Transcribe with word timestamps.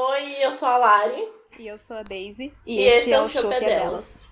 Oi, 0.00 0.36
eu 0.44 0.52
sou 0.52 0.68
a 0.68 0.78
Lari. 0.78 1.28
E 1.58 1.66
eu 1.66 1.76
sou 1.76 1.96
a 1.96 2.04
Daisy. 2.04 2.52
E, 2.64 2.76
e 2.76 2.84
este 2.84 3.12
é 3.12 3.20
o 3.20 3.26
Show 3.26 3.50
é 3.52 3.58
Delas. 3.58 4.27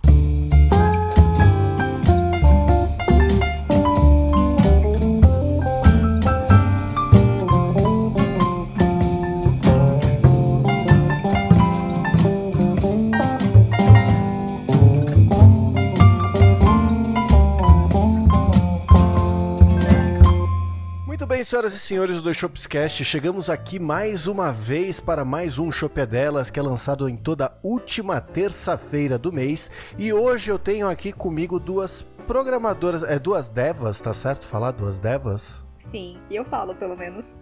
Bem, 21.36 21.44
senhoras 21.44 21.74
e 21.74 21.78
senhores 21.78 22.22
do 22.22 22.32
Shopscast, 22.32 23.04
chegamos 23.04 23.50
aqui 23.50 23.78
mais 23.78 24.26
uma 24.26 24.50
vez 24.50 25.00
para 25.00 25.22
mais 25.22 25.58
um 25.58 25.70
Shop 25.70 26.06
Delas, 26.06 26.48
que 26.48 26.58
é 26.58 26.62
lançado 26.62 27.06
em 27.10 27.14
toda 27.14 27.52
última 27.62 28.22
terça-feira 28.22 29.18
do 29.18 29.30
mês. 29.30 29.70
E 29.98 30.14
hoje 30.14 30.50
eu 30.50 30.58
tenho 30.58 30.88
aqui 30.88 31.12
comigo 31.12 31.60
duas 31.60 32.00
programadoras, 32.26 33.02
é 33.02 33.18
duas 33.18 33.50
devas, 33.50 34.00
tá 34.00 34.14
certo 34.14 34.46
falar 34.46 34.70
duas 34.70 34.98
devas? 34.98 35.62
Sim, 35.78 36.16
eu 36.30 36.42
falo 36.42 36.74
pelo 36.74 36.96
menos. 36.96 37.36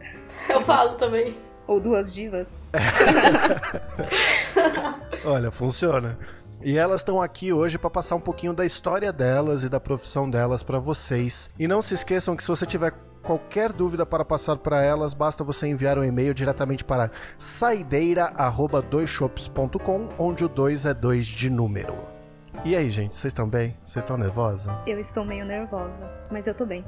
Eu 0.49 0.61
falo 0.63 0.97
também. 0.97 1.33
Ou 1.69 1.81
duas 1.81 2.13
divas. 2.13 2.49
Olha, 5.25 5.53
funciona. 5.53 6.19
E 6.65 6.77
elas 6.77 7.03
estão 7.03 7.23
aqui 7.23 7.53
hoje 7.53 7.79
para 7.79 7.91
passar 7.91 8.17
um 8.17 8.21
pouquinho 8.21 8.55
da 8.55 8.67
história 8.67 9.13
delas 9.13 9.63
e 9.63 9.69
da 9.69 9.79
profissão 9.79 10.29
delas 10.29 10.65
para 10.65 10.81
vocês. 10.81 11.51
E 11.57 11.69
não 11.69 11.81
se 11.81 11.95
esqueçam 11.95 12.35
que 12.35 12.43
se 12.43 12.49
você 12.49 12.67
tiver 12.67 12.93
qualquer 13.25 13.73
dúvida 13.73 14.07
para 14.07 14.25
passar 14.25 14.59
para 14.59 14.85
elas, 14.85 15.15
basta 15.15 15.43
você 15.43 15.67
enviar 15.67 15.99
um 15.99 16.05
e-mail 16.05 16.33
diretamente 16.35 16.85
para 16.85 17.11
saideira@doisshops.com, 17.39 20.11
onde 20.19 20.45
o 20.45 20.49
2 20.49 20.85
é 20.85 20.95
2 20.95 21.27
de 21.27 21.51
número. 21.51 21.97
E 22.65 22.77
aí, 22.77 22.89
gente, 22.91 23.13
vocês 23.15 23.33
estão 23.33 23.49
bem? 23.49 23.77
Vocês 23.83 24.05
estão 24.05 24.17
nervosa? 24.17 24.81
Eu 24.87 25.01
estou 25.01 25.25
meio 25.25 25.45
nervosa, 25.45 26.09
mas 26.31 26.47
eu 26.47 26.55
tô 26.55 26.65
bem. 26.65 26.85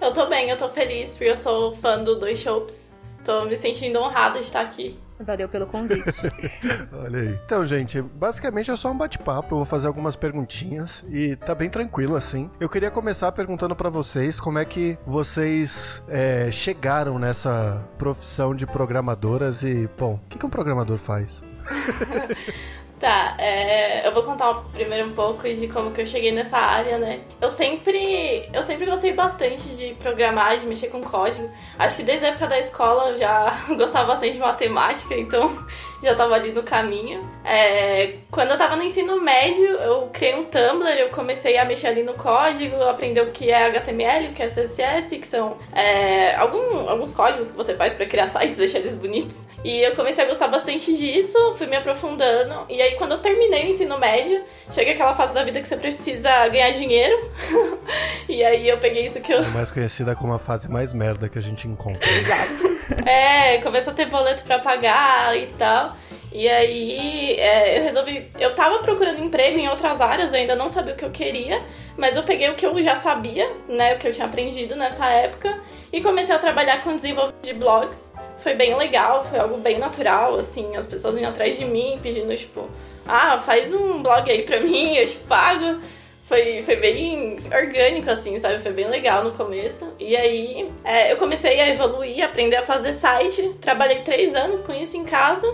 eu 0.00 0.12
tô 0.12 0.26
bem, 0.26 0.50
eu 0.50 0.56
tô 0.56 0.68
feliz, 0.68 1.12
porque 1.12 1.30
eu 1.30 1.36
sou 1.36 1.72
fã 1.74 2.02
do 2.02 2.18
Dois 2.18 2.40
Shops. 2.40 2.92
Tô 3.24 3.44
me 3.44 3.56
sentindo 3.56 4.00
honrada 4.00 4.40
de 4.40 4.46
estar 4.46 4.62
aqui. 4.62 4.98
Valeu 5.20 5.48
pelo 5.48 5.66
convite. 5.66 6.28
Olha 6.92 7.20
aí. 7.20 7.40
Então, 7.44 7.64
gente, 7.64 8.02
basicamente 8.02 8.70
é 8.70 8.76
só 8.76 8.90
um 8.90 8.96
bate-papo. 8.96 9.54
Eu 9.54 9.58
vou 9.58 9.64
fazer 9.64 9.86
algumas 9.86 10.16
perguntinhas 10.16 11.04
e 11.08 11.36
tá 11.36 11.54
bem 11.54 11.70
tranquilo 11.70 12.16
assim. 12.16 12.50
Eu 12.58 12.68
queria 12.68 12.90
começar 12.90 13.30
perguntando 13.32 13.76
para 13.76 13.88
vocês 13.88 14.40
como 14.40 14.58
é 14.58 14.64
que 14.64 14.98
vocês 15.06 16.02
é, 16.08 16.50
chegaram 16.50 17.18
nessa 17.18 17.84
profissão 17.96 18.54
de 18.54 18.66
programadoras 18.66 19.62
e, 19.62 19.88
bom, 19.98 20.14
o 20.14 20.28
que, 20.28 20.38
que 20.38 20.46
um 20.46 20.50
programador 20.50 20.98
faz? 20.98 21.42
Tá, 23.04 23.36
é, 23.38 24.06
eu 24.06 24.12
vou 24.12 24.22
contar 24.22 24.54
primeiro 24.72 25.08
um 25.08 25.12
pouco 25.12 25.46
de 25.46 25.68
como 25.68 25.90
que 25.90 26.00
eu 26.00 26.06
cheguei 26.06 26.32
nessa 26.32 26.56
área, 26.56 26.96
né? 26.96 27.20
Eu 27.38 27.50
sempre, 27.50 28.48
eu 28.50 28.62
sempre 28.62 28.86
gostei 28.86 29.12
bastante 29.12 29.76
de 29.76 29.92
programar, 29.96 30.56
de 30.56 30.64
mexer 30.64 30.86
com 30.86 31.02
código. 31.02 31.50
Acho 31.78 31.96
que 31.96 32.02
desde 32.02 32.24
a 32.24 32.28
época 32.30 32.46
da 32.46 32.58
escola 32.58 33.10
eu 33.10 33.16
já 33.18 33.54
gostava 33.76 34.06
bastante 34.06 34.32
de 34.32 34.38
matemática, 34.38 35.14
então 35.18 35.54
já 36.02 36.14
tava 36.14 36.34
ali 36.34 36.50
no 36.52 36.62
caminho. 36.62 37.28
É, 37.44 38.14
quando 38.30 38.52
eu 38.52 38.56
tava 38.56 38.74
no 38.74 38.82
ensino 38.82 39.20
médio, 39.20 39.66
eu 39.66 40.08
criei 40.10 40.34
um 40.36 40.44
Tumblr, 40.46 40.88
eu 40.98 41.10
comecei 41.10 41.58
a 41.58 41.64
mexer 41.66 41.88
ali 41.88 42.02
no 42.02 42.14
código, 42.14 42.82
aprender 42.84 43.20
o 43.20 43.32
que 43.32 43.50
é 43.50 43.66
HTML, 43.66 44.28
o 44.28 44.32
que 44.32 44.42
é 44.42 44.46
CSS, 44.46 45.18
que 45.18 45.26
são 45.26 45.58
é, 45.74 46.34
algum, 46.36 46.88
alguns 46.88 47.14
códigos 47.14 47.50
que 47.50 47.56
você 47.58 47.74
faz 47.74 47.92
para 47.92 48.06
criar 48.06 48.28
sites, 48.32 48.56
deixar 48.56 48.78
eles 48.78 48.94
bonitos. 48.94 49.46
E 49.62 49.82
eu 49.82 49.94
comecei 49.94 50.24
a 50.24 50.26
gostar 50.26 50.48
bastante 50.48 50.96
disso, 50.96 51.38
fui 51.56 51.66
me 51.66 51.76
aprofundando, 51.76 52.66
e 52.70 52.80
aí 52.80 52.93
quando 52.94 53.12
eu 53.12 53.18
terminei 53.18 53.66
o 53.66 53.70
ensino 53.70 53.98
médio, 53.98 54.42
chega 54.70 54.92
aquela 54.92 55.14
fase 55.14 55.34
da 55.34 55.44
vida 55.44 55.60
que 55.60 55.68
você 55.68 55.76
precisa 55.76 56.48
ganhar 56.48 56.70
dinheiro. 56.70 57.30
e 58.28 58.42
aí 58.44 58.68
eu 58.68 58.78
peguei 58.78 59.04
isso 59.04 59.20
que 59.20 59.32
eu. 59.32 59.38
É 59.38 59.48
mais 59.48 59.70
conhecida 59.70 60.14
como 60.14 60.32
a 60.32 60.38
fase 60.38 60.68
mais 60.70 60.92
merda 60.92 61.28
que 61.28 61.38
a 61.38 61.42
gente 61.42 61.68
encontra. 61.68 62.02
Exato. 62.08 63.08
é, 63.08 63.58
começou 63.58 63.92
a 63.92 63.96
ter 63.96 64.06
boleto 64.06 64.42
para 64.42 64.58
pagar 64.58 65.36
e 65.36 65.46
tal. 65.58 65.94
E 66.32 66.48
aí 66.48 67.36
é, 67.38 67.78
eu 67.78 67.84
resolvi. 67.84 68.30
Eu 68.38 68.54
tava 68.54 68.80
procurando 68.80 69.20
emprego 69.20 69.58
em 69.58 69.68
outras 69.68 70.00
áreas, 70.00 70.32
eu 70.32 70.40
ainda 70.40 70.56
não 70.56 70.68
sabia 70.68 70.94
o 70.94 70.96
que 70.96 71.04
eu 71.04 71.10
queria, 71.10 71.62
mas 71.96 72.16
eu 72.16 72.24
peguei 72.24 72.50
o 72.50 72.54
que 72.54 72.66
eu 72.66 72.82
já 72.82 72.96
sabia, 72.96 73.48
né? 73.68 73.94
O 73.94 73.98
que 73.98 74.08
eu 74.08 74.12
tinha 74.12 74.26
aprendido 74.26 74.74
nessa 74.74 75.06
época, 75.06 75.60
e 75.92 76.00
comecei 76.00 76.34
a 76.34 76.38
trabalhar 76.38 76.82
com 76.82 76.96
desenvolvimento 76.96 77.44
de 77.44 77.54
blogs 77.54 78.12
foi 78.38 78.54
bem 78.54 78.76
legal, 78.76 79.24
foi 79.24 79.38
algo 79.38 79.58
bem 79.58 79.78
natural, 79.78 80.36
assim, 80.36 80.76
as 80.76 80.86
pessoas 80.86 81.14
vinham 81.14 81.30
atrás 81.30 81.58
de 81.58 81.64
mim 81.64 81.98
pedindo, 82.02 82.34
tipo, 82.36 82.68
ah, 83.06 83.38
faz 83.38 83.72
um 83.74 84.02
blog 84.02 84.30
aí 84.30 84.42
pra 84.42 84.60
mim, 84.64 84.96
eu 84.96 85.06
te 85.06 85.16
pago. 85.16 85.80
Foi, 86.22 86.62
foi 86.62 86.76
bem 86.76 87.38
orgânico, 87.54 88.08
assim, 88.08 88.38
sabe? 88.38 88.58
Foi 88.58 88.72
bem 88.72 88.88
legal 88.88 89.22
no 89.22 89.32
começo. 89.32 89.92
E 90.00 90.16
aí 90.16 90.72
é, 90.82 91.12
eu 91.12 91.18
comecei 91.18 91.60
a 91.60 91.68
evoluir, 91.68 92.24
aprender 92.24 92.56
a 92.56 92.62
fazer 92.62 92.94
site. 92.94 93.56
Trabalhei 93.60 93.98
três 93.98 94.34
anos 94.34 94.62
com 94.62 94.72
isso 94.72 94.96
em 94.96 95.04
casa. 95.04 95.46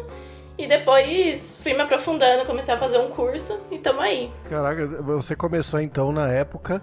E 0.57 0.69
depois 0.69 1.59
fui 1.61 1.73
me 1.75 1.81
aprofundando, 1.81 2.45
comecei 2.45 2.73
a 2.73 2.79
fazer 2.79 2.99
um 2.99 3.09
curso 3.09 3.61
e 3.73 3.79
tamo 3.79 4.01
aí. 4.01 4.31
Caraca, 4.49 4.87
você 5.03 5.35
começou 5.35 5.81
então 5.81 6.13
na 6.13 6.31
época 6.31 6.81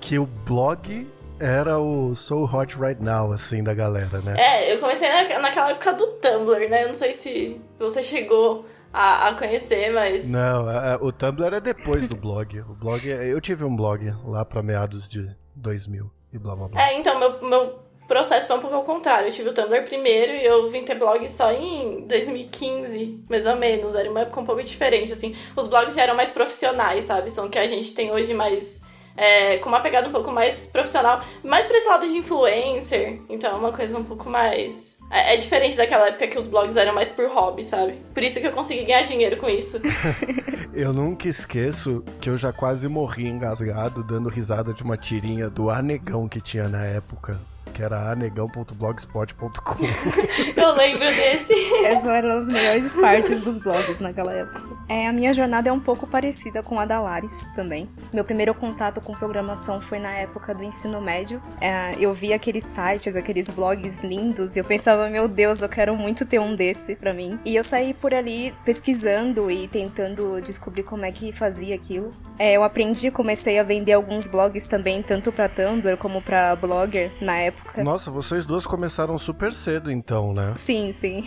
que 0.00 0.16
o 0.16 0.26
blog 0.26 1.08
era 1.40 1.78
o 1.78 2.14
So 2.14 2.44
Hot 2.44 2.76
Right 2.78 3.02
Now, 3.02 3.32
assim, 3.32 3.62
da 3.62 3.74
galera, 3.74 4.20
né? 4.20 4.34
É, 4.38 4.72
eu 4.72 4.78
comecei 4.78 5.08
na, 5.08 5.40
naquela 5.40 5.70
época 5.70 5.92
do 5.92 6.06
Tumblr, 6.14 6.68
né? 6.68 6.84
Eu 6.84 6.88
não 6.88 6.94
sei 6.94 7.12
se 7.12 7.60
você 7.78 8.02
chegou 8.02 8.64
a, 8.92 9.28
a 9.28 9.34
conhecer, 9.34 9.92
mas. 9.92 10.30
Não, 10.30 10.68
a, 10.68 10.94
a, 10.94 10.96
o 10.96 11.12
Tumblr 11.12 11.54
é 11.56 11.60
depois 11.60 12.08
do 12.08 12.16
blog. 12.16 12.60
O 12.60 12.74
blog, 12.74 13.06
eu 13.06 13.40
tive 13.40 13.64
um 13.64 13.74
blog 13.74 14.14
lá 14.24 14.44
pra 14.44 14.62
meados 14.62 15.08
de 15.08 15.28
2000 15.56 16.10
e 16.32 16.38
blá 16.38 16.54
blá 16.54 16.68
blá. 16.68 16.80
É, 16.80 16.98
então, 16.98 17.18
meu, 17.18 17.48
meu 17.48 17.78
processo 18.06 18.46
foi 18.46 18.56
um 18.56 18.60
pouco 18.60 18.76
ao 18.76 18.84
contrário. 18.84 19.28
Eu 19.28 19.32
tive 19.32 19.48
o 19.48 19.52
Tumblr 19.52 19.82
primeiro 19.84 20.32
e 20.32 20.44
eu 20.44 20.70
vim 20.70 20.84
ter 20.84 20.94
blog 20.94 21.26
só 21.28 21.50
em 21.52 22.06
2015, 22.06 23.24
mais 23.28 23.46
ou 23.46 23.56
menos. 23.56 23.94
Era 23.94 24.08
uma 24.10 24.20
época 24.20 24.40
um 24.40 24.44
pouco 24.44 24.62
diferente, 24.62 25.12
assim. 25.12 25.34
Os 25.56 25.66
blogs 25.66 25.94
já 25.94 26.02
eram 26.02 26.14
mais 26.14 26.30
profissionais, 26.30 27.04
sabe? 27.04 27.30
São 27.30 27.48
que 27.48 27.58
a 27.58 27.66
gente 27.66 27.92
tem 27.92 28.12
hoje 28.12 28.32
mais 28.34 28.82
é, 29.16 29.58
com 29.58 29.68
uma 29.68 29.80
pegada 29.80 30.08
um 30.08 30.12
pouco 30.12 30.30
mais 30.32 30.66
profissional, 30.66 31.20
mais 31.42 31.66
pra 31.66 31.76
esse 31.76 31.88
lado 31.88 32.06
de 32.06 32.16
influencer. 32.16 33.20
Então 33.28 33.52
é 33.52 33.54
uma 33.54 33.72
coisa 33.72 33.98
um 33.98 34.04
pouco 34.04 34.28
mais. 34.28 34.98
É, 35.10 35.34
é, 35.34 35.36
diferente 35.36 35.76
daquela 35.76 36.08
época 36.08 36.26
que 36.26 36.38
os 36.38 36.46
blogs 36.46 36.76
eram 36.76 36.94
mais 36.94 37.10
por 37.10 37.28
hobby, 37.28 37.62
sabe? 37.62 37.92
Por 38.12 38.22
isso 38.22 38.40
que 38.40 38.46
eu 38.46 38.52
consegui 38.52 38.84
ganhar 38.84 39.02
dinheiro 39.02 39.36
com 39.36 39.48
isso. 39.48 39.80
eu 40.74 40.92
nunca 40.92 41.28
esqueço 41.28 42.02
que 42.20 42.28
eu 42.28 42.36
já 42.36 42.52
quase 42.52 42.88
morri 42.88 43.26
engasgado 43.26 44.02
dando 44.02 44.28
risada 44.28 44.72
de 44.72 44.82
uma 44.82 44.96
tirinha 44.96 45.48
do 45.48 45.70
Arnegão 45.70 46.28
que 46.28 46.40
tinha 46.40 46.68
na 46.68 46.84
época 46.84 47.40
que 47.74 47.82
era 47.82 48.12
anegão.blogspot.com. 48.12 49.84
Eu 50.56 50.74
lembro 50.76 51.06
desse. 51.06 51.52
Essas 51.84 52.06
eram 52.06 52.38
as 52.38 52.46
melhores 52.46 52.96
partes 52.96 53.42
dos 53.42 53.58
blogs 53.58 54.00
naquela 54.00 54.32
época. 54.32 54.62
É, 54.88 55.08
a 55.08 55.12
minha 55.12 55.34
jornada 55.34 55.68
é 55.68 55.72
um 55.72 55.80
pouco 55.80 56.06
parecida 56.06 56.62
com 56.62 56.78
a 56.78 56.86
da 56.86 57.00
Laris 57.00 57.50
também. 57.54 57.88
Meu 58.12 58.24
primeiro 58.24 58.54
contato 58.54 59.00
com 59.00 59.12
programação 59.12 59.80
foi 59.80 59.98
na 59.98 60.12
época 60.12 60.54
do 60.54 60.62
ensino 60.62 61.00
médio. 61.00 61.42
É, 61.60 61.96
eu 61.98 62.14
vi 62.14 62.32
aqueles 62.32 62.64
sites, 62.64 63.16
aqueles 63.16 63.50
blogs 63.50 64.00
lindos, 64.00 64.56
e 64.56 64.60
eu 64.60 64.64
pensava, 64.64 65.10
meu 65.10 65.26
Deus, 65.26 65.60
eu 65.60 65.68
quero 65.68 65.96
muito 65.96 66.24
ter 66.24 66.38
um 66.38 66.54
desse 66.54 66.94
pra 66.94 67.12
mim. 67.12 67.38
E 67.44 67.56
eu 67.56 67.64
saí 67.64 67.92
por 67.92 68.14
ali 68.14 68.54
pesquisando 68.64 69.50
e 69.50 69.66
tentando 69.66 70.40
descobrir 70.40 70.84
como 70.84 71.04
é 71.04 71.10
que 71.10 71.32
fazia 71.32 71.74
aquilo. 71.74 72.14
É, 72.38 72.56
eu 72.56 72.64
aprendi, 72.64 73.10
comecei 73.10 73.58
a 73.58 73.62
vender 73.62 73.92
alguns 73.92 74.26
blogs 74.26 74.66
também, 74.66 75.02
tanto 75.02 75.32
para 75.32 75.48
Tumblr 75.48 75.96
como 75.96 76.20
para 76.20 76.54
Blogger 76.56 77.12
na 77.20 77.36
época. 77.36 77.63
Nossa, 77.82 78.10
vocês 78.10 78.46
duas 78.46 78.66
começaram 78.66 79.18
super 79.18 79.52
cedo 79.52 79.90
então, 79.90 80.32
né? 80.32 80.54
Sim, 80.56 80.92
sim. 80.92 81.24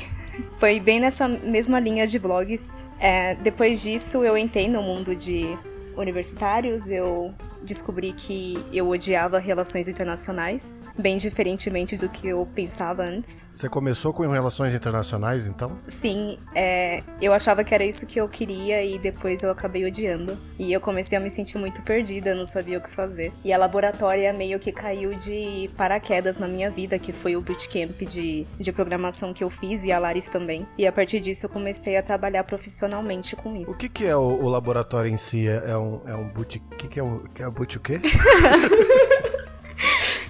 Foi 0.58 0.80
bem 0.80 1.00
nessa 1.00 1.28
mesma 1.28 1.80
linha 1.80 2.08
de 2.08 2.20
blogs. 2.20 2.86
É, 3.00 3.36
depois 3.36 3.84
disso, 3.84 4.24
eu 4.24 4.38
entrei 4.38 4.68
no 4.68 4.82
mundo 4.82 5.16
de 5.16 5.58
universitários, 5.96 6.90
eu 6.90 7.34
descobri 7.68 8.14
que 8.14 8.58
eu 8.74 8.88
odiava 8.88 9.38
relações 9.38 9.88
internacionais, 9.88 10.82
bem 10.98 11.18
diferentemente 11.18 11.98
do 11.98 12.10
que 12.10 12.28
eu 12.28 12.48
pensava 12.56 13.04
antes. 13.04 13.48
Você 13.54 13.70
começou 13.70 14.14
com 14.14 14.28
relações 14.28 14.74
internacionais, 14.74 15.46
então? 15.46 15.78
Sim, 15.88 16.40
é, 16.56 17.04
eu 17.22 17.34
achava 17.34 17.64
que 17.64 17.76
era 17.76 17.84
isso 17.84 18.08
que 18.08 18.20
eu 18.20 18.28
queria 18.28 18.84
e 18.84 18.98
depois 18.98 19.44
eu 19.44 19.52
acabei 19.52 19.86
odiando. 19.86 20.38
E 20.58 20.72
eu 20.72 20.82
comecei 20.82 21.18
a 21.18 21.22
me 21.22 21.30
sentir 21.30 21.58
muito 21.58 21.82
perdida, 21.84 22.34
não 22.34 22.46
sabia 22.46 22.78
o 22.78 22.82
que 22.82 22.90
fazer. 22.90 23.32
E 23.44 23.52
a 23.54 23.58
laboratória 23.58 24.32
meio 24.34 24.58
que 24.60 24.72
caiu 24.72 25.14
de 25.16 25.70
paraquedas 25.76 26.40
na 26.40 26.48
minha 26.48 26.72
vida, 26.72 26.98
que 26.98 27.12
foi 27.12 27.36
o 27.36 27.42
bootcamp 27.42 28.02
de, 28.02 28.48
de 28.60 28.72
programação 28.72 29.34
que 29.34 29.44
eu 29.44 29.50
fiz 29.50 29.84
e 29.84 29.92
a 29.92 30.00
Laris 30.00 30.30
também. 30.30 30.66
E 30.78 30.88
a 30.88 30.92
partir 30.92 31.20
disso 31.20 31.46
eu 31.46 31.50
comecei 31.50 31.98
a 31.98 32.02
trabalhar 32.02 32.44
profissionalmente 32.46 33.36
com 33.36 33.56
isso. 33.56 33.74
O 33.74 33.78
que, 33.78 33.90
que 33.90 34.06
é 34.06 34.16
o, 34.16 34.44
o 34.44 34.50
laboratório 34.50 35.12
em 35.12 35.18
si? 35.18 35.48
É, 35.48 35.72
é 35.72 35.78
um, 35.78 36.02
é 36.08 36.16
um 36.16 36.30
boot... 36.30 36.62
O 36.72 36.76
que, 36.78 36.88
que 36.88 37.00
é 37.00 37.04
o, 37.04 37.20
que 37.34 37.44
é 37.44 37.50
boot 37.58 37.78
o 37.78 37.80
quê? 37.80 38.00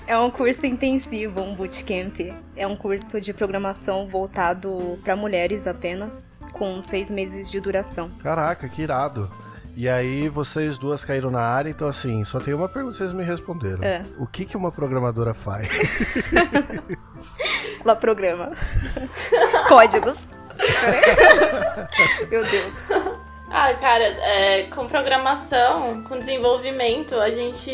É 0.08 0.18
um 0.18 0.32
curso 0.32 0.66
intensivo, 0.66 1.42
um 1.42 1.54
bootcamp. 1.54 2.34
É 2.56 2.66
um 2.66 2.78
curso 2.78 3.20
de 3.20 3.34
programação 3.34 4.08
voltado 4.08 4.98
para 5.04 5.18
mulheres 5.18 5.68
apenas, 5.68 6.40
com 6.54 6.82
seis 6.82 7.12
meses 7.12 7.52
de 7.52 7.60
duração. 7.60 8.10
Caraca, 8.24 8.70
que 8.70 8.82
irado. 8.82 9.30
E 9.76 9.90
aí 9.90 10.30
vocês 10.30 10.78
duas 10.78 11.04
caíram 11.04 11.30
na 11.30 11.42
área, 11.42 11.70
então 11.70 11.88
assim, 11.88 12.24
só 12.24 12.40
tem 12.40 12.54
uma 12.54 12.70
pergunta 12.70 12.94
que 12.94 13.00
vocês 13.00 13.12
me 13.12 13.24
responderam. 13.24 13.84
É. 13.84 14.02
O 14.18 14.26
que, 14.26 14.46
que 14.46 14.56
uma 14.56 14.72
programadora 14.72 15.34
faz? 15.34 15.68
Ela 17.84 17.96
programa. 17.96 18.54
Códigos. 19.68 20.30
Meu 22.32 22.44
Deus. 22.44 23.27
Ah, 23.50 23.74
cara, 23.76 24.04
é, 24.04 24.64
com 24.64 24.86
programação, 24.88 26.04
com 26.04 26.20
desenvolvimento, 26.20 27.16
a 27.16 27.30
gente. 27.32 27.72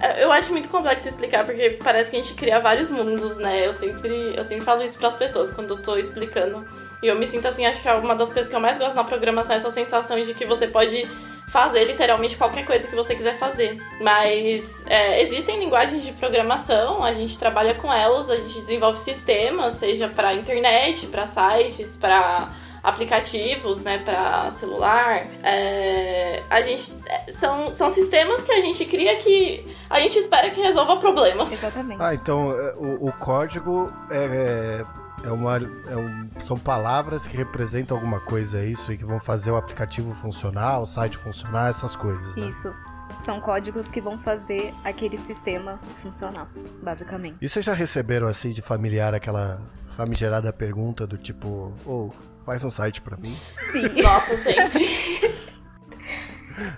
é, 0.00 0.24
Eu 0.24 0.32
acho 0.32 0.52
muito 0.52 0.70
complexo 0.70 1.06
explicar, 1.06 1.44
porque 1.44 1.70
parece 1.82 2.10
que 2.10 2.16
a 2.16 2.22
gente 2.22 2.34
cria 2.34 2.58
vários 2.60 2.90
mundos, 2.90 3.36
né? 3.36 3.66
Eu 3.66 3.74
sempre, 3.74 4.34
eu 4.34 4.42
sempre 4.42 4.64
falo 4.64 4.82
isso 4.82 4.98
pras 4.98 5.14
pessoas 5.16 5.50
quando 5.52 5.74
eu 5.74 5.82
tô 5.82 5.96
explicando. 5.98 6.64
E 7.02 7.08
eu 7.08 7.16
me 7.18 7.26
sinto 7.26 7.46
assim, 7.46 7.66
acho 7.66 7.82
que 7.82 7.88
é 7.88 7.94
uma 7.94 8.14
das 8.14 8.32
coisas 8.32 8.48
que 8.48 8.56
eu 8.56 8.60
mais 8.60 8.78
gosto 8.78 8.96
na 8.96 9.04
programação 9.04 9.54
é 9.54 9.58
essa 9.58 9.70
sensação 9.70 10.20
de 10.22 10.32
que 10.32 10.46
você 10.46 10.66
pode 10.66 11.06
fazer 11.46 11.84
literalmente 11.84 12.36
qualquer 12.36 12.64
coisa 12.64 12.88
que 12.88 12.94
você 12.94 13.14
quiser 13.14 13.38
fazer. 13.38 13.78
Mas 14.00 14.84
é, 14.88 15.20
existem 15.22 15.58
linguagens 15.60 16.04
de 16.04 16.12
programação, 16.12 17.04
a 17.04 17.12
gente 17.12 17.38
trabalha 17.38 17.74
com 17.74 17.92
elas, 17.92 18.30
a 18.30 18.36
gente 18.36 18.54
desenvolve 18.58 18.98
sistemas, 18.98 19.74
seja 19.74 20.08
para 20.08 20.32
internet, 20.34 21.06
para 21.08 21.26
sites, 21.26 21.98
para 21.98 22.50
aplicativos, 22.86 23.82
né, 23.82 23.98
para 23.98 24.50
celular. 24.52 25.26
É, 25.42 26.42
a 26.48 26.60
gente 26.62 26.94
são, 27.28 27.72
são 27.72 27.90
sistemas 27.90 28.44
que 28.44 28.52
a 28.52 28.60
gente 28.60 28.84
cria 28.84 29.16
que 29.16 29.66
a 29.90 29.98
gente 30.00 30.16
espera 30.18 30.50
que 30.50 30.60
resolva 30.60 30.96
problemas. 30.96 31.52
Exatamente. 31.52 32.00
ah, 32.00 32.14
então 32.14 32.52
é, 32.52 32.74
o, 32.76 33.08
o 33.08 33.12
código 33.12 33.92
é, 34.10 34.84
é 35.24 35.30
uma. 35.32 35.56
é 35.56 35.96
um- 35.96 36.26
são 36.38 36.56
palavras 36.58 37.26
que 37.26 37.36
representam 37.36 37.96
alguma 37.96 38.20
coisa, 38.20 38.58
é 38.60 38.66
isso? 38.66 38.92
E 38.92 38.96
que 38.96 39.04
vão 39.04 39.18
fazer 39.18 39.50
o 39.50 39.56
aplicativo 39.56 40.14
funcionar, 40.14 40.80
o 40.80 40.86
site 40.86 41.16
funcionar, 41.16 41.70
essas 41.70 41.96
coisas, 41.96 42.36
né? 42.36 42.46
Isso. 42.48 42.70
São 43.16 43.40
códigos 43.40 43.90
que 43.90 44.00
vão 44.00 44.18
fazer 44.18 44.74
aquele 44.84 45.16
sistema 45.16 45.80
funcionar, 46.02 46.48
basicamente. 46.82 47.36
E 47.40 47.48
vocês 47.48 47.64
já 47.64 47.72
receberam 47.72 48.26
assim 48.26 48.50
de 48.50 48.60
familiar 48.60 49.14
aquela 49.14 49.60
famigerada 49.90 50.52
pergunta 50.52 51.06
do 51.06 51.16
tipo, 51.16 51.72
ô, 51.86 52.10
faz 52.46 52.62
um 52.62 52.70
site 52.70 53.00
pra 53.00 53.16
mim? 53.16 53.36
Sim. 53.72 53.88
Nossa, 54.00 54.36
sempre. 54.36 54.84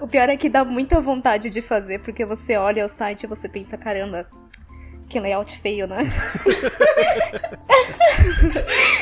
O 0.00 0.08
pior 0.08 0.28
é 0.28 0.36
que 0.36 0.48
dá 0.48 0.64
muita 0.64 1.00
vontade 1.00 1.50
de 1.50 1.60
fazer, 1.60 2.00
porque 2.00 2.24
você 2.24 2.56
olha 2.56 2.84
o 2.84 2.88
site 2.88 3.24
e 3.24 3.26
você 3.26 3.48
pensa, 3.48 3.76
caramba, 3.76 4.26
que 5.08 5.18
layout 5.18 5.60
feio, 5.60 5.86
né? 5.86 5.98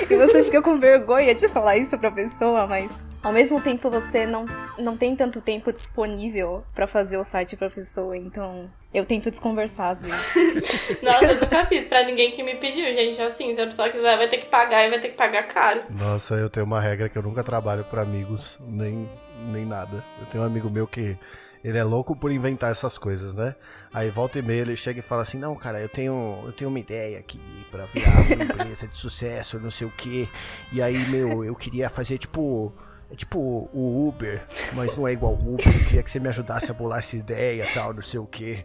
e 0.08 0.16
você 0.16 0.44
fica 0.44 0.62
com 0.62 0.78
vergonha 0.78 1.34
de 1.34 1.48
falar 1.48 1.76
isso 1.76 1.98
pra 1.98 2.10
pessoa, 2.10 2.66
mas 2.66 2.90
ao 3.22 3.32
mesmo 3.32 3.60
tempo 3.60 3.90
você 3.90 4.24
não, 4.24 4.46
não 4.78 4.96
tem 4.96 5.16
tanto 5.16 5.40
tempo 5.40 5.72
disponível 5.72 6.64
pra 6.74 6.86
fazer 6.86 7.16
o 7.16 7.24
site 7.24 7.56
pra 7.56 7.68
pessoa, 7.68 8.16
então 8.16 8.70
eu 8.94 9.04
tento 9.04 9.30
desconversar 9.30 9.90
às 9.90 10.02
vezes. 10.02 10.96
Nossa, 11.02 11.24
eu 11.24 11.40
nunca 11.40 11.66
fiz 11.66 11.86
pra 11.86 12.04
ninguém 12.04 12.30
que 12.30 12.42
me 12.42 12.54
pediu, 12.54 12.92
gente. 12.94 13.20
Assim, 13.20 13.52
se 13.52 13.60
a 13.60 13.66
pessoa 13.66 13.90
quiser, 13.90 14.16
vai 14.16 14.28
ter 14.28 14.38
que 14.38 14.46
pagar 14.46 14.86
e 14.86 14.90
vai 14.90 15.00
ter 15.00 15.08
que 15.08 15.16
pagar 15.16 15.42
caro. 15.48 15.82
Nossa, 15.90 16.36
eu 16.36 16.48
tenho 16.48 16.64
uma 16.64 16.80
regra 16.80 17.08
que 17.08 17.18
eu 17.18 17.22
nunca 17.22 17.42
trabalho 17.42 17.84
pra 17.84 18.02
amigos, 18.02 18.58
nem, 18.60 19.10
nem 19.50 19.66
nada. 19.66 20.04
Eu 20.20 20.26
tenho 20.26 20.44
um 20.44 20.46
amigo 20.46 20.70
meu 20.70 20.86
que 20.86 21.18
ele 21.66 21.78
é 21.78 21.82
louco 21.82 22.14
por 22.14 22.30
inventar 22.30 22.70
essas 22.70 22.96
coisas, 22.96 23.34
né? 23.34 23.56
Aí 23.92 24.08
volta 24.08 24.38
e 24.38 24.42
meia 24.42 24.60
ele 24.60 24.76
chega 24.76 25.00
e 25.00 25.02
fala 25.02 25.22
assim: 25.22 25.36
"Não, 25.36 25.56
cara, 25.56 25.80
eu 25.80 25.88
tenho, 25.88 26.44
eu 26.46 26.52
tenho 26.52 26.70
uma 26.70 26.78
ideia 26.78 27.18
aqui 27.18 27.40
pra 27.72 27.86
virar 27.86 28.12
uma 28.12 28.44
empresa 28.62 28.86
de 28.86 28.96
sucesso, 28.96 29.58
não 29.58 29.70
sei 29.70 29.88
o 29.88 29.90
quê. 29.90 30.28
E 30.72 30.80
aí, 30.80 30.96
meu, 31.08 31.44
eu 31.44 31.56
queria 31.56 31.90
fazer 31.90 32.18
tipo 32.18 32.72
é 33.10 33.16
tipo 33.16 33.68
o 33.72 34.08
Uber, 34.08 34.44
mas 34.74 34.96
não 34.96 35.08
é 35.08 35.12
igual 35.12 35.32
o 35.32 35.54
Uber. 35.54 35.66
Eu 35.66 35.84
queria 35.86 36.02
que 36.04 36.10
você 36.10 36.20
me 36.20 36.28
ajudasse 36.28 36.70
a 36.70 36.74
bolar 36.74 37.00
essa 37.00 37.16
ideia 37.16 37.64
tal, 37.74 37.92
não 37.92 38.02
sei 38.02 38.20
o 38.20 38.26
quê. 38.26 38.64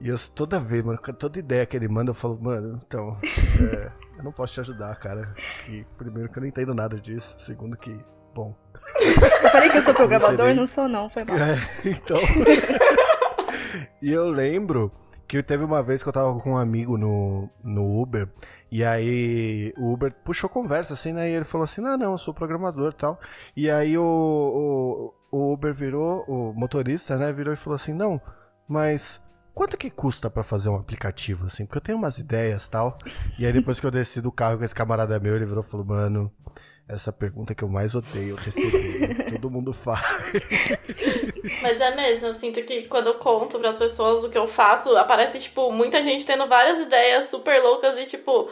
E 0.00 0.08
eu, 0.08 0.16
toda 0.34 0.58
vez, 0.58 0.82
mano, 0.82 0.98
toda 0.98 1.38
ideia 1.38 1.66
que 1.66 1.76
ele 1.76 1.88
manda, 1.88 2.10
eu 2.10 2.14
falo, 2.14 2.38
mano, 2.40 2.80
então, 2.86 3.18
é, 3.60 3.92
eu 4.16 4.24
não 4.24 4.32
posso 4.32 4.54
te 4.54 4.60
ajudar, 4.60 4.96
cara. 4.96 5.34
Que, 5.66 5.84
primeiro 5.98 6.30
que 6.30 6.38
eu 6.38 6.40
não 6.40 6.48
entendo 6.48 6.72
nada 6.72 6.98
disso. 6.98 7.36
Segundo 7.38 7.76
que, 7.76 7.94
bom. 8.34 8.54
Eu 9.42 9.50
falei 9.50 9.70
que 9.70 9.78
eu 9.78 9.82
sou 9.82 9.94
programador, 9.94 10.46
nem- 10.46 10.56
não 10.56 10.66
sou 10.66 10.88
não, 10.88 11.08
foi 11.08 11.24
mal. 11.24 11.36
É, 11.36 11.58
então. 11.84 12.16
e 14.02 14.10
eu 14.10 14.28
lembro 14.28 14.92
que 15.30 15.42
teve 15.42 15.62
uma 15.62 15.80
vez 15.82 16.02
que 16.02 16.08
eu 16.08 16.12
tava 16.12 16.38
com 16.40 16.52
um 16.52 16.56
amigo 16.56 16.98
no, 16.98 17.48
no 17.62 18.00
Uber. 18.00 18.28
E 18.70 18.84
aí 18.84 19.72
o 19.76 19.92
Uber 19.92 20.12
puxou 20.24 20.50
conversa, 20.50 20.94
assim, 20.94 21.12
né? 21.12 21.30
E 21.30 21.32
ele 21.34 21.44
falou 21.44 21.64
assim: 21.64 21.80
não, 21.80 21.96
não, 21.96 22.12
eu 22.12 22.18
sou 22.18 22.34
programador 22.34 22.90
e 22.90 22.96
tal. 22.96 23.20
E 23.56 23.70
aí 23.70 23.96
o, 23.96 25.14
o, 25.30 25.38
o 25.38 25.52
Uber 25.52 25.72
virou, 25.72 26.24
o 26.26 26.52
motorista, 26.52 27.16
né? 27.16 27.32
Virou 27.32 27.52
e 27.54 27.56
falou 27.56 27.76
assim: 27.76 27.92
não, 27.92 28.20
mas. 28.68 29.20
Quanto 29.52 29.76
que 29.76 29.90
custa 29.90 30.30
pra 30.30 30.42
fazer 30.42 30.68
um 30.68 30.76
aplicativo, 30.76 31.46
assim? 31.46 31.66
Porque 31.66 31.78
eu 31.78 31.82
tenho 31.82 31.98
umas 31.98 32.18
ideias 32.18 32.66
e 32.66 32.70
tal. 32.70 32.96
E 33.38 33.44
aí 33.44 33.52
depois 33.52 33.78
que 33.78 33.86
eu 33.86 33.90
desci 33.90 34.20
do 34.20 34.32
carro 34.32 34.56
com 34.56 34.64
esse 34.64 34.74
camarada 34.74 35.18
meu, 35.18 35.34
ele 35.36 35.44
virou 35.44 35.62
e 35.62 35.68
falou, 35.68 35.84
mano, 35.84 36.32
essa 36.94 37.12
pergunta 37.12 37.54
que 37.54 37.62
eu 37.62 37.68
mais 37.68 37.94
odeio 37.94 38.34
receber. 38.34 39.30
Todo 39.32 39.50
mundo 39.50 39.72
faz. 39.72 40.00
Mas 41.62 41.80
é 41.80 41.94
mesmo, 41.94 42.28
eu 42.28 42.34
sinto 42.34 42.62
que 42.62 42.86
quando 42.88 43.08
eu 43.08 43.14
conto 43.14 43.58
pras 43.58 43.78
pessoas 43.78 44.24
o 44.24 44.30
que 44.30 44.38
eu 44.38 44.48
faço, 44.48 44.96
aparece, 44.96 45.38
tipo, 45.38 45.72
muita 45.72 46.02
gente 46.02 46.26
tendo 46.26 46.46
várias 46.46 46.80
ideias 46.80 47.26
super 47.26 47.62
loucas 47.62 47.96
e, 47.98 48.06
tipo, 48.06 48.48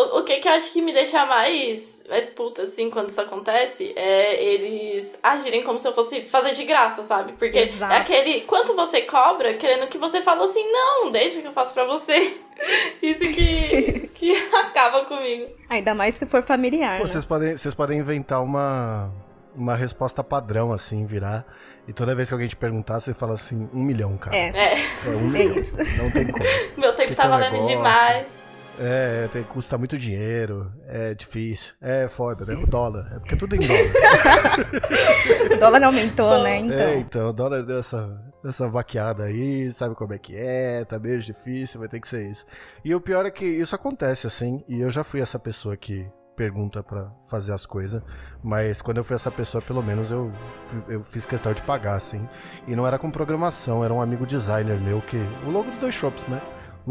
o, 0.00 0.18
o 0.18 0.22
que 0.24 0.36
que 0.38 0.48
eu 0.48 0.52
acho 0.52 0.72
que 0.72 0.80
me 0.82 0.92
deixa 0.92 1.24
mais, 1.26 2.04
mais 2.08 2.30
puta, 2.30 2.62
assim, 2.62 2.90
quando 2.90 3.08
isso 3.10 3.20
acontece, 3.20 3.92
é 3.96 4.42
eles 4.42 5.18
agirem 5.22 5.62
como 5.62 5.78
se 5.78 5.88
eu 5.88 5.92
fosse 5.94 6.22
fazer 6.22 6.52
de 6.54 6.64
graça, 6.64 7.02
sabe? 7.04 7.32
Porque 7.32 7.58
Exato. 7.58 7.92
é 7.92 7.96
aquele, 7.96 8.40
quanto 8.42 8.74
você 8.74 9.02
cobra, 9.02 9.54
querendo 9.54 9.88
que 9.88 9.98
você 9.98 10.20
fale 10.22 10.42
assim, 10.42 10.64
não, 10.70 11.10
deixa 11.10 11.40
que 11.40 11.46
eu 11.48 11.52
faço 11.52 11.74
pra 11.74 11.84
você. 11.84 12.36
Isso 13.02 13.20
que, 13.34 14.08
que 14.14 14.36
acaba 14.54 15.04
comigo. 15.04 15.46
Ainda 15.68 15.94
mais 15.94 16.14
se 16.14 16.26
for 16.26 16.42
familiar, 16.42 16.98
Pô, 16.98 17.04
né? 17.04 17.10
vocês 17.10 17.24
podem, 17.24 17.56
vocês 17.56 17.74
podem 17.74 17.98
inventar 17.98 18.42
uma, 18.42 19.10
uma 19.54 19.74
resposta 19.76 20.22
padrão, 20.24 20.72
assim, 20.72 21.06
virar. 21.06 21.44
E 21.86 21.92
toda 21.92 22.14
vez 22.14 22.28
que 22.28 22.34
alguém 22.34 22.48
te 22.48 22.56
perguntar, 22.56 23.00
você 23.00 23.14
fala 23.14 23.34
assim, 23.34 23.68
um 23.72 23.82
milhão, 23.82 24.16
cara. 24.18 24.36
É, 24.36 24.48
É, 24.48 24.74
É 24.74 25.08
um 25.10 25.28
é 25.34 25.44
milhão. 25.44 25.58
isso. 25.58 25.76
Não 25.96 26.10
tem 26.10 26.26
como. 26.26 26.44
meu 26.76 26.92
tempo 26.94 27.08
Que 27.10 27.16
tá 27.16 27.26
valendo 27.28 27.52
negócio. 27.52 27.68
demais. 27.76 28.47
É, 28.78 29.28
tem, 29.28 29.42
custa 29.42 29.76
muito 29.76 29.98
dinheiro, 29.98 30.72
é 30.86 31.12
difícil. 31.12 31.74
É 31.80 32.08
foda, 32.08 32.44
né? 32.44 32.54
O 32.54 32.66
dólar. 32.66 33.10
É 33.12 33.18
porque 33.18 33.34
é 33.34 33.36
tudo 33.36 33.56
em 33.56 33.58
dólar. 33.58 34.70
O 35.52 35.56
dólar 35.58 35.82
aumentou, 35.84 36.42
né? 36.42 36.58
Então. 36.58 36.78
É, 36.78 36.96
então, 36.98 37.30
o 37.30 37.32
dólar 37.32 37.64
deu 37.64 37.78
essa, 37.78 38.22
essa 38.44 38.68
vaqueada 38.68 39.24
aí, 39.24 39.72
sabe 39.72 39.94
como 39.94 40.12
é 40.12 40.18
que 40.18 40.36
é, 40.36 40.84
tá 40.84 40.98
meio 40.98 41.18
difícil, 41.20 41.80
vai 41.80 41.88
ter 41.88 42.00
que 42.00 42.08
ser 42.08 42.30
isso. 42.30 42.44
E 42.84 42.94
o 42.94 43.00
pior 43.00 43.26
é 43.26 43.30
que 43.30 43.44
isso 43.44 43.74
acontece, 43.74 44.26
assim, 44.26 44.62
e 44.68 44.80
eu 44.80 44.90
já 44.90 45.02
fui 45.02 45.20
essa 45.20 45.38
pessoa 45.38 45.76
que 45.76 46.08
pergunta 46.36 46.84
pra 46.84 47.10
fazer 47.28 47.52
as 47.52 47.66
coisas, 47.66 48.00
mas 48.44 48.80
quando 48.80 48.98
eu 48.98 49.04
fui 49.04 49.16
essa 49.16 49.30
pessoa, 49.30 49.60
pelo 49.60 49.82
menos 49.82 50.12
eu, 50.12 50.30
eu 50.88 51.02
fiz 51.02 51.26
questão 51.26 51.52
de 51.52 51.60
pagar, 51.62 51.96
assim. 51.96 52.28
E 52.68 52.76
não 52.76 52.86
era 52.86 52.96
com 52.96 53.10
programação, 53.10 53.84
era 53.84 53.92
um 53.92 54.00
amigo 54.00 54.24
designer 54.24 54.80
meu 54.80 55.02
que. 55.02 55.16
O 55.44 55.50
logo 55.50 55.68
do 55.72 55.78
Dois 55.78 55.96
Shops, 55.96 56.28
né? 56.28 56.40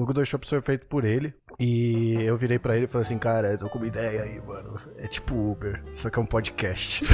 O 0.04 0.13
Dois 0.13 0.27
Shops 0.27 0.50
foi 0.50 0.62
feito 0.62 0.86
por 0.88 1.04
ele. 1.04 1.34
E 1.60 2.22
eu 2.22 2.38
virei 2.38 2.60
pra 2.60 2.75
ele 2.75 2.86
e 2.86 2.88
falei 2.88 3.06
assim, 3.06 3.18
cara, 3.18 3.51
eu 3.51 3.58
tô 3.58 3.70
com 3.70 3.80
uma 3.80 3.88
ideia 3.88 4.22
aí, 4.22 4.39
mano. 4.42 4.80
É 4.98 5.08
tipo 5.08 5.34
Uber, 5.36 5.84
só 5.92 6.10
que 6.10 6.20
é 6.20 6.22
um 6.22 6.25
podcast. 6.25 7.04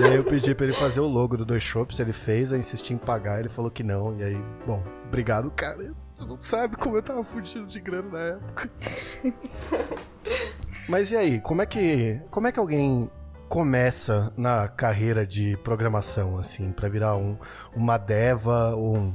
E 0.00 0.04
aí 0.04 0.14
eu 0.14 0.24
pedi 0.24 0.54
pra 0.54 0.64
ele 0.64 0.74
fazer 0.74 1.00
o 1.00 1.08
logo 1.08 1.36
do 1.36 1.44
Dois 1.44 1.62
Shops, 1.62 1.98
ele 1.98 2.12
fez, 2.12 2.52
eu 2.52 2.58
insisti 2.58 2.94
em 2.94 2.98
pagar, 2.98 3.40
ele 3.40 3.48
falou 3.48 3.70
que 3.70 3.82
não. 3.82 4.16
E 4.16 4.22
aí, 4.22 4.44
bom, 4.66 4.82
obrigado, 5.06 5.50
cara. 5.50 5.92
Você 6.14 6.24
não 6.24 6.40
sabe 6.40 6.76
como 6.76 6.96
eu 6.96 7.02
tava 7.02 7.22
fudido 7.22 7.66
de 7.66 7.80
grana 7.80 8.08
na 8.10 8.18
época. 8.18 8.70
Mas 10.88 11.10
e 11.10 11.16
aí, 11.16 11.40
como 11.40 11.62
é 11.62 11.66
que. 11.66 12.20
Como 12.30 12.46
é 12.46 12.52
que 12.52 12.58
alguém 12.58 13.10
começa 13.48 14.32
na 14.36 14.68
carreira 14.68 15.26
de 15.26 15.56
programação, 15.58 16.38
assim, 16.38 16.72
pra 16.72 16.88
virar 16.88 17.16
um, 17.16 17.36
uma 17.74 17.98
deva 17.98 18.74
ou 18.74 18.96
um. 18.96 19.14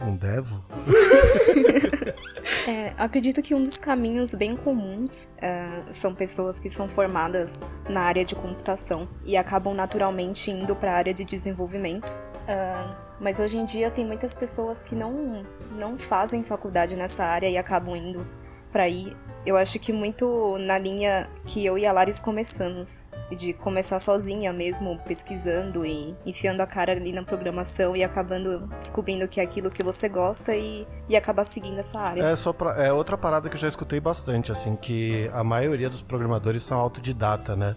Um 0.00 0.16
devo? 0.16 0.64
É, 2.66 2.94
acredito 2.96 3.42
que 3.42 3.54
um 3.54 3.62
dos 3.62 3.78
caminhos 3.78 4.34
bem 4.34 4.56
comuns 4.56 5.30
é, 5.36 5.82
são 5.90 6.14
pessoas 6.14 6.58
que 6.58 6.70
são 6.70 6.88
formadas 6.88 7.60
na 7.88 8.00
área 8.00 8.24
de 8.24 8.34
computação 8.34 9.06
e 9.24 9.36
acabam 9.36 9.74
naturalmente 9.74 10.50
indo 10.50 10.74
para 10.74 10.92
a 10.92 10.96
área 10.96 11.12
de 11.12 11.24
desenvolvimento. 11.24 12.16
Ah, 12.48 12.96
mas 13.20 13.40
hoje 13.40 13.58
em 13.58 13.64
dia 13.64 13.90
tem 13.90 14.06
muitas 14.06 14.34
pessoas 14.34 14.82
que 14.82 14.94
não, 14.94 15.44
não 15.72 15.98
fazem 15.98 16.42
faculdade 16.42 16.96
nessa 16.96 17.24
área 17.24 17.48
e 17.48 17.58
acabam 17.58 17.94
indo 17.94 18.26
para 18.72 18.84
aí. 18.84 19.14
Eu 19.44 19.56
acho 19.56 19.78
que 19.78 19.92
muito 19.92 20.56
na 20.58 20.78
linha 20.78 21.28
que 21.44 21.64
eu 21.64 21.76
e 21.76 21.86
a 21.86 21.92
Laris 21.92 22.20
começamos. 22.20 23.08
De 23.36 23.52
começar 23.52 23.98
sozinha 23.98 24.52
mesmo, 24.52 24.98
pesquisando 25.06 25.84
e 25.84 26.16
enfiando 26.24 26.60
a 26.60 26.66
cara 26.66 26.92
ali 26.92 27.12
na 27.12 27.22
programação 27.22 27.94
e 27.94 28.02
acabando 28.02 28.66
descobrindo 28.78 29.28
que 29.28 29.40
é 29.40 29.44
aquilo 29.44 29.70
que 29.70 29.82
você 29.82 30.08
gosta 30.08 30.54
e, 30.56 30.86
e 31.08 31.16
acabar 31.16 31.44
seguindo 31.44 31.78
essa 31.78 32.00
área. 32.00 32.22
É, 32.22 32.36
só 32.36 32.52
pra, 32.52 32.72
é 32.82 32.92
outra 32.92 33.18
parada 33.18 33.48
que 33.48 33.56
eu 33.56 33.60
já 33.60 33.68
escutei 33.68 34.00
bastante, 34.00 34.50
assim, 34.50 34.76
que 34.76 35.30
a 35.32 35.44
maioria 35.44 35.90
dos 35.90 36.02
programadores 36.02 36.62
são 36.62 36.78
autodidata, 36.78 37.54
né? 37.54 37.76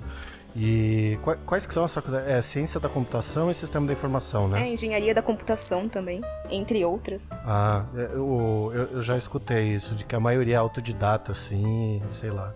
E 0.53 1.17
quais 1.45 1.65
que 1.65 1.73
são 1.73 1.85
as 1.85 1.93
faculdades? 1.93 2.29
É 2.29 2.41
ciência 2.41 2.77
da 2.77 2.89
computação 2.89 3.49
e 3.49 3.55
sistema 3.55 3.87
da 3.87 3.93
informação, 3.93 4.49
né? 4.49 4.67
É, 4.67 4.73
engenharia 4.73 5.13
da 5.13 5.21
computação 5.21 5.87
também, 5.87 6.21
entre 6.49 6.83
outras. 6.83 7.47
Ah, 7.47 7.85
é, 7.95 8.01
eu, 8.13 8.71
eu, 8.73 8.83
eu 8.91 9.01
já 9.01 9.17
escutei 9.17 9.69
isso, 9.69 9.95
de 9.95 10.03
que 10.03 10.13
a 10.13 10.19
maioria 10.19 10.55
é 10.55 10.57
autodidata, 10.57 11.31
assim, 11.31 12.01
sei 12.11 12.31
lá 12.31 12.53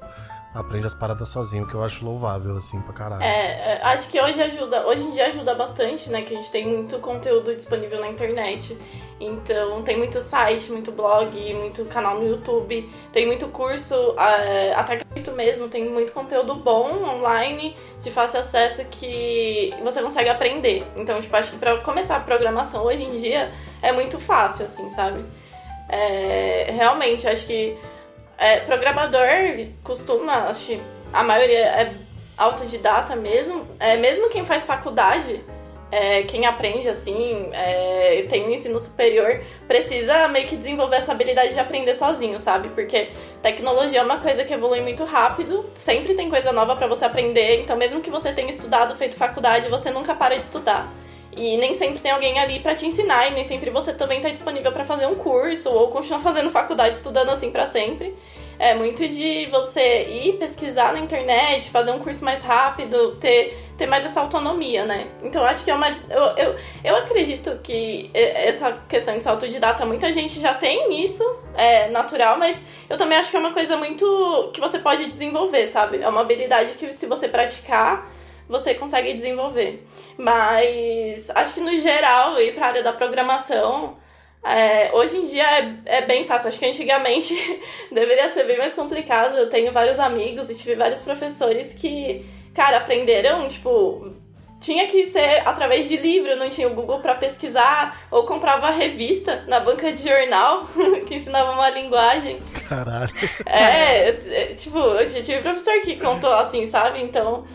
aprende 0.56 0.88
as 0.88 0.94
paradas 0.94 1.28
sozinho, 1.28 1.68
que 1.68 1.74
eu 1.74 1.84
acho 1.84 2.06
louvável, 2.06 2.56
assim, 2.56 2.80
pra 2.82 2.94
caralho. 2.94 3.22
É, 3.22 3.28
é, 3.74 3.80
acho 3.84 4.10
que 4.10 4.20
hoje 4.20 4.42
ajuda, 4.42 4.88
hoje 4.88 5.04
em 5.04 5.12
dia 5.12 5.28
ajuda 5.28 5.54
bastante, 5.54 6.10
né? 6.10 6.22
Que 6.22 6.34
a 6.34 6.38
gente 6.38 6.50
tem 6.50 6.66
muito 6.66 6.98
conteúdo 7.00 7.54
disponível 7.54 8.00
na 8.00 8.08
internet. 8.08 8.78
Então 9.20 9.84
tem 9.84 9.98
muito 9.98 10.22
site, 10.22 10.72
muito 10.72 10.94
blog, 10.94 11.54
muito 11.56 11.86
canal 11.86 12.20
no 12.20 12.28
YouTube, 12.28 12.90
tem 13.12 13.26
muito 13.26 13.48
curso, 13.48 14.16
é, 14.18 14.74
até 14.74 14.98
gratuito 14.98 15.32
mesmo, 15.34 15.68
tem 15.68 15.90
muito 15.90 16.12
conteúdo 16.12 16.56
bom 16.56 16.90
online, 17.16 17.76
de 18.02 18.12
fácil 18.12 18.40
acesso 18.40 18.86
que 18.86 19.74
você 19.84 20.02
consegue 20.02 20.30
aprender. 20.30 20.86
Então, 20.96 21.20
tipo, 21.20 21.36
acho 21.36 21.52
que 21.52 21.58
pra 21.58 21.78
começar 21.78 22.18
a 22.18 22.20
programação 22.22 22.86
hoje 22.86 23.04
em 23.04 23.20
dia 23.20 23.52
é 23.82 23.92
muito 23.92 24.20
fácil, 24.20 24.66
assim, 24.66 24.90
sabe? 24.90 25.26
É, 25.90 26.72
realmente, 26.72 27.28
acho 27.28 27.46
que 27.46 27.78
é, 28.38 28.60
programador 28.62 29.26
costuma, 29.84 30.48
acho 30.50 30.66
que 30.68 30.82
a 31.14 31.24
maioria 31.24 31.60
é 31.60 31.94
autodidata 32.38 33.16
mesmo. 33.16 33.68
É, 33.80 33.96
mesmo 33.98 34.30
quem 34.30 34.46
faz 34.46 34.66
faculdade, 34.66 35.44
é, 35.92 36.24
quem 36.24 36.46
aprende 36.46 36.90
assim, 36.90 37.50
é, 37.54 38.26
tem 38.30 38.46
um 38.46 38.52
ensino 38.52 38.80
superior, 38.80 39.42
precisa 39.68 40.28
meio 40.28 40.48
que 40.48 40.56
desenvolver 40.56 40.98
essa 40.98 41.12
habilidade 41.12 41.54
de 41.54 41.60
aprender 41.60 41.94
sozinho, 41.94 42.38
sabe? 42.40 42.70
Porque 42.70 43.10
tecnologia 43.42 44.00
é 44.00 44.04
uma 44.04 44.20
coisa 44.20 44.44
que 44.44 44.54
evolui 44.54 44.82
muito 44.82 45.04
rápido, 45.06 45.66
sempre 45.76 46.14
tem 46.14 46.30
coisa 46.30 46.52
nova 46.52 46.76
para 46.76 46.88
você 46.88 47.06
aprender, 47.06 47.62
então 47.62 47.78
mesmo 47.78 48.02
que 48.02 48.10
você 48.10 48.34
tenha 48.34 48.50
estudado, 48.50 48.96
feito 48.96 49.16
faculdade, 49.16 49.70
você 49.70 49.92
nunca 49.92 50.14
para 50.14 50.36
de 50.36 50.44
estudar. 50.44 50.92
E 51.36 51.58
nem 51.58 51.74
sempre 51.74 52.00
tem 52.00 52.12
alguém 52.12 52.40
ali 52.40 52.60
para 52.60 52.76
te 52.76 52.86
ensinar, 52.86 53.28
e 53.28 53.34
nem 53.34 53.44
sempre 53.44 53.70
você 53.70 53.94
também 53.94 54.22
tá 54.22 54.30
disponível 54.30 54.72
para 54.72 54.86
fazer 54.86 55.06
um 55.06 55.16
curso 55.16 55.70
ou 55.70 55.90
continuar 55.90 56.22
fazendo 56.24 56.50
faculdade 56.50 56.96
estudando 56.96 57.30
assim 57.30 57.52
para 57.52 57.68
sempre. 57.68 58.16
É 58.58 58.74
muito 58.74 59.06
de 59.06 59.48
você 59.48 60.04
ir 60.04 60.38
pesquisar 60.38 60.94
na 60.94 61.00
internet, 61.00 61.70
fazer 61.70 61.92
um 61.92 62.00
curso 62.00 62.24
mais 62.24 62.42
rápido, 62.42 63.16
ter, 63.16 63.54
ter 63.78 63.86
mais 63.86 64.06
essa 64.06 64.22
autonomia, 64.22 64.86
né? 64.86 65.08
Então 65.22 65.44
acho 65.44 65.66
que 65.66 65.72
é 65.72 65.76
uma. 65.76 65.90
Eu, 65.90 66.38
eu, 66.38 66.56
eu 66.82 66.96
acredito 66.96 67.60
que 67.62 68.10
essa 68.14 68.72
questão 68.88 69.18
de 69.18 69.24
ser 69.24 69.30
autodidata, 69.30 69.86
muita 69.86 70.12
gente 70.14 70.40
já 70.40 70.54
tem 70.54 71.04
isso, 71.04 71.24
é 71.58 71.90
natural, 71.90 72.38
mas 72.40 72.64
eu 72.90 72.98
também 72.98 73.18
acho 73.18 73.30
que 73.30 73.36
é 73.36 73.40
uma 73.40 73.52
coisa 73.52 73.76
muito 73.76 74.52
que 74.54 74.62
você 74.62 74.80
pode 74.80 75.06
desenvolver, 75.06 75.68
sabe? 75.68 76.02
É 76.02 76.08
uma 76.08 76.22
habilidade 76.22 76.78
que 76.78 76.94
se 76.94 77.08
você 77.08 77.28
praticar 77.28 78.10
você 78.48 78.74
consegue 78.74 79.14
desenvolver. 79.14 79.86
Mas 80.18 81.30
acho 81.32 81.56
que 81.56 81.60
no 81.62 81.80
geral, 81.80 82.40
ir 82.42 82.54
para 82.54 82.66
a 82.66 82.70
área 82.70 82.84
da 82.84 82.94
programação, 82.94 83.98
é, 84.44 84.92
hoje 84.94 85.18
em 85.18 85.26
dia 85.26 85.44
é, 85.44 85.76
é, 85.86 86.02
bem 86.06 86.24
fácil. 86.26 86.50
Acho 86.50 86.60
que 86.60 86.66
antigamente 86.66 87.34
deveria 87.92 88.30
ser 88.30 88.44
bem 88.44 88.58
mais 88.58 88.74
complicado. 88.74 89.36
Eu 89.36 89.50
tenho 89.50 89.72
vários 89.72 90.00
amigos 90.00 90.50
e 90.50 90.56
tive 90.56 90.76
vários 90.76 91.02
professores 91.02 91.74
que, 91.74 92.24
cara, 92.54 92.78
aprenderam, 92.78 93.48
tipo, 93.48 94.14
tinha 94.60 94.88
que 94.88 95.06
ser 95.08 95.42
através 95.48 95.88
de 95.90 95.98
livro, 95.98 96.36
não 96.38 96.50
tinha 96.50 96.68
o 96.68 96.74
Google 96.74 97.00
para 97.00 97.16
pesquisar, 97.16 98.00
ou 98.12 98.24
comprava 98.24 98.70
revista 98.70 99.44
na 99.48 99.60
banca 99.60 99.92
de 99.92 100.04
jornal 100.04 100.68
que 101.08 101.16
ensinava 101.16 101.52
uma 101.52 101.70
linguagem. 101.72 102.40
Caralho. 102.70 103.12
É, 103.46 104.10
é 104.10 104.46
tipo, 104.56 104.78
eu 104.78 105.24
tive 105.24 105.42
professor 105.42 105.82
que 105.82 105.98
contou 105.98 106.34
assim, 106.34 106.66
sabe? 106.68 107.02
Então, 107.02 107.46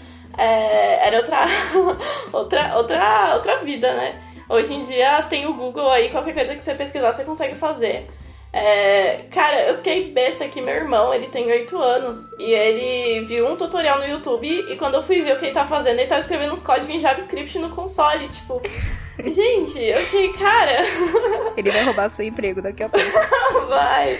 é, 0.41 1.07
era 1.07 1.19
outra, 1.19 1.45
outra, 2.33 2.77
outra, 2.79 3.35
outra 3.35 3.57
vida, 3.59 3.93
né? 3.93 4.19
Hoje 4.49 4.73
em 4.73 4.83
dia 4.85 5.23
tem 5.25 5.47
o 5.47 5.53
Google 5.55 5.91
aí, 5.91 6.09
qualquer 6.09 6.35
coisa 6.35 6.57
que 6.57 6.63
você 6.63 6.75
pesquisar, 6.75 7.13
você 7.13 7.25
consegue 7.25 7.55
fazer. 7.55 8.09
É, 8.53 9.27
cara, 9.31 9.69
eu 9.69 9.77
fiquei 9.77 10.11
besta 10.11 10.49
que 10.49 10.61
meu 10.61 10.75
irmão, 10.75 11.15
ele 11.15 11.29
tem 11.29 11.47
8 11.47 11.79
anos 11.79 12.33
e 12.39 12.53
ele 12.53 13.25
viu 13.27 13.47
um 13.47 13.57
tutorial 13.57 13.99
no 14.01 14.09
YouTube 14.09 14.49
e 14.49 14.77
quando 14.77 14.95
eu 14.95 15.03
fui 15.05 15.21
ver 15.21 15.37
o 15.37 15.39
que 15.39 15.45
ele 15.45 15.55
tá 15.55 15.67
fazendo, 15.67 16.01
ele 16.01 16.09
tá 16.09 16.19
escrevendo 16.19 16.53
uns 16.53 16.63
códigos 16.63 16.93
em 16.93 16.99
JavaScript 16.99 17.59
no 17.59 17.71
console, 17.71 18.27
tipo, 18.29 18.61
gente, 19.29 19.79
eu 19.83 19.99
fiquei, 19.99 20.33
cara. 20.33 20.85
Ele 21.57 21.71
vai 21.71 21.85
roubar 21.85 22.09
seu 22.09 22.25
emprego 22.25 22.63
daqui 22.63 22.83
a 22.83 22.89
pouco. 22.89 23.07
vai. 23.69 24.17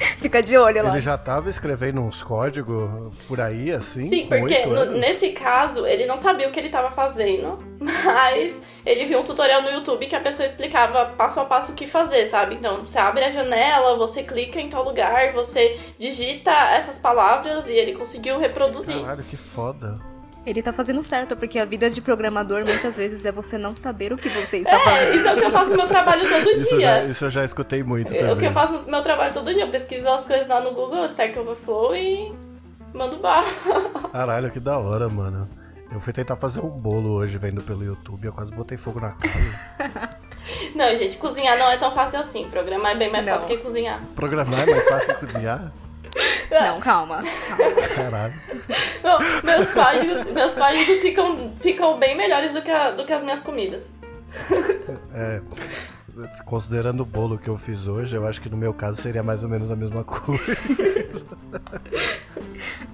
Fica 0.00 0.42
de 0.42 0.56
olho 0.56 0.82
lá. 0.82 0.90
Ele 0.90 1.00
já 1.00 1.16
tava 1.16 1.48
escrevendo 1.48 2.00
uns 2.00 2.22
códigos 2.22 3.14
por 3.26 3.40
aí, 3.40 3.72
assim? 3.72 4.08
Sim, 4.08 4.26
porque 4.26 4.66
no, 4.66 4.84
nesse 4.92 5.30
caso, 5.30 5.86
ele 5.86 6.06
não 6.06 6.16
sabia 6.16 6.48
o 6.48 6.52
que 6.52 6.60
ele 6.60 6.68
tava 6.68 6.90
fazendo, 6.90 7.58
mas 7.80 8.60
ele 8.84 9.04
viu 9.06 9.20
um 9.20 9.24
tutorial 9.24 9.62
no 9.62 9.70
YouTube 9.70 10.06
que 10.06 10.14
a 10.14 10.20
pessoa 10.20 10.46
explicava 10.46 11.06
passo 11.16 11.40
a 11.40 11.44
passo 11.44 11.72
o 11.72 11.74
que 11.74 11.86
fazer, 11.86 12.26
sabe? 12.26 12.54
Então, 12.54 12.76
você 12.78 12.98
abre 12.98 13.24
a 13.24 13.30
janela, 13.30 13.96
você 13.96 14.22
clica 14.22 14.60
em 14.60 14.68
tal 14.68 14.84
lugar, 14.84 15.32
você 15.32 15.78
digita 15.98 16.52
essas 16.72 16.98
palavras 16.98 17.68
e 17.68 17.74
ele 17.74 17.94
conseguiu 17.94 18.38
reproduzir. 18.38 19.00
Caralho, 19.00 19.24
que 19.24 19.36
foda. 19.36 20.15
Ele 20.46 20.62
tá 20.62 20.72
fazendo 20.72 21.02
certo, 21.02 21.36
porque 21.36 21.58
a 21.58 21.64
vida 21.64 21.90
de 21.90 22.00
programador 22.00 22.64
muitas 22.64 22.96
vezes 22.96 23.26
é 23.26 23.32
você 23.32 23.58
não 23.58 23.74
saber 23.74 24.12
o 24.12 24.16
que 24.16 24.28
você 24.28 24.58
está 24.58 24.76
é, 24.76 24.78
fazendo. 24.78 25.14
Isso 25.16 25.28
é 25.28 25.32
o 25.32 25.36
que 25.36 25.44
eu 25.44 25.50
faço 25.50 25.70
no 25.70 25.76
meu 25.76 25.88
trabalho 25.88 26.28
todo 26.28 26.50
isso 26.52 26.76
dia. 26.76 26.80
Já, 26.80 27.04
isso 27.04 27.24
eu 27.24 27.30
já 27.30 27.44
escutei 27.44 27.82
muito 27.82 28.08
também. 28.08 28.28
É 28.28 28.32
o 28.32 28.36
que 28.36 28.46
eu 28.46 28.52
faço 28.52 28.82
no 28.82 28.90
meu 28.90 29.02
trabalho 29.02 29.34
todo 29.34 29.52
dia. 29.52 29.64
Eu 29.64 29.70
pesquiso 29.70 30.08
as 30.08 30.24
coisas 30.24 30.48
lá 30.48 30.60
no 30.60 30.70
Google, 30.70 31.04
Stack 31.06 31.36
Overflow 31.36 31.96
e 31.96 32.32
mando 32.94 33.16
barra. 33.16 33.44
Caralho, 34.12 34.50
que 34.52 34.60
da 34.60 34.78
hora, 34.78 35.08
mano. 35.08 35.48
Eu 35.90 36.00
fui 36.00 36.12
tentar 36.12 36.36
fazer 36.36 36.60
um 36.60 36.68
bolo 36.68 37.10
hoje 37.10 37.38
vendo 37.38 37.62
pelo 37.62 37.84
YouTube, 37.84 38.26
eu 38.26 38.32
quase 38.32 38.52
botei 38.52 38.76
fogo 38.76 39.00
na 39.00 39.12
casa. 39.12 40.08
não, 40.74 40.96
gente, 40.96 41.16
cozinhar 41.16 41.56
não 41.58 41.70
é 41.70 41.76
tão 41.76 41.92
fácil 41.92 42.20
assim. 42.20 42.48
Programar 42.50 42.92
é 42.92 42.94
bem 42.96 43.10
mais 43.10 43.26
não. 43.26 43.34
fácil 43.34 43.48
que 43.48 43.58
cozinhar. 43.58 44.00
Programar 44.14 44.60
é 44.60 44.70
mais 44.70 44.88
fácil 44.88 45.14
que 45.14 45.26
cozinhar? 45.26 45.72
Não, 46.50 46.80
calma. 46.80 47.22
calma. 47.48 47.88
Caralho. 47.94 48.34
Não, 49.02 49.18
meus 49.42 49.70
códigos, 49.70 50.24
meus 50.32 50.54
códigos 50.54 51.00
ficam, 51.00 51.52
ficam 51.60 51.98
bem 51.98 52.16
melhores 52.16 52.52
do 52.52 52.62
que, 52.62 52.70
a, 52.70 52.90
do 52.90 53.04
que 53.04 53.12
as 53.12 53.22
minhas 53.22 53.42
comidas. 53.42 53.92
É. 55.14 55.40
Considerando 56.44 57.00
o 57.00 57.06
bolo 57.06 57.38
que 57.38 57.48
eu 57.48 57.56
fiz 57.56 57.86
hoje, 57.88 58.16
eu 58.16 58.26
acho 58.26 58.40
que 58.40 58.48
no 58.48 58.56
meu 58.56 58.72
caso 58.72 59.00
seria 59.00 59.22
mais 59.22 59.42
ou 59.42 59.48
menos 59.48 59.70
a 59.70 59.76
mesma 59.76 60.02
coisa. 60.04 60.56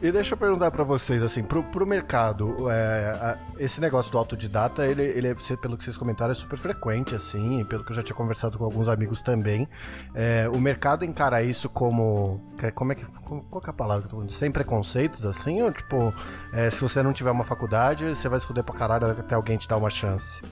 E 0.03 0.11
deixa 0.11 0.35
eu 0.35 0.39
perguntar 0.39 0.69
para 0.73 0.83
vocês, 0.83 1.23
assim, 1.23 1.45
pro, 1.45 1.63
pro 1.63 1.87
mercado, 1.87 2.69
é, 2.69 3.17
a, 3.21 3.39
esse 3.57 3.81
negócio 3.81 4.11
do 4.11 4.19
autodidata, 4.19 4.85
ele, 4.85 5.01
ele 5.01 5.29
é, 5.29 5.35
pelo 5.57 5.77
que 5.77 5.85
vocês 5.85 5.97
comentaram, 5.97 6.33
é 6.33 6.35
super 6.35 6.59
frequente, 6.59 7.15
assim, 7.15 7.65
pelo 7.67 7.85
que 7.85 7.93
eu 7.93 7.97
já 7.97 8.03
tinha 8.03 8.17
conversado 8.17 8.59
com 8.59 8.65
alguns 8.65 8.89
amigos 8.89 9.23
também. 9.23 9.69
É, 10.13 10.49
o 10.49 10.59
mercado 10.59 11.05
encara 11.05 11.41
isso 11.41 11.69
como. 11.69 12.41
Como 12.75 12.91
é 12.91 12.95
que. 12.97 13.05
Qual 13.05 13.61
que 13.61 13.69
é 13.69 13.71
a 13.71 13.73
palavra 13.73 14.03
que 14.03 14.07
eu 14.07 14.11
tô 14.11 14.17
falando? 14.17 14.33
Sem 14.33 14.51
preconceitos, 14.51 15.25
assim? 15.25 15.63
Ou, 15.63 15.71
tipo, 15.71 16.13
é, 16.53 16.69
se 16.69 16.81
você 16.81 17.01
não 17.01 17.13
tiver 17.13 17.31
uma 17.31 17.45
faculdade, 17.45 18.05
você 18.17 18.29
vai 18.29 18.41
se 18.41 18.47
fuder 18.47 18.65
pra 18.65 18.75
caralho 18.75 19.07
até 19.07 19.37
alguém 19.37 19.57
te 19.57 19.69
dar 19.69 19.77
uma 19.77 19.91
chance? 19.91 20.43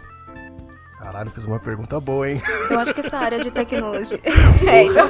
Caralho, 1.01 1.31
fiz 1.31 1.47
uma 1.47 1.59
pergunta 1.59 1.99
boa, 1.99 2.29
hein? 2.29 2.43
Eu 2.69 2.79
acho 2.79 2.93
que 2.93 3.01
essa 3.01 3.17
área 3.17 3.41
de 3.41 3.51
tecnologia. 3.51 4.21
é, 4.71 4.85
então. 4.85 5.09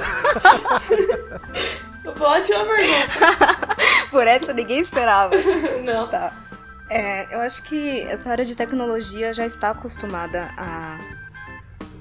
Ótima 2.20 2.64
pergunta. 2.64 3.76
Por 4.08 4.24
essa 4.24 4.52
ninguém 4.52 4.78
esperava. 4.78 5.34
Não. 5.82 6.06
Tá. 6.08 6.32
É, 6.88 7.34
eu 7.34 7.40
acho 7.40 7.64
que 7.64 8.02
essa 8.02 8.30
área 8.30 8.44
de 8.44 8.56
tecnologia 8.56 9.32
já 9.32 9.44
está 9.44 9.70
acostumada 9.70 10.48
a, 10.56 10.98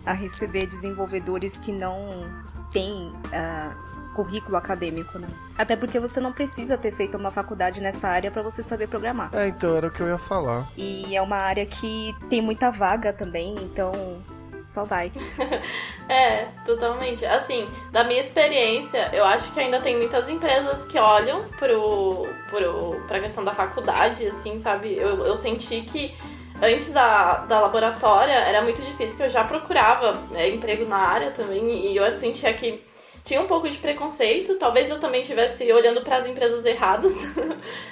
a 0.06 0.14
receber 0.14 0.68
desenvolvedores 0.68 1.58
que 1.58 1.72
não 1.72 2.28
têm 2.72 3.12
uh, 3.12 4.14
currículo 4.14 4.58
acadêmico, 4.58 5.18
né? 5.18 5.28
Até 5.58 5.76
porque 5.76 6.00
você 6.00 6.20
não 6.20 6.32
precisa 6.32 6.78
ter 6.78 6.92
feito 6.92 7.18
uma 7.18 7.32
faculdade 7.32 7.82
nessa 7.82 8.10
área 8.10 8.30
para 8.30 8.42
você 8.42 8.62
saber 8.62 8.88
programar. 8.88 9.30
É, 9.34 9.48
então 9.48 9.76
era 9.76 9.88
o 9.88 9.92
que 9.92 10.02
eu 10.02 10.08
ia 10.08 10.18
falar. 10.18 10.70
E 10.76 11.16
é 11.16 11.22
uma 11.22 11.38
área 11.38 11.66
que 11.66 12.14
tem 12.30 12.42
muita 12.42 12.70
vaga 12.70 13.14
também, 13.14 13.56
então 13.62 14.22
só 14.66 14.84
vai. 14.84 15.12
é, 16.08 16.46
totalmente. 16.66 17.26
Assim, 17.26 17.68
da 17.92 18.04
minha 18.04 18.20
experiência, 18.20 19.10
eu 19.14 19.26
acho 19.26 19.52
que 19.52 19.60
ainda 19.60 19.80
tem 19.80 19.98
muitas 19.98 20.30
empresas 20.30 20.86
que 20.86 21.00
olham 21.00 21.44
pro, 21.58 22.28
pro, 22.50 23.02
pra 23.08 23.20
questão 23.20 23.44
da 23.44 23.54
faculdade, 23.54 24.28
assim, 24.28 24.60
sabe? 24.60 24.96
Eu, 24.96 25.26
eu 25.26 25.36
senti 25.36 25.82
que 25.82 26.14
antes 26.62 26.94
da, 26.94 27.46
da 27.46 27.60
laboratória 27.60 28.34
era 28.34 28.62
muito 28.62 28.82
difícil, 28.82 29.18
que 29.18 29.24
eu 29.24 29.30
já 29.30 29.44
procurava 29.44 30.22
é, 30.34 30.50
emprego 30.50 30.86
na 30.86 30.98
área 30.98 31.32
também, 31.32 31.92
e 31.92 31.96
eu 31.96 32.12
sentia 32.12 32.54
que 32.54 32.82
tinha 33.24 33.42
um 33.42 33.48
pouco 33.48 33.70
de 33.70 33.78
preconceito. 33.78 34.56
Talvez 34.56 34.90
eu 34.90 35.00
também 35.00 35.22
estivesse 35.22 35.72
olhando 35.72 36.02
para 36.02 36.18
as 36.18 36.28
empresas 36.28 36.66
erradas. 36.66 37.14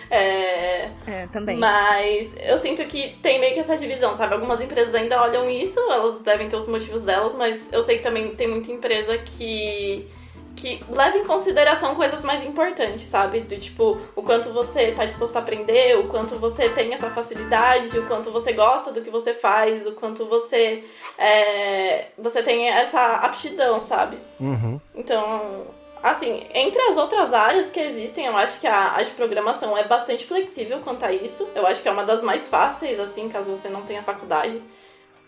é, 0.10 0.18
é. 0.18 0.92
É, 1.06 1.28
também. 1.32 1.58
Mas 1.58 2.36
eu 2.48 2.58
sinto 2.58 2.84
que 2.86 3.10
tem 3.22 3.40
meio 3.40 3.54
que 3.54 3.60
essa 3.60 3.78
divisão, 3.78 4.16
sabe? 4.16 4.34
Algumas 4.34 4.62
empresas 4.62 4.96
ainda 4.96 5.22
olham 5.22 5.50
isso, 5.50 5.80
elas 5.92 6.18
devem 6.22 6.50
ter 6.50 6.56
os 6.56 6.68
motivos 6.68 7.04
delas, 7.04 7.36
mas 7.36 7.72
eu 7.72 7.84
sei 7.84 7.98
que 7.98 8.04
também 8.04 8.36
tem 8.36 8.48
muita 8.48 8.72
empresa 8.72 9.18
que 9.18 10.08
que 10.58 10.84
leva 10.90 11.18
em 11.18 11.24
consideração 11.24 11.96
coisas 11.96 12.26
mais 12.26 12.44
importantes, 12.44 13.04
sabe? 13.04 13.42
Do 13.42 13.58
tipo, 13.58 13.98
o 14.16 14.24
quanto 14.24 14.52
você 14.52 14.92
tá 14.92 15.06
disposto 15.06 15.36
a 15.38 15.40
aprender, 15.40 15.98
o 16.00 16.08
quanto 16.08 16.36
você 16.38 16.68
tem 16.68 16.92
essa 16.92 17.12
facilidade, 17.12 17.98
o 17.98 18.08
quanto 18.08 18.32
você 18.32 18.52
gosta 18.54 18.92
do 18.92 19.02
que 19.02 19.10
você 19.12 19.34
faz, 19.34 19.86
o 19.86 19.94
quanto 19.94 20.26
você 20.26 20.84
é, 21.18 22.08
você 22.18 22.42
tem 22.42 22.68
essa 22.70 23.18
aptidão, 23.18 23.80
sabe? 23.80 24.18
Uhum. 24.40 24.82
Então, 24.96 25.68
assim, 26.02 26.44
entre 26.54 26.82
as 26.82 26.98
outras 26.98 27.34
áreas 27.34 27.70
que 27.70 27.80
existem, 27.80 28.26
eu 28.26 28.36
acho 28.36 28.60
que 28.60 28.68
a, 28.68 28.96
a 28.96 29.04
de 29.04 29.12
programação 29.12 29.78
é 29.78 29.84
bastante 29.84 30.26
flexível 30.26 30.80
quanto 30.84 31.06
a 31.06 31.14
isso. 31.14 31.48
Eu 31.54 31.68
acho 31.68 31.84
que 31.84 31.88
é 31.88 31.92
uma 31.92 32.04
das 32.04 32.24
mais 32.24 32.50
fáceis, 32.50 33.00
assim, 33.00 33.30
caso 33.30 33.56
você 33.56 33.70
não 33.70 33.84
tenha 33.84 34.02
faculdade 34.02 34.60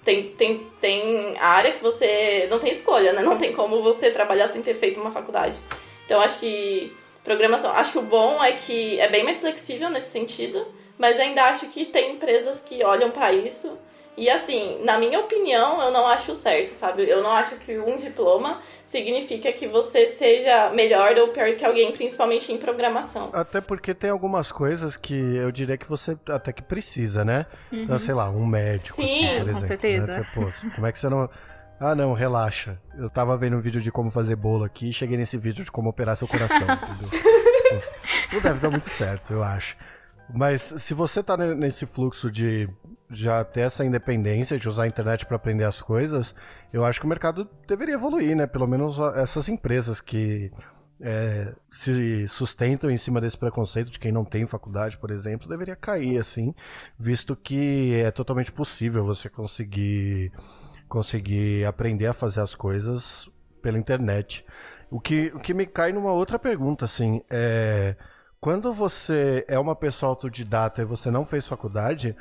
tem, 0.03 0.29
tem, 0.29 0.67
tem 0.79 1.37
área 1.39 1.71
que 1.71 1.81
você 1.81 2.47
não 2.49 2.59
tem 2.59 2.71
escolha, 2.71 3.13
né? 3.13 3.21
Não 3.21 3.37
tem 3.37 3.53
como 3.53 3.81
você 3.81 4.11
trabalhar 4.11 4.47
sem 4.47 4.61
ter 4.61 4.75
feito 4.75 4.99
uma 4.99 5.11
faculdade. 5.11 5.57
Então 6.05 6.19
acho 6.21 6.39
que 6.39 6.91
programação, 7.23 7.71
acho 7.71 7.91
que 7.91 7.99
o 7.99 8.03
bom 8.03 8.43
é 8.43 8.53
que 8.53 8.99
é 8.99 9.07
bem 9.07 9.23
mais 9.23 9.41
flexível 9.41 9.89
nesse 9.89 10.09
sentido, 10.09 10.65
mas 10.97 11.19
ainda 11.19 11.43
acho 11.45 11.67
que 11.67 11.85
tem 11.85 12.13
empresas 12.13 12.61
que 12.61 12.83
olham 12.83 13.11
para 13.11 13.31
isso 13.31 13.77
e 14.17 14.29
assim, 14.29 14.83
na 14.83 14.97
minha 14.97 15.19
opinião, 15.19 15.81
eu 15.81 15.91
não 15.91 16.07
acho 16.07 16.35
certo, 16.35 16.73
sabe? 16.73 17.09
Eu 17.09 17.23
não 17.23 17.31
acho 17.31 17.55
que 17.55 17.79
um 17.79 17.97
diploma 17.97 18.59
significa 18.83 19.51
que 19.53 19.67
você 19.67 20.07
seja 20.07 20.71
melhor 20.71 21.17
ou 21.17 21.29
pior 21.29 21.55
que 21.55 21.63
alguém, 21.63 21.91
principalmente 21.91 22.51
em 22.51 22.57
programação. 22.57 23.29
Até 23.31 23.61
porque 23.61 23.93
tem 23.93 24.09
algumas 24.09 24.51
coisas 24.51 24.97
que 24.97 25.13
eu 25.13 25.51
diria 25.51 25.77
que 25.77 25.87
você 25.87 26.17
até 26.27 26.51
que 26.51 26.61
precisa, 26.61 27.23
né? 27.23 27.45
Uhum. 27.71 27.83
Então, 27.83 27.97
sei 27.97 28.13
lá, 28.13 28.29
um 28.29 28.45
médico. 28.45 28.97
Sim, 28.97 29.03
assim, 29.03 29.27
por 29.27 29.35
exemplo, 29.35 29.53
com 29.53 29.61
certeza. 29.61 30.07
Né? 30.07 30.13
Você, 30.13 30.39
pô, 30.39 30.71
como 30.75 30.87
é 30.87 30.91
que 30.91 30.99
você 30.99 31.09
não. 31.09 31.29
Ah, 31.81 31.95
não, 31.95 32.11
relaxa. 32.11 32.77
Eu 32.97 33.09
tava 33.09 33.37
vendo 33.37 33.55
um 33.55 33.61
vídeo 33.61 33.79
de 33.79 33.89
como 33.89 34.11
fazer 34.11 34.35
bolo 34.35 34.65
aqui 34.65 34.89
e 34.89 34.91
cheguei 34.91 35.17
nesse 35.17 35.37
vídeo 35.37 35.63
de 35.63 35.71
como 35.71 35.89
operar 35.89 36.17
seu 36.17 36.27
coração, 36.27 36.67
entendeu? 36.67 37.07
não 38.33 38.41
deve 38.41 38.59
dar 38.59 38.69
muito 38.69 38.89
certo, 38.89 39.31
eu 39.31 39.41
acho. 39.41 39.77
Mas 40.29 40.61
se 40.61 40.93
você 40.93 41.23
tá 41.23 41.37
nesse 41.37 41.85
fluxo 41.85 42.29
de 42.29 42.69
já 43.09 43.43
ter 43.43 43.61
essa 43.61 43.83
independência 43.83 44.59
de 44.59 44.69
usar 44.69 44.83
a 44.83 44.87
internet 44.87 45.25
para 45.25 45.35
aprender 45.35 45.63
as 45.63 45.81
coisas, 45.81 46.35
eu 46.71 46.85
acho 46.85 46.99
que 46.99 47.05
o 47.05 47.09
mercado 47.09 47.49
deveria 47.67 47.95
evoluir, 47.95 48.35
né? 48.35 48.45
Pelo 48.45 48.67
menos 48.67 48.99
essas 49.15 49.49
empresas 49.49 49.99
que 49.99 50.51
é, 51.01 51.53
se 51.71 52.27
sustentam 52.27 52.91
em 52.91 52.97
cima 52.97 53.21
desse 53.21 53.37
preconceito 53.37 53.89
de 53.89 53.99
quem 53.99 54.11
não 54.11 54.25
tem 54.25 54.45
faculdade, 54.45 54.97
por 54.97 55.11
exemplo, 55.11 55.47
deveria 55.47 55.75
cair, 55.75 56.17
assim, 56.17 56.53
visto 56.97 57.35
que 57.35 57.95
é 57.95 58.11
totalmente 58.11 58.51
possível 58.51 59.03
você 59.03 59.29
conseguir 59.29 60.31
conseguir 60.87 61.65
aprender 61.65 62.07
a 62.07 62.13
fazer 62.13 62.41
as 62.41 62.55
coisas 62.55 63.29
pela 63.61 63.77
internet. 63.77 64.43
O 64.89 64.99
que, 64.99 65.31
o 65.35 65.39
que 65.39 65.53
me 65.53 65.67
cai 65.67 65.91
numa 65.91 66.11
outra 66.11 66.39
pergunta, 66.39 66.85
assim, 66.85 67.21
é 67.29 67.95
quando 68.39 68.73
você 68.73 69.45
é 69.47 69.59
uma 69.59 69.75
pessoa 69.75 70.09
autodidata 70.09 70.81
e 70.81 70.85
você 70.85 71.11
não 71.11 71.25
fez 71.25 71.45
faculdade, 71.45 72.15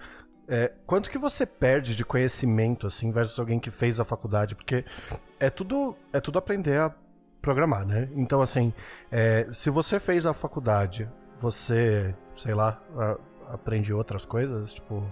é, 0.48 0.72
quanto 0.86 1.10
que 1.10 1.18
você 1.18 1.44
perde 1.44 1.94
de 1.94 2.04
conhecimento, 2.04 2.86
assim, 2.86 3.12
versus 3.12 3.38
alguém 3.38 3.60
que 3.60 3.70
fez 3.70 4.00
a 4.00 4.04
faculdade? 4.04 4.54
Porque 4.54 4.84
é 5.38 5.50
tudo, 5.50 5.94
é 6.12 6.20
tudo 6.20 6.38
aprender 6.38 6.78
a 6.78 6.94
programar, 7.42 7.86
né? 7.86 8.08
Então, 8.14 8.40
assim, 8.40 8.72
é, 9.10 9.46
se 9.52 9.68
você 9.68 10.00
fez 10.00 10.24
a 10.24 10.32
faculdade, 10.32 11.08
você, 11.36 12.14
sei 12.36 12.54
lá, 12.54 12.80
a, 12.96 13.18
aprende 13.54 13.92
outras 13.92 14.24
coisas, 14.24 14.72
tipo, 14.72 15.06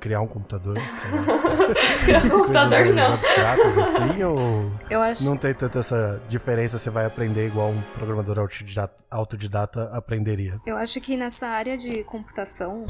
criar 0.00 0.22
um 0.22 0.26
computador. 0.26 0.76
criar 2.04 2.24
um 2.24 2.30
computador 2.30 2.86
não. 2.86 3.14
Abstratos, 3.14 3.78
assim, 3.78 4.22
ou 4.22 4.60
eu 4.88 5.02
acho... 5.02 5.24
não 5.26 5.36
tem 5.36 5.52
tanta 5.52 5.80
essa 5.80 6.20
diferença, 6.28 6.78
você 6.78 6.88
vai 6.88 7.04
aprender 7.04 7.46
igual 7.46 7.70
um 7.70 7.82
programador 7.94 8.38
autodidata, 8.38 9.04
autodidata 9.10 9.90
aprenderia? 9.92 10.58
Eu 10.66 10.76
acho 10.76 10.98
que 11.00 11.16
nessa 11.16 11.48
área 11.48 11.76
de 11.76 12.02
computação, 12.04 12.84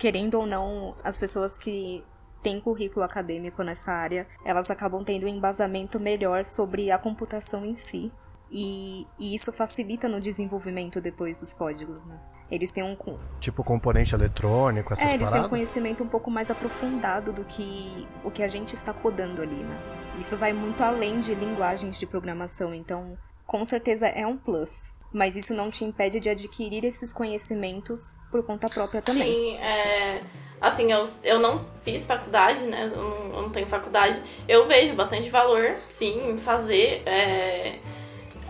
querendo 0.00 0.40
ou 0.40 0.46
não, 0.46 0.94
as 1.04 1.18
pessoas 1.18 1.58
que 1.58 2.02
têm 2.42 2.58
currículo 2.58 3.04
acadêmico 3.04 3.62
nessa 3.62 3.92
área, 3.92 4.26
elas 4.46 4.70
acabam 4.70 5.04
tendo 5.04 5.26
um 5.26 5.28
embasamento 5.28 6.00
melhor 6.00 6.42
sobre 6.42 6.90
a 6.90 6.98
computação 6.98 7.66
em 7.66 7.74
si. 7.74 8.10
E, 8.50 9.06
e 9.18 9.34
isso 9.34 9.52
facilita 9.52 10.08
no 10.08 10.18
desenvolvimento 10.18 11.02
depois 11.02 11.38
dos 11.38 11.52
códigos, 11.52 12.02
né? 12.06 12.18
Eles 12.50 12.72
têm 12.72 12.82
um. 12.82 12.96
Tipo 13.38 13.62
componente 13.62 14.14
eletrônico, 14.14 14.92
essas 14.92 15.04
É, 15.04 15.08
eles 15.14 15.18
paradas? 15.18 15.34
têm 15.34 15.46
um 15.46 15.48
conhecimento 15.50 16.02
um 16.02 16.08
pouco 16.08 16.30
mais 16.30 16.50
aprofundado 16.50 17.30
do 17.32 17.44
que 17.44 18.08
o 18.24 18.30
que 18.30 18.42
a 18.42 18.48
gente 18.48 18.74
está 18.74 18.92
codando 18.94 19.42
ali, 19.42 19.62
né? 19.62 19.78
Isso 20.18 20.36
vai 20.36 20.52
muito 20.52 20.82
além 20.82 21.20
de 21.20 21.34
linguagens 21.34 22.00
de 22.00 22.06
programação, 22.06 22.74
então 22.74 23.16
com 23.46 23.64
certeza 23.64 24.06
é 24.08 24.26
um 24.26 24.36
plus. 24.36 24.90
Mas 25.12 25.36
isso 25.36 25.54
não 25.54 25.70
te 25.70 25.84
impede 25.84 26.20
de 26.20 26.30
adquirir 26.30 26.84
esses 26.84 27.12
conhecimentos 27.12 28.16
por 28.30 28.44
conta 28.44 28.68
própria 28.68 29.02
também. 29.02 29.32
Sim, 29.32 29.56
é. 29.56 30.22
Assim, 30.60 30.92
eu, 30.92 31.04
eu 31.24 31.40
não 31.40 31.66
fiz 31.82 32.06
faculdade, 32.06 32.60
né? 32.64 32.90
Eu 32.92 32.96
não, 32.96 33.16
eu 33.36 33.42
não 33.42 33.50
tenho 33.50 33.66
faculdade. 33.66 34.20
Eu 34.46 34.66
vejo 34.66 34.94
bastante 34.94 35.30
valor, 35.30 35.76
sim, 35.88 36.30
em 36.30 36.38
fazer. 36.38 37.02
É 37.06 37.78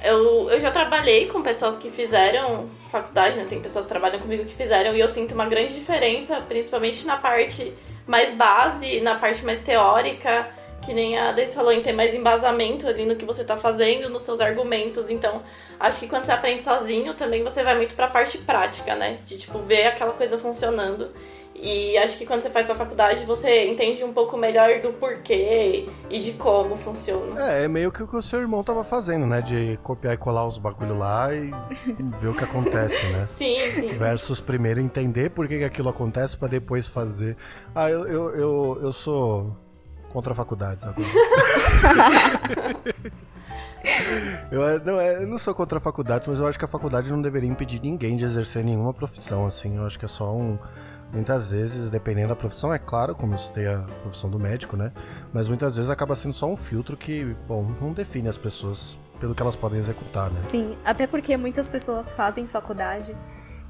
eu, 0.02 0.48
eu 0.50 0.60
já 0.60 0.70
trabalhei 0.70 1.26
com 1.26 1.42
pessoas 1.42 1.78
que 1.78 1.90
fizeram 1.90 2.70
faculdade, 2.88 3.38
né? 3.38 3.46
Tem 3.48 3.60
pessoas 3.60 3.84
que 3.84 3.90
trabalham 3.90 4.18
comigo 4.18 4.44
que 4.44 4.54
fizeram, 4.54 4.94
e 4.94 5.00
eu 5.00 5.08
sinto 5.08 5.34
uma 5.34 5.46
grande 5.46 5.74
diferença, 5.74 6.40
principalmente 6.42 7.06
na 7.06 7.16
parte 7.16 7.72
mais 8.06 8.34
base, 8.34 9.00
na 9.00 9.16
parte 9.16 9.44
mais 9.44 9.62
teórica, 9.62 10.48
que 10.82 10.92
nem 10.92 11.18
a 11.18 11.32
Deise 11.32 11.54
falou, 11.54 11.72
em 11.72 11.82
ter 11.82 11.92
mais 11.92 12.14
embasamento 12.14 12.86
ali 12.86 13.04
no 13.04 13.16
que 13.16 13.24
você 13.24 13.44
tá 13.44 13.56
fazendo, 13.56 14.08
nos 14.08 14.22
seus 14.22 14.40
argumentos. 14.40 15.10
Então, 15.10 15.42
acho 15.78 16.00
que 16.00 16.08
quando 16.08 16.24
você 16.24 16.32
aprende 16.32 16.62
sozinho, 16.62 17.14
também 17.14 17.44
você 17.44 17.62
vai 17.62 17.76
muito 17.76 17.94
pra 17.94 18.08
parte 18.08 18.38
prática, 18.38 18.94
né? 18.94 19.18
De, 19.24 19.38
tipo, 19.38 19.58
ver 19.58 19.86
aquela 19.86 20.12
coisa 20.12 20.38
funcionando. 20.38 21.10
E 21.62 21.98
acho 21.98 22.16
que 22.16 22.24
quando 22.24 22.40
você 22.40 22.48
faz 22.48 22.70
a 22.70 22.74
faculdade, 22.74 23.26
você 23.26 23.68
entende 23.68 24.02
um 24.02 24.14
pouco 24.14 24.34
melhor 24.34 24.80
do 24.80 24.94
porquê 24.94 25.86
e 26.08 26.18
de 26.18 26.32
como 26.32 26.74
funciona. 26.74 27.52
É, 27.52 27.64
é 27.64 27.68
meio 27.68 27.92
que 27.92 28.02
o 28.02 28.08
que 28.08 28.16
o 28.16 28.22
seu 28.22 28.40
irmão 28.40 28.64
tava 28.64 28.82
fazendo, 28.82 29.26
né? 29.26 29.42
De 29.42 29.78
copiar 29.82 30.14
e 30.14 30.16
colar 30.16 30.46
os 30.46 30.56
bagulho 30.56 30.96
lá 30.96 31.34
e 31.34 31.50
ver 32.18 32.28
o 32.28 32.34
que 32.34 32.44
acontece, 32.44 33.12
né? 33.12 33.26
Sim, 33.28 33.56
sim. 33.74 33.88
Versus 33.98 34.40
primeiro 34.40 34.80
entender 34.80 35.30
por 35.30 35.46
que, 35.46 35.58
que 35.58 35.64
aquilo 35.64 35.90
acontece 35.90 36.38
para 36.38 36.48
depois 36.48 36.88
fazer. 36.88 37.36
Ah, 37.74 37.90
eu, 37.90 38.06
eu, 38.06 38.34
eu, 38.34 38.78
eu 38.82 38.92
sou 38.92 39.54
contra 40.12 40.34
faculdades 40.34 40.84
agora. 40.86 41.06
eu, 44.50 44.80
não, 44.84 45.00
é, 45.00 45.22
eu 45.22 45.26
não 45.26 45.38
sou 45.38 45.54
contra 45.54 45.78
a 45.78 45.80
faculdade, 45.80 46.28
mas 46.28 46.38
eu 46.38 46.46
acho 46.46 46.58
que 46.58 46.64
a 46.64 46.68
faculdade 46.68 47.10
não 47.10 47.22
deveria 47.22 47.48
impedir 47.48 47.80
ninguém 47.80 48.16
de 48.16 48.24
exercer 48.24 48.64
nenhuma 48.64 48.92
profissão, 48.92 49.46
assim. 49.46 49.76
Eu 49.76 49.86
acho 49.86 49.98
que 49.98 50.04
é 50.04 50.08
só 50.08 50.36
um 50.36 50.58
Muitas 51.12 51.50
vezes, 51.50 51.90
dependendo 51.90 52.28
da 52.28 52.36
profissão, 52.36 52.72
é 52.72 52.78
claro, 52.78 53.16
como 53.16 53.34
eu 53.34 53.38
citei 53.38 53.66
a 53.66 53.78
profissão 54.00 54.30
do 54.30 54.38
médico, 54.38 54.76
né? 54.76 54.92
Mas 55.32 55.48
muitas 55.48 55.74
vezes 55.74 55.90
acaba 55.90 56.14
sendo 56.14 56.32
só 56.32 56.46
um 56.46 56.56
filtro 56.56 56.96
que, 56.96 57.36
bom, 57.48 57.74
não 57.80 57.92
define 57.92 58.28
as 58.28 58.38
pessoas 58.38 58.96
pelo 59.18 59.34
que 59.34 59.42
elas 59.42 59.56
podem 59.56 59.78
executar, 59.78 60.30
né? 60.30 60.40
Sim, 60.42 60.76
até 60.84 61.06
porque 61.06 61.36
muitas 61.36 61.70
pessoas 61.70 62.14
fazem 62.14 62.46
faculdade 62.46 63.14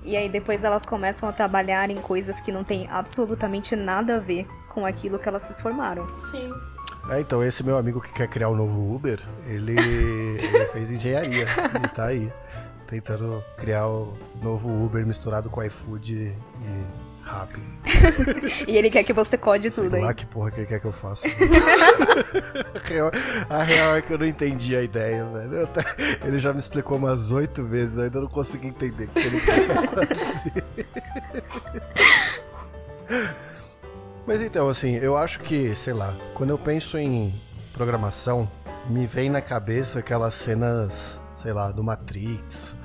e 0.05 0.16
aí 0.16 0.29
depois 0.29 0.64
elas 0.64 0.85
começam 0.85 1.29
a 1.29 1.33
trabalhar 1.33 1.90
em 1.90 1.96
coisas 1.96 2.40
que 2.40 2.53
não 2.53 2.62
tem 2.62 2.87
absolutamente 2.90 3.74
nada 3.74 4.16
a 4.16 4.20
ver 4.20 4.46
com 4.70 4.87
aquilo 4.87 5.18
que 5.18 5.28
elas 5.28 5.42
se 5.42 5.61
formaram. 5.61 6.06
Sim. 6.16 6.50
É, 7.11 7.20
então 7.20 7.42
esse 7.42 7.62
meu 7.62 7.76
amigo 7.76 8.00
que 8.00 8.12
quer 8.12 8.28
criar 8.28 8.48
o 8.48 8.52
um 8.52 8.56
novo 8.56 8.94
Uber, 8.94 9.20
ele, 9.46 9.72
ele 9.78 10.66
fez 10.72 10.90
engenharia 10.90 11.44
e 11.85 11.88
tá 11.88 12.06
aí 12.06 12.33
tentando 12.87 13.44
criar 13.56 13.87
o 13.87 14.16
novo 14.42 14.68
Uber 14.85 15.06
misturado 15.06 15.48
com 15.48 15.62
iFood 15.62 16.14
e 16.14 16.35
rápido. 17.22 17.62
e 18.66 18.76
ele 18.76 18.90
quer 18.90 19.04
que 19.04 19.12
você 19.12 19.38
code 19.38 19.70
tudo, 19.70 19.96
hein? 19.96 20.02
lá 20.02 20.12
que 20.12 20.26
porra 20.26 20.50
que 20.50 20.61
ele 20.61 20.66
quer 20.66 20.80
que 20.80 20.87
eu 20.87 20.92
faça. 20.92 21.26
a 23.48 23.62
real 23.62 23.96
é 23.96 24.02
que 24.02 24.12
eu 24.12 24.18
não 24.18 24.26
entendi 24.26 24.74
a 24.74 24.83
ideia, 24.83 25.24
velho. 25.24 25.62
Até, 25.62 25.85
ele 26.24 26.38
já 26.38 26.52
me 26.52 26.59
explicou 26.59 26.98
umas 26.98 27.30
oito 27.30 27.64
vezes, 27.64 27.98
eu 27.98 28.04
ainda 28.04 28.20
não 28.20 28.28
consegui 28.28 28.66
entender 28.66 29.04
o 29.04 29.09
que 29.09 29.20
ele 29.20 29.40
quer 29.40 29.66
fazer. 30.06 30.64
Mas 34.30 34.42
então, 34.42 34.68
assim, 34.68 34.94
eu 34.94 35.16
acho 35.16 35.40
que, 35.40 35.74
sei 35.74 35.92
lá, 35.92 36.16
quando 36.34 36.50
eu 36.50 36.56
penso 36.56 36.96
em 36.96 37.34
programação, 37.72 38.48
me 38.88 39.04
vem 39.04 39.28
na 39.28 39.40
cabeça 39.40 39.98
aquelas 39.98 40.34
cenas, 40.34 41.20
sei 41.34 41.52
lá, 41.52 41.72
do 41.72 41.82
Matrix, 41.82 42.76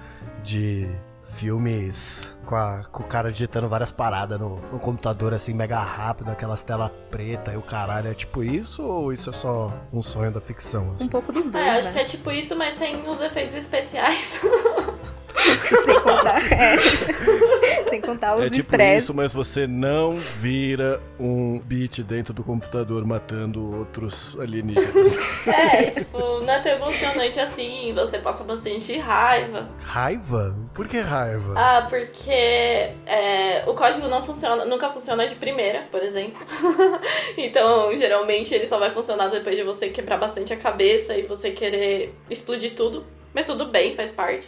de 0.44 0.90
filmes 1.36 2.36
com, 2.48 2.56
a, 2.56 2.84
com 2.86 3.04
o 3.04 3.06
cara 3.06 3.32
digitando 3.32 3.70
várias 3.70 3.92
paradas 3.92 4.40
no, 4.40 4.60
no, 4.72 4.80
computador, 4.80 5.36
assim, 5.36 5.54
mega 5.54 5.78
rápido, 5.80 6.32
aquelas 6.32 6.64
telas 6.64 6.90
preta 7.12 7.54
e 7.54 7.58
o 7.58 7.62
caralho. 7.62 8.10
É 8.10 8.16
tipo 8.16 8.44
isso 8.44 8.82
ou 8.82 9.14
isso 9.14 9.30
é 9.30 9.34
só 9.34 9.72
um 9.94 10.02
sonho 10.02 10.32
da 10.32 10.42
ficção? 10.42 10.94
Assim? 10.96 11.04
Um 11.04 11.10
pouco 11.10 11.32
dos 11.32 11.52
dois. 11.52 11.64
É, 11.64 11.72
né? 11.74 11.78
acho 11.78 11.94
que 11.94 12.00
é 12.00 12.06
tipo 12.06 12.32
isso, 12.32 12.58
mas 12.58 12.74
sem 12.74 13.08
os 13.08 13.22
efeitos 13.22 13.54
especiais. 13.54 14.42
sem 15.86 16.00
contar, 16.02 16.52
é. 16.52 16.78
Sem 17.90 18.02
contar 18.02 18.36
os 18.36 18.42
É 18.44 18.50
tipo 18.50 18.62
estresses. 18.62 19.04
isso, 19.04 19.14
mas 19.14 19.34
você 19.34 19.68
não 19.68 20.16
vira 20.18 21.00
um 21.20 21.60
beat 21.60 22.00
dentro 22.04 22.34
do 22.34 22.44
computador 22.44 23.06
matando 23.06 23.78
outros 23.78 24.38
alienígenas. 24.40 25.20
É, 25.46 25.86
tipo, 25.92 26.18
não 26.42 26.54
é 26.54 26.60
tão 26.60 26.72
emocionante 26.72 27.40
assim, 27.40 27.94
você 27.94 28.18
passa 28.18 28.44
bastante 28.44 28.98
raiva. 28.98 29.70
raiva? 29.80 30.56
Por 30.74 30.88
que 30.88 31.00
raiva? 31.00 31.54
Ah, 31.56 31.86
porque 31.88 32.32
é, 32.32 33.64
o 33.68 33.74
código 33.74 34.08
não 34.08 34.24
funciona, 34.24 34.66
nunca 34.66 34.90
funciona 34.90 35.28
de 35.28 35.36
primeira, 35.36 35.84
por 35.92 36.02
exemplo. 36.02 36.40
então, 37.38 37.96
geralmente 37.96 38.54
ele 38.54 38.66
só 38.66 38.80
vai 38.80 38.90
funcionar 38.90 39.28
depois 39.28 39.56
de 39.56 39.64
você 39.64 39.90
quebrar 39.90 40.18
bastante 40.18 40.52
a 40.54 40.58
cabeça 40.58 41.16
e 41.16 41.24
você 41.24 41.52
querer 41.52 42.14
explodir 42.30 42.74
tudo. 42.74 43.06
Mas 43.34 43.46
tudo 43.46 43.66
bem, 43.66 43.96
faz 43.96 44.12
parte. 44.12 44.48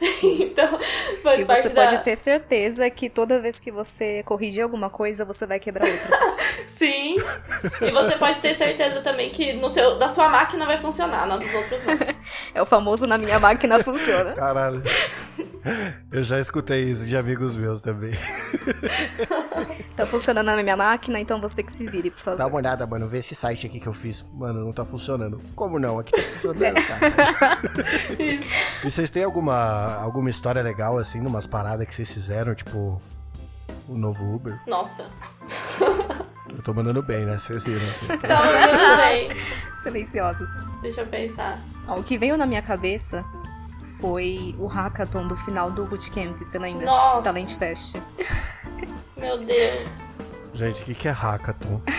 então, 0.22 0.78
faz 1.22 1.42
E 1.42 1.46
parte 1.46 1.62
você 1.62 1.68
da... 1.70 1.84
pode 1.84 2.04
ter 2.04 2.16
certeza 2.16 2.88
que 2.88 3.10
toda 3.10 3.40
vez 3.40 3.58
que 3.58 3.70
você 3.70 4.22
corrigir 4.22 4.62
alguma 4.62 4.88
coisa, 4.88 5.24
você 5.24 5.46
vai 5.46 5.58
quebrar 5.58 5.86
outra. 5.88 6.18
Sim. 6.76 7.16
E 7.80 7.90
você 7.90 8.16
pode 8.16 8.38
ter 8.38 8.54
certeza 8.54 9.00
também 9.00 9.30
que 9.30 9.54
no 9.54 9.68
seu, 9.68 9.98
da 9.98 10.08
sua 10.08 10.28
máquina 10.28 10.66
vai 10.66 10.78
funcionar, 10.78 11.26
na 11.26 11.36
dos 11.36 11.52
outros 11.54 11.82
não. 11.84 11.98
É 12.54 12.62
o 12.62 12.66
famoso 12.66 13.06
na 13.06 13.18
minha 13.18 13.38
máquina 13.40 13.82
funciona. 13.82 14.32
Caralho. 14.34 14.82
Eu 16.10 16.22
já 16.22 16.40
escutei 16.40 16.84
isso 16.84 17.06
de 17.06 17.16
amigos 17.16 17.54
meus 17.54 17.82
também. 17.82 18.12
Tá 19.98 20.06
funcionando 20.06 20.46
na 20.46 20.62
minha 20.62 20.76
máquina, 20.76 21.18
então 21.18 21.40
você 21.40 21.60
que 21.60 21.72
se 21.72 21.84
vire, 21.88 22.08
por 22.08 22.20
favor. 22.20 22.38
Dá 22.38 22.46
uma 22.46 22.56
olhada, 22.56 22.86
mano. 22.86 23.08
Vê 23.08 23.18
esse 23.18 23.34
site 23.34 23.66
aqui 23.66 23.80
que 23.80 23.88
eu 23.88 23.92
fiz. 23.92 24.24
Mano, 24.32 24.64
não 24.64 24.72
tá 24.72 24.84
funcionando. 24.84 25.40
Como 25.56 25.76
não? 25.76 25.98
Aqui 25.98 26.12
tá 26.12 26.22
funcionando, 26.22 26.76
cara. 26.86 27.60
e 28.84 28.88
vocês 28.88 29.10
têm 29.10 29.24
alguma, 29.24 29.96
alguma 29.96 30.30
história 30.30 30.62
legal, 30.62 30.98
assim, 30.98 31.20
numas 31.20 31.48
paradas 31.48 31.84
que 31.84 31.92
vocês 31.92 32.12
fizeram? 32.12 32.54
Tipo, 32.54 33.02
o 33.88 33.98
novo 33.98 34.36
Uber? 34.36 34.60
Nossa. 34.68 35.10
Eu 36.48 36.62
tô 36.62 36.72
mandando 36.72 37.02
bem, 37.02 37.26
né? 37.26 37.36
Vocês 37.36 37.64
viram. 37.64 37.78
Assim. 37.78 38.12
Então, 38.12 38.44
eu 38.44 38.96
sei. 39.02 39.28
Silenciosos. 39.82 40.48
Deixa 40.80 41.00
eu 41.00 41.08
pensar. 41.08 41.60
Ó, 41.88 41.98
o 41.98 42.04
que 42.04 42.16
veio 42.16 42.36
na 42.36 42.46
minha 42.46 42.62
cabeça 42.62 43.24
foi 44.00 44.54
o 44.58 44.66
hackathon 44.66 45.26
do 45.26 45.36
final 45.36 45.70
do 45.70 45.84
bootcamp, 45.84 46.38
você 46.38 46.58
lembra? 46.58 46.86
Nossa. 46.86 47.22
Talent 47.22 47.56
Fest. 47.56 47.96
Meu 49.16 49.38
Deus. 49.38 50.04
Gente, 50.54 50.82
o 50.82 50.84
que, 50.84 50.94
que 50.94 51.08
é 51.08 51.10
hackathon? 51.10 51.80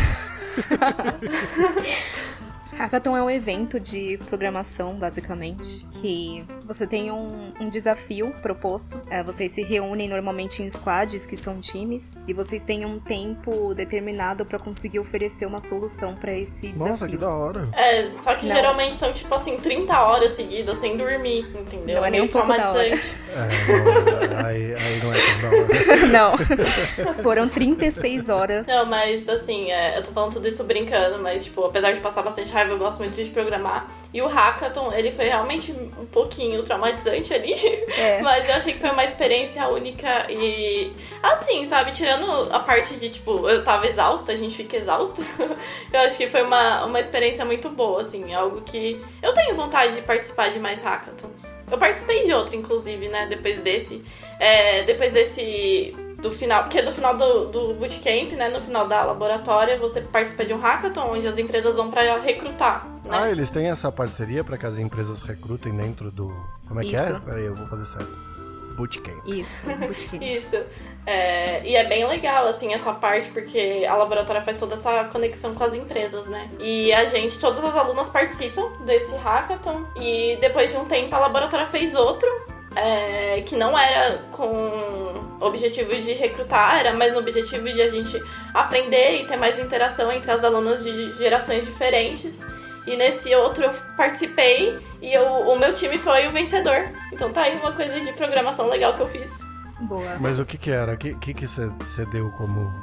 Hackathon 2.89 3.17
é 3.17 3.21
um 3.21 3.29
evento 3.29 3.79
de 3.79 4.17
programação, 4.29 4.95
basicamente, 4.95 5.85
que 6.01 6.45
você 6.65 6.87
tem 6.87 7.11
um, 7.11 7.51
um 7.59 7.69
desafio 7.69 8.33
proposto. 8.41 9.01
É, 9.09 9.21
vocês 9.21 9.51
se 9.51 9.63
reúnem 9.63 10.07
normalmente 10.07 10.63
em 10.63 10.69
squads, 10.69 11.27
que 11.27 11.35
são 11.35 11.59
times, 11.59 12.23
e 12.27 12.33
vocês 12.33 12.63
têm 12.63 12.85
um 12.85 12.99
tempo 12.99 13.73
determinado 13.73 14.45
pra 14.45 14.57
conseguir 14.57 14.99
oferecer 14.99 15.45
uma 15.45 15.59
solução 15.59 16.15
pra 16.15 16.33
esse 16.33 16.71
desafio. 16.71 16.91
Nossa, 16.91 17.07
que 17.07 17.17
da 17.17 17.29
hora. 17.29 17.67
É, 17.73 18.03
só 18.03 18.35
que 18.35 18.47
Não. 18.47 18.55
geralmente 18.55 18.97
são 18.97 19.11
tipo 19.11 19.33
assim, 19.35 19.57
30 19.57 20.01
horas 20.01 20.31
seguidas 20.31 20.77
sem 20.77 20.95
dormir, 20.95 21.45
entendeu? 21.59 21.97
Não 21.97 22.05
é 22.05 22.09
nem 22.09 22.21
meio 22.21 22.23
um 22.25 22.27
pouco 22.27 22.47
da 22.47 22.53
hora. 22.53 22.71
traumatizante. 22.71 23.17
É, 23.35 24.27
não, 24.27 24.45
aí, 24.45 24.73
aí 24.73 24.99
não 25.03 25.13
é 25.13 25.17
tão 25.17 25.41
da 25.41 25.57
hora. 25.57 25.79
Não. 26.09 26.33
Foram 27.23 27.47
36 27.47 28.29
horas. 28.29 28.67
Não, 28.67 28.85
mas 28.85 29.27
assim, 29.27 29.71
é, 29.71 29.97
eu 29.97 30.03
tô 30.03 30.11
falando 30.11 30.33
tudo 30.33 30.47
isso 30.47 30.63
brincando, 30.63 31.19
mas 31.21 31.45
tipo, 31.45 31.63
apesar 31.65 31.91
de 31.91 31.99
passar 31.99 32.21
bastante 32.21 32.51
raiva, 32.51 32.68
eu 32.69 32.77
gosto 32.77 32.99
muito 32.99 33.15
de 33.15 33.29
programar. 33.31 33.89
E 34.13 34.21
o 34.21 34.27
hackathon, 34.27 34.91
ele 34.93 35.11
foi 35.11 35.25
realmente 35.25 35.71
um 35.71 36.05
pouquinho 36.05 36.61
traumatizante 36.63 37.33
ali. 37.33 37.53
É. 37.97 38.21
Mas 38.23 38.49
eu 38.49 38.55
achei 38.55 38.73
que 38.73 38.79
foi 38.79 38.89
uma 38.89 39.03
experiência 39.03 39.67
única 39.67 40.31
e 40.31 40.91
assim, 41.23 41.65
sabe, 41.65 41.91
tirando 41.91 42.53
a 42.53 42.59
parte 42.59 42.95
de 42.95 43.09
tipo, 43.09 43.49
eu 43.49 43.63
tava 43.63 43.87
exausta, 43.87 44.31
a 44.31 44.35
gente 44.35 44.55
fica 44.55 44.77
exausta. 44.77 45.21
eu 45.93 45.99
acho 46.01 46.17
que 46.17 46.27
foi 46.27 46.41
uma, 46.41 46.85
uma 46.85 46.99
experiência 46.99 47.45
muito 47.45 47.69
boa, 47.69 48.01
assim, 48.01 48.33
algo 48.33 48.61
que 48.61 48.99
eu 49.21 49.33
tenho 49.33 49.55
vontade 49.55 49.95
de 49.95 50.01
participar 50.01 50.49
de 50.49 50.59
mais 50.59 50.81
hackathons. 50.81 51.55
Eu 51.69 51.77
participei 51.77 52.23
de 52.23 52.33
outro, 52.33 52.55
inclusive, 52.55 53.07
né, 53.07 53.27
depois 53.27 53.59
desse. 53.59 54.03
É, 54.39 54.83
depois 54.83 55.13
desse 55.13 55.95
do 56.21 56.31
final, 56.31 56.63
porque 56.63 56.81
do 56.81 56.91
final 56.91 57.15
do, 57.15 57.45
do 57.47 57.73
bootcamp, 57.75 58.31
né, 58.33 58.49
no 58.49 58.61
final 58.61 58.87
da 58.87 59.03
laboratória, 59.03 59.77
você 59.77 60.01
participa 60.01 60.45
de 60.45 60.53
um 60.53 60.59
hackathon 60.59 61.13
onde 61.13 61.27
as 61.27 61.37
empresas 61.37 61.77
vão 61.77 61.89
pra 61.89 62.19
recrutar, 62.19 62.85
né? 63.05 63.17
Ah, 63.23 63.29
eles 63.29 63.49
têm 63.49 63.69
essa 63.69 63.91
parceria 63.91 64.43
pra 64.43 64.57
que 64.57 64.65
as 64.65 64.77
empresas 64.77 65.21
recrutem 65.21 65.75
dentro 65.75 66.11
do. 66.11 66.33
Como 66.67 66.79
é 66.79 66.83
que 66.83 66.95
é? 66.95 66.99
Isso. 66.99 67.19
Peraí, 67.21 67.45
eu 67.45 67.55
vou 67.55 67.67
fazer 67.67 67.85
certo. 67.85 68.29
Bootcamp. 68.75 69.27
Isso, 69.27 69.67
bootcamp. 69.75 70.21
Isso. 70.21 70.57
É, 71.05 71.67
e 71.67 71.75
é 71.75 71.83
bem 71.85 72.07
legal, 72.07 72.47
assim, 72.47 72.73
essa 72.73 72.93
parte, 72.93 73.27
porque 73.29 73.85
a 73.87 73.95
laboratória 73.95 74.41
faz 74.41 74.57
toda 74.57 74.75
essa 74.75 75.03
conexão 75.05 75.53
com 75.53 75.63
as 75.63 75.73
empresas, 75.73 76.27
né? 76.27 76.49
E 76.59 76.93
a 76.93 77.03
gente, 77.05 77.37
todas 77.39 77.63
as 77.63 77.75
alunas 77.75 78.09
participam 78.09 78.71
desse 78.85 79.15
hackathon. 79.17 79.85
E 79.99 80.37
depois 80.39 80.71
de 80.71 80.77
um 80.77 80.85
tempo, 80.85 81.13
a 81.13 81.19
laboratória 81.19 81.65
fez 81.65 81.95
outro. 81.95 82.29
É, 82.75 83.41
que 83.41 83.55
não 83.55 83.77
era 83.77 84.17
com 84.31 85.37
objetivo 85.39 85.95
de 85.95 86.13
recrutar, 86.13 86.79
era 86.79 86.93
mais 86.93 87.13
no 87.13 87.19
objetivo 87.19 87.65
de 87.65 87.81
a 87.81 87.89
gente 87.89 88.21
aprender 88.53 89.21
e 89.21 89.27
ter 89.27 89.37
mais 89.37 89.59
interação 89.59 90.11
entre 90.11 90.29
as 90.31 90.43
alunas 90.43 90.83
de 90.83 91.11
gerações 91.17 91.65
diferentes. 91.65 92.45
E 92.85 92.95
nesse 92.95 93.33
outro 93.35 93.63
eu 93.63 93.71
participei 93.95 94.79
e 95.01 95.13
eu, 95.13 95.23
o 95.23 95.59
meu 95.59 95.73
time 95.73 95.97
foi 95.97 96.27
o 96.27 96.31
vencedor. 96.31 96.89
Então 97.13 97.31
tá 97.31 97.43
aí 97.43 97.55
uma 97.57 97.71
coisa 97.71 97.99
de 97.99 98.11
programação 98.13 98.67
legal 98.69 98.95
que 98.95 99.01
eu 99.01 99.07
fiz. 99.07 99.39
Boa. 99.81 100.17
Mas 100.19 100.39
o 100.39 100.45
que 100.45 100.57
que 100.57 100.71
era? 100.71 100.93
O 100.93 100.97
que 100.97 101.13
que 101.15 101.33
que 101.33 101.47
você 101.47 101.67
você 101.79 102.05
deu 102.07 102.29
como... 102.31 102.73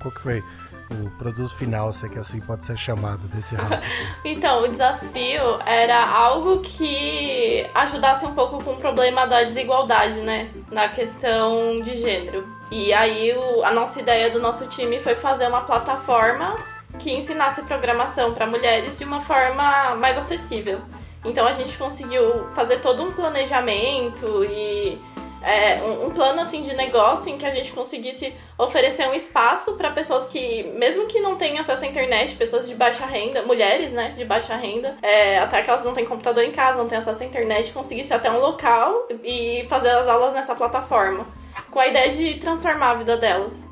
Qual 0.00 0.14
que 0.14 0.22
foi 0.22 0.44
o 0.90 1.10
produto 1.18 1.54
final, 1.54 1.92
se 1.92 2.06
é 2.06 2.08
que 2.08 2.18
assim 2.18 2.40
pode 2.40 2.64
ser 2.64 2.76
chamado, 2.76 3.26
desse 3.28 3.54
hackathon? 3.56 3.82
Então, 4.24 4.62
o 4.64 4.68
desafio 4.68 5.42
era 5.66 6.06
algo 6.08 6.60
que 6.60 7.66
ajudasse 7.74 8.24
um 8.26 8.34
pouco 8.34 8.62
com 8.62 8.72
o 8.72 8.76
problema 8.76 9.26
da 9.26 9.42
desigualdade, 9.42 10.20
né? 10.20 10.50
Na 10.70 10.88
questão 10.88 11.80
de 11.82 11.96
gênero. 11.96 12.46
E 12.70 12.92
aí, 12.92 13.34
o- 13.36 13.64
a 13.64 13.72
nossa 13.72 14.00
ideia 14.00 14.30
do 14.30 14.40
nosso 14.40 14.68
time 14.68 14.98
foi 15.00 15.14
fazer 15.14 15.46
uma 15.48 15.62
plataforma 15.62 16.56
que 16.98 17.12
ensinasse 17.12 17.62
programação 17.64 18.32
para 18.32 18.46
mulheres 18.46 18.98
de 18.98 19.04
uma 19.04 19.20
forma 19.20 19.94
mais 19.96 20.16
acessível. 20.16 20.80
Então, 21.24 21.46
a 21.46 21.52
gente 21.52 21.76
conseguiu 21.76 22.46
fazer 22.54 22.76
todo 22.80 23.02
um 23.02 23.12
planejamento 23.12 24.44
e 24.44 25.00
é, 25.46 25.80
um, 25.80 26.06
um 26.06 26.10
plano 26.10 26.40
assim 26.40 26.60
de 26.62 26.74
negócio 26.74 27.32
em 27.32 27.38
que 27.38 27.46
a 27.46 27.52
gente 27.52 27.70
conseguisse 27.70 28.34
oferecer 28.58 29.06
um 29.08 29.14
espaço 29.14 29.74
para 29.74 29.92
pessoas 29.92 30.26
que, 30.26 30.64
mesmo 30.76 31.06
que 31.06 31.20
não 31.20 31.36
tenham 31.36 31.60
acesso 31.60 31.84
à 31.84 31.86
internet, 31.86 32.34
pessoas 32.34 32.68
de 32.68 32.74
baixa 32.74 33.06
renda, 33.06 33.42
mulheres, 33.42 33.92
né, 33.92 34.12
de 34.18 34.24
baixa 34.24 34.56
renda, 34.56 34.96
é, 35.00 35.38
até 35.38 35.62
que 35.62 35.70
elas 35.70 35.84
não 35.84 35.94
têm 35.94 36.04
computador 36.04 36.42
em 36.42 36.50
casa, 36.50 36.78
não 36.78 36.88
têm 36.88 36.98
acesso 36.98 37.22
à 37.22 37.26
internet, 37.26 37.72
conseguisse 37.72 38.12
até 38.12 38.28
um 38.28 38.40
local 38.40 39.06
e 39.22 39.64
fazer 39.68 39.90
as 39.90 40.08
aulas 40.08 40.34
nessa 40.34 40.56
plataforma, 40.56 41.24
com 41.70 41.78
a 41.78 41.86
ideia 41.86 42.10
de 42.10 42.34
transformar 42.40 42.90
a 42.90 42.94
vida 42.94 43.16
delas. 43.16 43.70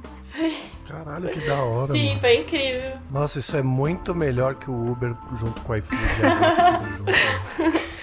Caralho, 0.86 1.28
que 1.28 1.40
da 1.40 1.56
hora, 1.56 1.92
Sim, 1.92 2.08
mano. 2.08 2.20
foi 2.20 2.36
incrível. 2.36 2.92
Nossa, 3.10 3.38
isso 3.40 3.56
é 3.56 3.62
muito 3.62 4.14
melhor 4.14 4.54
que 4.54 4.70
o 4.70 4.92
Uber 4.92 5.14
junto 5.36 5.60
com 5.62 5.72
o 5.72 5.76
iFood. 5.76 6.00
e 6.02 6.26
a 6.26 7.00
Uber 7.00 7.14
junto. 7.14 7.94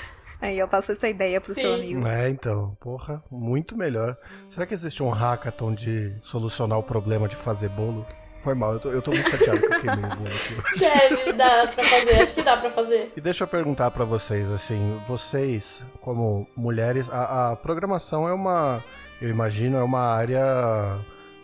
Aí 0.41 0.57
eu 0.57 0.67
passo 0.67 0.91
essa 0.91 1.07
ideia 1.07 1.39
pro 1.39 1.53
seu 1.53 1.75
Sim. 1.75 1.79
amigo. 1.79 2.07
É, 2.07 2.29
então, 2.29 2.75
porra, 2.79 3.23
muito 3.29 3.77
melhor. 3.77 4.17
Será 4.49 4.65
que 4.65 4.73
existe 4.73 5.03
um 5.03 5.09
hackathon 5.09 5.73
de 5.73 6.13
solucionar 6.21 6.79
o 6.79 6.83
problema 6.83 7.27
de 7.27 7.35
fazer 7.35 7.69
bolo? 7.69 8.05
Foi 8.39 8.55
mal, 8.55 8.73
eu 8.73 8.79
tô, 8.79 8.89
eu 8.89 9.01
tô 9.03 9.11
muito 9.11 9.29
chateado 9.29 9.59
que 9.59 9.65
eu 9.67 9.81
queimei 9.81 10.03
o 10.03 10.15
bolo 10.15 10.27
aqui. 10.27 10.79
Deve, 10.79 11.33
dá 11.33 11.67
pra 11.67 11.83
fazer, 11.83 12.21
acho 12.21 12.33
que 12.33 12.41
dá 12.41 12.57
pra 12.57 12.69
fazer. 12.71 13.13
E 13.15 13.21
deixa 13.21 13.43
eu 13.43 13.47
perguntar 13.47 13.91
pra 13.91 14.03
vocês, 14.03 14.49
assim, 14.49 14.99
vocês, 15.07 15.85
como 16.01 16.47
mulheres, 16.55 17.07
a, 17.11 17.51
a 17.51 17.55
programação 17.55 18.27
é 18.27 18.33
uma, 18.33 18.83
eu 19.21 19.29
imagino, 19.29 19.77
é 19.77 19.83
uma 19.83 20.01
área 20.01 20.41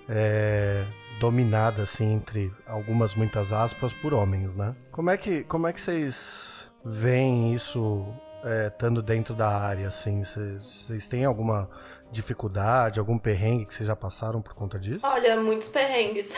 é, 0.10 0.86
dominada, 1.20 1.84
assim, 1.84 2.14
entre 2.14 2.52
algumas, 2.66 3.14
muitas 3.14 3.54
aspas, 3.54 3.94
por 3.94 4.12
homens, 4.12 4.56
né? 4.56 4.76
Como 4.92 5.12
é 5.12 5.18
que, 5.18 5.44
como 5.44 5.68
é 5.68 5.74
que 5.74 5.80
vocês 5.80 6.72
veem 6.84 7.54
isso 7.54 8.08
é, 8.48 8.68
estando 8.68 9.02
dentro 9.02 9.34
da 9.34 9.48
área, 9.48 9.88
assim? 9.88 10.24
Vocês 10.24 11.08
têm 11.08 11.26
alguma 11.26 11.70
dificuldade, 12.12 13.00
algum 13.00 13.18
perrengue 13.18 13.66
que 13.66 13.74
vocês 13.76 13.88
já 13.88 13.96
passaram 13.96 14.42
por 14.42 14.54
conta 14.54 14.80
disso? 14.80 15.06
Olha, 15.06 15.36
muitos 15.38 15.70
perrengues. 15.70 16.36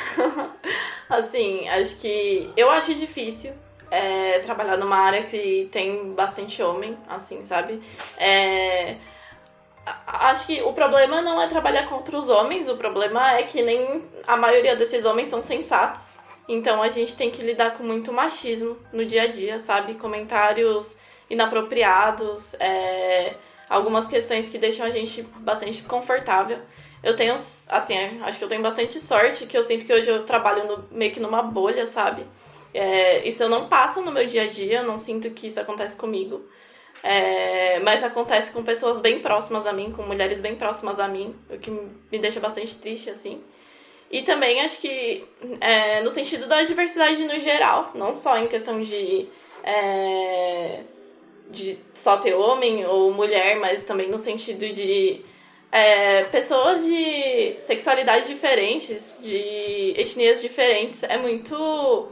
assim, 1.10 1.68
acho 1.70 2.00
que. 2.00 2.52
Eu 2.58 2.70
acho 2.72 2.94
difícil 2.96 3.54
é, 3.92 4.40
trabalhar 4.40 4.78
numa 4.78 4.98
área 4.98 5.24
que 5.24 5.70
tem 5.72 6.14
bastante 6.14 6.62
homem, 6.62 6.98
assim, 7.08 7.46
sabe? 7.46 7.80
É, 8.18 8.96
Acho 10.06 10.48
que 10.48 10.62
o 10.62 10.74
problema 10.74 11.22
não 11.22 11.42
é 11.42 11.48
trabalhar 11.48 11.88
contra 11.88 12.18
os 12.18 12.30
homens, 12.30 12.70
o 12.70 12.76
problema 12.78 13.38
é 13.38 13.44
que 13.44 13.62
nem 13.62 14.04
a 14.28 14.38
maioria 14.38 14.76
desses 14.76 15.06
homens 15.06 15.30
são 15.30 15.42
sensatos. 15.42 16.16
Então 16.48 16.82
a 16.82 16.90
gente 16.90 17.16
tem 17.16 17.30
que 17.30 17.42
lidar 17.44 17.74
com 17.76 17.84
muito 17.84 18.12
machismo 18.12 18.78
no 18.92 19.06
dia 19.06 19.24
a 19.24 19.28
dia, 19.28 19.60
sabe? 19.60 19.94
Comentários 19.94 20.98
inapropriados, 21.30 22.56
é, 22.56 23.36
algumas 23.70 24.08
questões 24.08 24.50
que 24.50 24.58
deixam 24.58 24.86
a 24.86 24.90
gente 24.90 25.22
bastante 25.40 25.74
desconfortável. 25.74 26.60
eu 27.04 27.16
tenho, 27.16 27.34
assim, 27.34 27.96
acho 28.24 28.38
que 28.38 28.44
eu 28.44 28.50
tenho 28.50 28.62
bastante 28.62 29.00
sorte, 29.00 29.46
que 29.46 29.58
eu 29.58 29.64
sinto 29.64 29.86
que 29.86 29.94
hoje 29.94 30.10
eu 30.10 30.26
trabalho 30.26 30.66
no, 30.66 30.86
meio 30.92 31.12
que 31.12 31.20
numa 31.20 31.42
bolha, 31.42 31.86
sabe? 31.88 32.26
É, 32.74 33.28
isso 33.28 33.44
eu 33.44 33.50
não 33.50 33.68
passo 33.68 34.02
no 34.02 34.12
meu 34.12 34.26
dia 34.28 34.44
a 34.44 34.48
dia, 34.48 34.80
eu 34.80 34.84
não 34.86 35.00
sinto 35.00 35.30
que 35.32 35.48
isso 35.48 35.60
acontece 35.60 35.96
comigo. 35.98 36.44
É, 37.02 37.80
mas 37.80 38.04
acontece 38.04 38.52
com 38.52 38.64
pessoas 38.64 39.00
bem 39.00 39.20
próximas 39.20 39.66
a 39.66 39.72
mim, 39.72 39.92
com 39.92 40.04
mulheres 40.04 40.42
bem 40.42 40.56
próximas 40.56 41.00
a 41.00 41.08
mim, 41.08 41.34
o 41.50 41.58
que 41.58 41.72
me 41.72 42.20
deixa 42.20 42.40
bastante 42.40 42.76
triste, 42.76 43.10
assim. 43.10 43.42
E 44.12 44.24
também 44.24 44.60
acho 44.62 44.82
que 44.82 45.26
é, 45.62 46.02
no 46.02 46.10
sentido 46.10 46.48
da 46.48 46.64
diversidade 46.64 47.24
no 47.26 47.40
geral, 47.40 47.92
não 47.94 48.16
só 48.16 48.38
em 48.38 48.48
questão 48.48 48.82
de, 48.82 49.28
é, 49.64 50.82
de 51.50 51.78
só 51.94 52.18
ter 52.18 52.34
homem 52.34 52.86
ou 52.86 53.12
mulher, 53.12 53.58
mas 53.58 53.84
também 53.84 54.10
no 54.10 54.20
sentido 54.20 54.68
de 54.70 55.22
é, 55.72 56.24
pessoas 56.26 56.84
de 56.86 57.56
sexualidades 57.60 58.28
diferentes, 58.28 59.20
de 59.24 59.94
etnias 59.98 60.42
diferentes. 60.42 61.04
É 61.04 61.18
muito. 61.18 62.08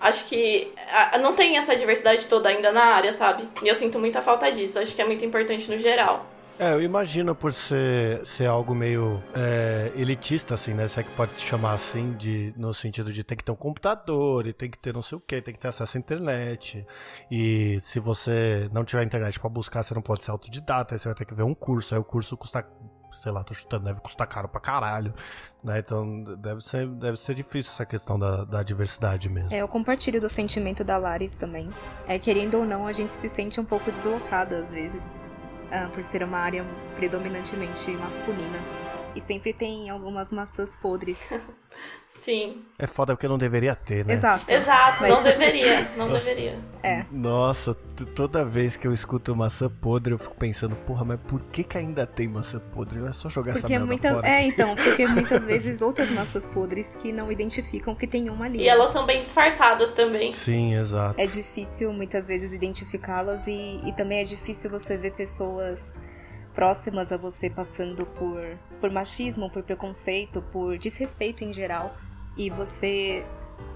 Acho 0.00 0.26
que 0.26 0.72
não 1.20 1.34
tem 1.34 1.56
essa 1.56 1.76
diversidade 1.76 2.26
toda 2.26 2.48
ainda 2.48 2.72
na 2.72 2.84
área, 2.84 3.12
sabe? 3.12 3.48
E 3.62 3.68
eu 3.68 3.74
sinto 3.74 3.98
muita 3.98 4.20
falta 4.20 4.50
disso. 4.50 4.78
Acho 4.78 4.94
que 4.94 5.00
é 5.02 5.04
muito 5.04 5.24
importante 5.24 5.70
no 5.70 5.78
geral. 5.78 6.26
É, 6.58 6.74
eu 6.74 6.82
imagino 6.82 7.34
por 7.34 7.52
ser, 7.52 8.24
ser 8.24 8.46
algo 8.46 8.74
meio 8.74 9.22
é, 9.34 9.90
elitista, 9.96 10.54
assim, 10.54 10.74
né? 10.74 10.86
Se 10.86 11.00
é 11.00 11.02
que 11.02 11.10
pode 11.16 11.36
se 11.36 11.42
chamar 11.42 11.72
assim, 11.72 12.12
de, 12.12 12.52
no 12.56 12.72
sentido 12.72 13.12
de 13.12 13.24
tem 13.24 13.36
que 13.36 13.44
ter 13.44 13.52
um 13.52 13.56
computador 13.56 14.46
e 14.46 14.52
tem 14.52 14.70
que 14.70 14.78
ter 14.78 14.94
não 14.94 15.02
sei 15.02 15.18
o 15.18 15.20
que, 15.20 15.40
tem 15.40 15.52
que 15.52 15.60
ter 15.60 15.68
acesso 15.68 15.96
à 15.96 16.00
internet. 16.00 16.86
E 17.30 17.78
se 17.80 17.98
você 17.98 18.68
não 18.72 18.84
tiver 18.84 19.02
internet 19.02 19.40
para 19.40 19.50
buscar, 19.50 19.82
você 19.82 19.94
não 19.94 20.02
pode 20.02 20.24
ser 20.24 20.30
autodidata, 20.30 20.94
aí 20.94 20.98
você 20.98 21.08
vai 21.08 21.14
ter 21.14 21.24
que 21.24 21.34
ver 21.34 21.42
um 21.42 21.54
curso. 21.54 21.94
Aí 21.94 22.00
o 22.00 22.04
curso 22.04 22.36
custa 22.36 22.64
sei 23.14 23.30
lá, 23.30 23.44
tô 23.44 23.54
chutando, 23.54 23.84
deve 23.84 24.00
custar 24.00 24.26
caro 24.26 24.48
pra 24.48 24.60
caralho, 24.60 25.14
né? 25.62 25.78
Então 25.78 26.22
deve 26.38 26.60
ser, 26.60 26.86
deve 26.88 27.16
ser 27.16 27.34
difícil 27.34 27.72
essa 27.72 27.84
questão 27.84 28.18
da, 28.18 28.44
da 28.44 28.62
diversidade 28.62 29.28
mesmo. 29.28 29.52
É, 29.52 29.58
eu 29.58 29.68
compartilho 29.68 30.20
do 30.20 30.28
sentimento 30.28 30.82
da 30.82 30.96
Laris 30.96 31.36
também. 31.36 31.70
É, 32.06 32.18
querendo 32.18 32.58
ou 32.58 32.64
não, 32.64 32.86
a 32.86 32.92
gente 32.92 33.12
se 33.12 33.28
sente 33.28 33.60
um 33.60 33.64
pouco 33.64 33.90
deslocada 33.90 34.58
às 34.58 34.70
vezes, 34.70 35.04
por 35.92 36.02
ser 36.02 36.22
uma 36.22 36.38
área 36.38 36.64
predominantemente 36.96 37.90
masculina. 37.92 38.58
E 39.14 39.20
sempre 39.20 39.52
tem 39.52 39.90
algumas 39.90 40.32
maçãs 40.32 40.76
podres. 40.76 41.32
Sim. 42.08 42.62
É 42.78 42.86
foda 42.86 43.14
porque 43.14 43.26
não 43.26 43.38
deveria 43.38 43.74
ter, 43.74 44.04
né? 44.04 44.12
Exato. 44.14 44.44
Exato, 44.52 45.02
Mas... 45.02 45.10
não 45.14 45.22
deveria, 45.22 45.90
não 45.96 46.08
Nossa. 46.08 46.26
deveria. 46.26 46.54
É. 46.82 47.04
Nossa, 47.10 47.74
toda 48.14 48.44
vez 48.44 48.76
que 48.76 48.86
eu 48.86 48.92
escuto 48.92 49.34
maçã 49.34 49.68
podre, 49.68 50.12
eu 50.12 50.18
fico 50.18 50.36
pensando, 50.36 50.76
porra, 50.76 51.04
mas 51.04 51.20
por 51.20 51.40
que 51.46 51.64
que 51.64 51.78
ainda 51.78 52.06
tem 52.06 52.28
maçã 52.28 52.60
podre? 52.60 52.98
Não 52.98 53.08
é 53.08 53.12
só 53.12 53.30
jogar 53.30 53.52
porque 53.52 53.66
essa 53.66 53.68
merda 53.68 53.86
muita... 53.86 54.12
fora. 54.12 54.28
É, 54.28 54.42
então, 54.46 54.76
porque 54.76 55.06
muitas 55.06 55.44
vezes 55.44 55.80
outras 55.80 56.10
maçãs 56.10 56.46
podres 56.46 56.96
que 56.96 57.10
não 57.12 57.32
identificam 57.32 57.94
que 57.94 58.06
tem 58.06 58.28
uma 58.28 58.44
ali. 58.44 58.58
E 58.58 58.68
elas 58.68 58.90
são 58.90 59.06
bem 59.06 59.20
disfarçadas 59.20 59.92
também. 59.92 60.32
Sim, 60.32 60.74
exato. 60.74 61.20
É 61.20 61.26
difícil 61.26 61.92
muitas 61.92 62.26
vezes 62.26 62.52
identificá-las 62.52 63.46
e, 63.46 63.80
e 63.84 63.92
também 63.96 64.20
é 64.20 64.24
difícil 64.24 64.70
você 64.70 64.96
ver 64.96 65.12
pessoas 65.12 65.96
próximas 66.54 67.12
a 67.12 67.16
você 67.16 67.50
passando 67.50 68.06
por, 68.06 68.40
por 68.80 68.90
machismo, 68.90 69.50
por 69.50 69.62
preconceito, 69.62 70.42
por 70.52 70.78
desrespeito 70.78 71.44
em 71.44 71.52
geral 71.52 71.94
e 72.36 72.50
você 72.50 73.24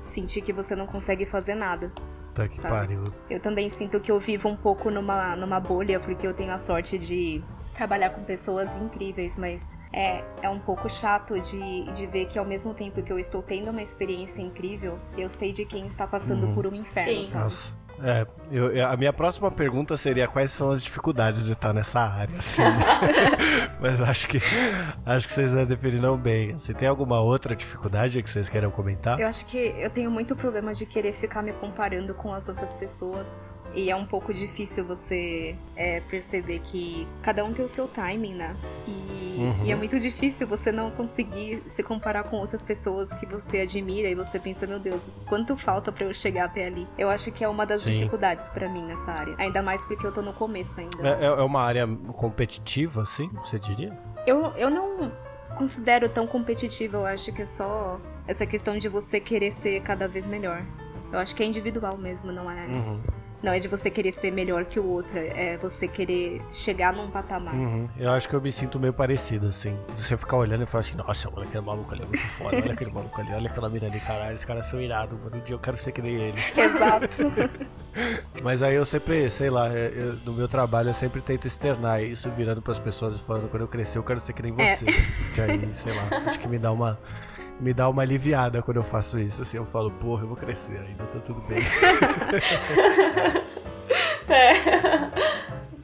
sentir 0.02 0.42
que 0.42 0.52
você 0.52 0.74
não 0.74 0.86
consegue 0.86 1.24
fazer 1.24 1.54
nada. 1.54 1.92
Tá 2.34 2.46
que 2.46 2.56
sabe? 2.56 2.68
pariu. 2.68 3.04
Eu 3.30 3.40
também 3.40 3.70
sinto 3.70 3.98
que 3.98 4.12
eu 4.12 4.20
vivo 4.20 4.48
um 4.48 4.56
pouco 4.56 4.90
numa, 4.90 5.34
numa 5.36 5.58
bolha 5.58 5.98
porque 5.98 6.26
eu 6.26 6.34
tenho 6.34 6.52
a 6.52 6.58
sorte 6.58 6.98
de 6.98 7.42
trabalhar 7.74 8.10
com 8.10 8.22
pessoas 8.24 8.76
incríveis, 8.78 9.36
mas 9.38 9.78
é, 9.92 10.24
é 10.42 10.48
um 10.48 10.58
pouco 10.58 10.88
chato 10.88 11.38
de, 11.40 11.92
de 11.92 12.06
ver 12.06 12.26
que 12.26 12.38
ao 12.38 12.44
mesmo 12.44 12.72
tempo 12.72 13.02
que 13.02 13.12
eu 13.12 13.18
estou 13.18 13.42
tendo 13.42 13.70
uma 13.70 13.82
experiência 13.82 14.40
incrível, 14.40 14.98
eu 15.16 15.28
sei 15.28 15.52
de 15.52 15.64
quem 15.64 15.86
está 15.86 16.06
passando 16.06 16.46
uhum. 16.46 16.54
por 16.54 16.66
um 16.66 16.74
inferno, 16.74 17.24
Sim. 17.24 17.24
sabe? 17.24 17.44
Nossa. 17.44 17.85
É, 18.02 18.26
eu, 18.50 18.86
a 18.86 18.96
minha 18.96 19.12
próxima 19.12 19.50
pergunta 19.50 19.96
seria 19.96 20.28
quais 20.28 20.50
são 20.50 20.70
as 20.70 20.82
dificuldades 20.82 21.44
de 21.44 21.52
estar 21.52 21.72
nessa 21.72 22.00
área, 22.00 22.38
assim. 22.38 22.62
Mas 23.80 24.00
acho 24.00 24.28
que 24.28 24.40
acho 25.04 25.26
que 25.26 25.32
vocês 25.32 25.52
definiram 25.66 26.16
bem. 26.16 26.52
Você 26.52 26.74
tem 26.74 26.88
alguma 26.88 27.20
outra 27.20 27.56
dificuldade 27.56 28.22
que 28.22 28.28
vocês 28.30 28.48
queiram 28.48 28.70
comentar? 28.70 29.18
Eu 29.18 29.26
acho 29.26 29.46
que 29.46 29.56
eu 29.56 29.90
tenho 29.90 30.10
muito 30.10 30.36
problema 30.36 30.74
de 30.74 30.84
querer 30.86 31.12
ficar 31.12 31.42
me 31.42 31.52
comparando 31.52 32.14
com 32.14 32.32
as 32.32 32.48
outras 32.48 32.74
pessoas. 32.74 33.26
E 33.74 33.90
é 33.90 33.96
um 33.96 34.06
pouco 34.06 34.32
difícil 34.32 34.84
você 34.86 35.56
é, 35.74 36.00
perceber 36.00 36.60
que 36.60 37.06
cada 37.22 37.44
um 37.44 37.52
tem 37.52 37.64
o 37.64 37.68
seu 37.68 37.86
timing, 37.86 38.34
né? 38.34 38.56
E, 38.86 39.36
uhum. 39.38 39.64
e, 39.64 39.72
é 39.72 39.76
muito 39.76 40.00
difícil 40.00 40.46
você 40.46 40.72
não 40.72 40.90
conseguir 40.90 41.62
se 41.66 41.82
comparar 41.82 42.24
com 42.24 42.36
outras 42.36 42.62
pessoas 42.62 43.12
que 43.12 43.26
você 43.26 43.60
admira 43.60 44.08
e 44.08 44.14
você 44.14 44.38
pensa, 44.38 44.66
meu 44.66 44.78
Deus, 44.78 45.12
quanto 45.26 45.56
falta 45.56 45.92
para 45.92 46.06
eu 46.06 46.14
chegar 46.14 46.46
até 46.46 46.66
ali? 46.66 46.86
Eu 46.96 47.10
acho 47.10 47.30
que 47.32 47.44
é 47.44 47.48
uma 47.48 47.66
das 47.66 47.82
Sim. 47.82 47.92
dificuldades 47.92 48.48
para 48.50 48.68
mim 48.68 48.84
nessa 48.84 49.12
área. 49.12 49.34
Ainda 49.38 49.62
mais 49.62 49.84
porque 49.84 50.06
eu 50.06 50.12
tô 50.12 50.22
no 50.22 50.32
começo 50.32 50.80
ainda. 50.80 50.96
É, 51.06 51.24
é 51.26 51.42
uma 51.42 51.60
área 51.60 51.86
competitiva, 52.14 53.02
assim, 53.02 53.30
você 53.44 53.58
diria? 53.58 53.96
Eu, 54.26 54.52
eu 54.56 54.70
não 54.70 55.12
considero 55.56 56.08
tão 56.08 56.26
competitiva, 56.26 56.98
eu 56.98 57.06
acho 57.06 57.32
que 57.32 57.42
é 57.42 57.46
só 57.46 58.00
essa 58.26 58.46
questão 58.46 58.78
de 58.78 58.88
você 58.88 59.20
querer 59.20 59.50
ser 59.50 59.80
cada 59.82 60.08
vez 60.08 60.26
melhor. 60.26 60.64
Eu 61.12 61.18
acho 61.18 61.34
que 61.34 61.42
é 61.42 61.46
individual 61.46 61.96
mesmo, 61.96 62.32
não 62.32 62.50
é. 62.50 62.66
Uhum. 62.66 63.00
Não 63.46 63.52
é 63.52 63.60
de 63.60 63.68
você 63.68 63.92
querer 63.92 64.10
ser 64.10 64.32
melhor 64.32 64.64
que 64.64 64.80
o 64.80 64.84
outro, 64.84 65.16
é 65.16 65.56
você 65.56 65.86
querer 65.86 66.42
chegar 66.50 66.92
num 66.92 67.08
patamar. 67.08 67.54
Uhum. 67.54 67.88
Eu 67.96 68.10
acho 68.10 68.28
que 68.28 68.34
eu 68.34 68.40
me 68.40 68.50
sinto 68.50 68.80
meio 68.80 68.92
parecido, 68.92 69.46
assim. 69.46 69.78
Você 69.94 70.16
ficar 70.16 70.38
olhando 70.38 70.64
e 70.64 70.66
falar 70.66 70.80
assim, 70.80 70.96
nossa, 70.96 71.30
olha 71.32 71.46
aquele 71.46 71.64
maluco 71.64 71.94
ali, 71.94 72.02
é 72.02 72.06
muito 72.06 72.26
foda, 72.26 72.56
olha 72.56 72.72
aquele 72.72 72.90
maluco 72.90 73.20
ali, 73.20 73.32
olha 73.32 73.48
aquela 73.48 73.70
mina 73.70 73.86
ali, 73.86 74.00
caralho, 74.00 74.34
esses 74.34 74.44
caras 74.44 74.66
são 74.66 74.80
irados, 74.80 75.16
mano. 75.16 75.36
Um 75.36 75.40
dia 75.42 75.54
eu 75.54 75.60
quero 75.60 75.76
ser 75.76 75.92
que 75.92 76.02
nem 76.02 76.16
eles. 76.16 76.58
Exato. 76.58 77.32
Mas 78.42 78.64
aí 78.64 78.74
eu 78.74 78.84
sempre, 78.84 79.30
sei 79.30 79.48
lá, 79.48 79.68
eu, 79.68 80.16
no 80.24 80.32
meu 80.32 80.48
trabalho 80.48 80.90
eu 80.90 80.94
sempre 80.94 81.20
tento 81.20 81.46
externar 81.46 82.02
isso 82.02 82.28
virando 82.32 82.60
para 82.60 82.72
as 82.72 82.80
pessoas 82.80 83.20
falando, 83.20 83.48
quando 83.48 83.62
eu 83.62 83.68
crescer 83.68 83.98
eu 83.98 84.02
quero 84.02 84.18
ser 84.18 84.32
que 84.32 84.42
nem 84.42 84.52
é. 84.58 84.74
você. 84.74 84.90
É. 84.90 85.34
Que 85.34 85.40
aí, 85.40 85.70
sei 85.72 85.92
lá, 85.94 86.18
acho 86.26 86.40
que 86.40 86.48
me 86.48 86.58
dá 86.58 86.72
uma 86.72 86.98
me 87.60 87.72
dá 87.72 87.88
uma 87.88 88.02
aliviada 88.02 88.62
quando 88.62 88.78
eu 88.78 88.84
faço 88.84 89.18
isso. 89.18 89.42
Assim, 89.42 89.56
eu 89.56 89.64
falo, 89.64 89.90
porra, 89.90 90.24
eu 90.24 90.28
vou 90.28 90.36
crescer, 90.36 90.78
ainda 90.78 91.06
tá 91.06 91.18
tudo 91.20 91.40
bem. 91.42 91.58
é. 94.28 94.52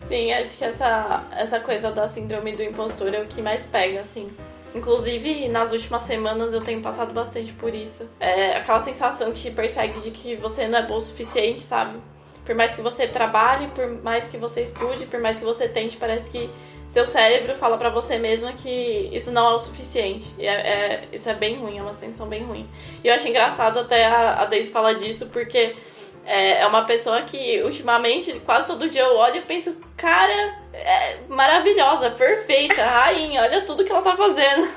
Sim, 0.03 0.33
acho 0.33 0.59
que 0.59 0.65
essa, 0.65 1.25
essa 1.37 1.61
coisa 1.61 1.91
da 1.91 2.07
síndrome 2.07 2.53
do 2.53 2.63
impostor 2.63 3.15
é 3.15 3.21
o 3.21 3.27
que 3.27 3.41
mais 3.41 3.67
pega, 3.67 4.01
assim. 4.01 4.31
Inclusive, 4.75 5.49
nas 5.49 5.73
últimas 5.73 6.03
semanas 6.03 6.55
eu 6.55 6.63
tenho 6.63 6.81
passado 6.81 7.13
bastante 7.13 7.53
por 7.53 7.75
isso. 7.75 8.11
É 8.19 8.57
aquela 8.57 8.81
sensação 8.81 9.31
que 9.33 9.41
te 9.41 9.51
persegue 9.51 10.01
de 10.01 10.11
que 10.11 10.35
você 10.37 10.67
não 10.67 10.79
é 10.79 10.83
bom 10.83 10.97
o 10.97 11.03
suficiente, 11.03 11.61
sabe? 11.61 11.99
Por 12.45 12.55
mais 12.55 12.75
que 12.75 12.81
você 12.81 13.07
trabalhe, 13.07 13.69
por 13.69 14.03
mais 14.03 14.29
que 14.29 14.37
você 14.37 14.63
estude, 14.63 15.07
por 15.07 15.21
mais 15.21 15.39
que 15.39 15.45
você 15.45 15.69
tente, 15.69 15.97
parece 15.97 16.33
que 16.33 16.51
seu 16.89 17.07
cérebro 17.07 17.55
fala 17.55 17.79
para 17.79 17.91
você 17.91 18.19
mesma 18.19 18.53
que 18.53 19.11
isso 19.13 19.31
não 19.33 19.51
é 19.51 19.55
o 19.55 19.61
suficiente. 19.61 20.35
É, 20.39 20.47
é, 20.47 21.09
isso 21.13 21.29
é 21.29 21.35
bem 21.35 21.57
ruim, 21.57 21.79
é 21.79 21.83
uma 21.83 21.95
sensação 21.95 22.29
bem 22.29 22.45
ruim. 22.45 22.69
E 23.03 23.09
eu 23.09 23.15
acho 23.15 23.29
engraçado 23.29 23.79
até 23.79 24.07
a, 24.07 24.43
a 24.43 24.45
Daisy 24.45 24.71
falar 24.71 24.95
disso, 24.95 25.31
porque 25.31 25.75
é, 26.25 26.61
é 26.61 26.67
uma 26.67 26.85
pessoa 26.85 27.23
que 27.23 27.63
ultimamente, 27.63 28.33
quase 28.41 28.67
todo 28.67 28.89
dia 28.89 29.03
eu 29.03 29.17
olho 29.17 29.37
e 29.37 29.43
penso, 29.43 29.81
cara, 29.97 30.57
é 30.73 31.19
maravilhosa, 31.29 32.11
perfeita, 32.13 32.85
rainha, 32.85 33.43
olha 33.43 33.63
tudo 33.63 33.85
que 33.85 33.91
ela 33.91 34.03
tá 34.03 34.17
fazendo. 34.17 34.69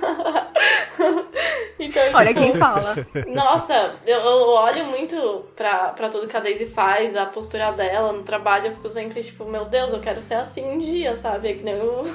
então, 1.79 2.03
olha 2.13 2.27
tipo, 2.29 2.39
quem 2.39 2.53
fala. 2.53 2.95
Nossa, 3.27 3.95
eu, 4.05 4.19
eu, 4.19 4.49
olho 4.49 4.86
muito 4.86 5.45
pra, 5.55 5.89
pra 5.89 6.10
tudo 6.10 6.27
que 6.27 6.36
a 6.36 6.39
Daisy 6.39 6.65
faz, 6.65 7.15
a 7.15 7.25
postura 7.25 7.71
dela 7.71 8.12
no 8.12 8.23
trabalho, 8.23 8.67
eu 8.67 8.71
fico 8.73 8.89
sempre 8.89 9.23
tipo, 9.23 9.45
meu 9.45 9.65
Deus, 9.65 9.93
eu 9.93 9.99
quero 9.99 10.21
ser 10.21 10.36
assim 10.36 10.65
um 10.65 10.79
dia, 10.79 11.15
sabe? 11.15 11.49
É 11.49 11.53
que 11.53 11.63
nem 11.63 11.75
eu. 11.75 12.05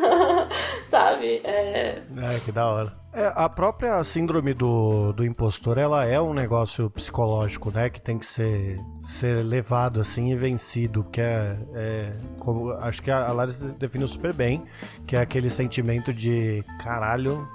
sabe? 0.86 1.40
É... 1.44 1.98
é, 2.16 2.40
que 2.44 2.52
da 2.52 2.66
hora. 2.68 2.99
É, 3.12 3.32
a 3.34 3.48
própria 3.48 4.02
síndrome 4.04 4.54
do, 4.54 5.12
do 5.12 5.24
impostor, 5.24 5.78
ela 5.78 6.04
é 6.04 6.20
um 6.20 6.32
negócio 6.32 6.88
psicológico, 6.90 7.72
né? 7.72 7.90
Que 7.90 8.00
tem 8.00 8.16
que 8.16 8.26
ser, 8.26 8.78
ser 9.02 9.44
levado 9.44 10.00
assim 10.00 10.30
e 10.30 10.36
vencido. 10.36 11.02
Que 11.04 11.20
é, 11.20 11.58
é 11.74 12.12
como, 12.38 12.70
acho 12.72 13.02
que 13.02 13.10
a 13.10 13.32
Larissa 13.32 13.72
definiu 13.72 14.06
super 14.06 14.32
bem, 14.32 14.64
que 15.06 15.16
é 15.16 15.20
aquele 15.20 15.50
sentimento 15.50 16.14
de 16.14 16.64
caralho, 16.82 17.46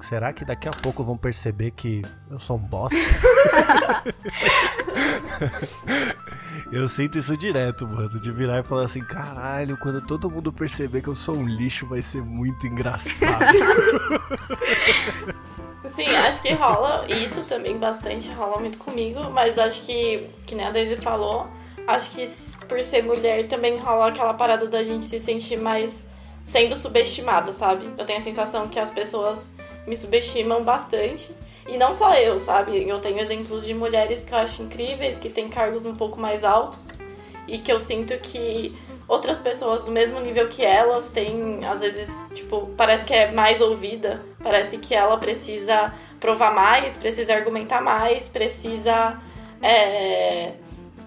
será 0.00 0.32
que 0.32 0.44
daqui 0.44 0.68
a 0.68 0.72
pouco 0.72 1.04
vão 1.04 1.16
perceber 1.16 1.70
que 1.70 2.02
eu 2.30 2.38
sou 2.38 2.56
um 2.56 2.60
bosta? 2.60 2.96
eu 6.72 6.88
sinto 6.88 7.18
isso 7.18 7.36
direto, 7.36 7.86
mano. 7.86 8.20
De 8.20 8.30
virar 8.30 8.60
e 8.60 8.62
falar 8.62 8.84
assim: 8.84 9.04
caralho, 9.04 9.76
quando 9.78 10.00
todo 10.00 10.30
mundo 10.30 10.52
perceber 10.52 11.02
que 11.02 11.08
eu 11.08 11.14
sou 11.14 11.36
um 11.36 11.46
lixo, 11.46 11.86
vai 11.86 12.02
ser 12.02 12.22
muito 12.22 12.66
engraçado. 12.66 13.46
Sim, 15.84 16.08
acho 16.08 16.42
que 16.42 16.52
rola 16.52 17.06
isso 17.08 17.44
também 17.44 17.78
bastante, 17.78 18.32
rola 18.32 18.58
muito 18.58 18.76
comigo, 18.76 19.30
mas 19.30 19.56
acho 19.56 19.82
que, 19.82 20.28
que 20.44 20.56
nem 20.56 20.66
a 20.66 20.70
Daisy 20.70 20.96
falou, 20.96 21.48
acho 21.86 22.10
que 22.10 22.24
por 22.66 22.82
ser 22.82 23.04
mulher 23.04 23.46
também 23.46 23.78
rola 23.78 24.08
aquela 24.08 24.34
parada 24.34 24.66
da 24.66 24.82
gente 24.82 25.04
se 25.04 25.20
sentir 25.20 25.58
mais 25.58 26.08
sendo 26.42 26.76
subestimada, 26.76 27.52
sabe? 27.52 27.88
Eu 27.98 28.04
tenho 28.04 28.18
a 28.18 28.22
sensação 28.22 28.68
que 28.68 28.78
as 28.78 28.90
pessoas 28.90 29.54
me 29.86 29.96
subestimam 29.96 30.64
bastante. 30.64 31.34
E 31.68 31.76
não 31.76 31.92
só 31.92 32.14
eu, 32.14 32.38
sabe? 32.38 32.88
Eu 32.88 33.00
tenho 33.00 33.18
exemplos 33.18 33.64
de 33.64 33.74
mulheres 33.74 34.24
que 34.24 34.32
eu 34.32 34.38
acho 34.38 34.62
incríveis, 34.62 35.18
que 35.18 35.28
têm 35.28 35.48
cargos 35.48 35.84
um 35.84 35.96
pouco 35.96 36.20
mais 36.20 36.44
altos 36.44 37.00
e 37.48 37.58
que 37.58 37.72
eu 37.72 37.78
sinto 37.78 38.16
que 38.18 38.74
outras 39.08 39.38
pessoas 39.38 39.84
do 39.84 39.90
mesmo 39.90 40.20
nível 40.20 40.48
que 40.48 40.64
elas 40.64 41.08
têm, 41.08 41.64
às 41.64 41.80
vezes, 41.80 42.26
tipo, 42.34 42.68
parece 42.76 43.04
que 43.04 43.14
é 43.14 43.30
mais 43.32 43.60
ouvida, 43.60 44.24
parece 44.42 44.78
que 44.78 44.94
ela 44.94 45.16
precisa 45.18 45.92
provar 46.20 46.52
mais, 46.52 46.96
precisa 46.96 47.34
argumentar 47.34 47.80
mais, 47.80 48.28
precisa. 48.28 49.20
É, 49.62 50.52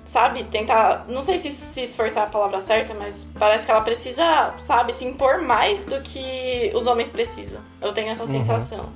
sabe, 0.06 0.44
tentar. 0.46 1.06
Não 1.08 1.22
sei 1.22 1.38
se, 1.38 1.52
se 1.52 1.84
esforçar 1.84 2.24
a 2.24 2.30
palavra 2.30 2.60
certa, 2.60 2.94
mas 2.94 3.30
parece 3.38 3.66
que 3.66 3.72
ela 3.72 3.82
precisa, 3.82 4.54
sabe, 4.58 4.94
se 4.94 5.06
impor 5.06 5.42
mais 5.42 5.86
do 5.86 6.02
que 6.02 6.72
os 6.74 6.88
homens 6.88 7.10
precisam. 7.10 7.62
Eu 7.82 7.94
tenho 7.94 8.10
essa 8.10 8.24
uhum. 8.24 8.28
sensação. 8.28 8.94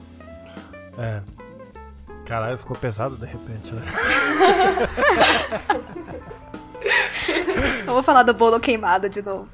É. 0.98 1.33
Caralho, 2.34 2.58
ficou 2.58 2.76
pesado 2.76 3.16
de 3.16 3.28
repente, 3.28 3.72
né? 3.76 3.84
Vamos 7.86 8.04
falar 8.04 8.24
do 8.24 8.34
bolo 8.34 8.60
queimado 8.60 9.08
de 9.08 9.22
novo. 9.22 9.48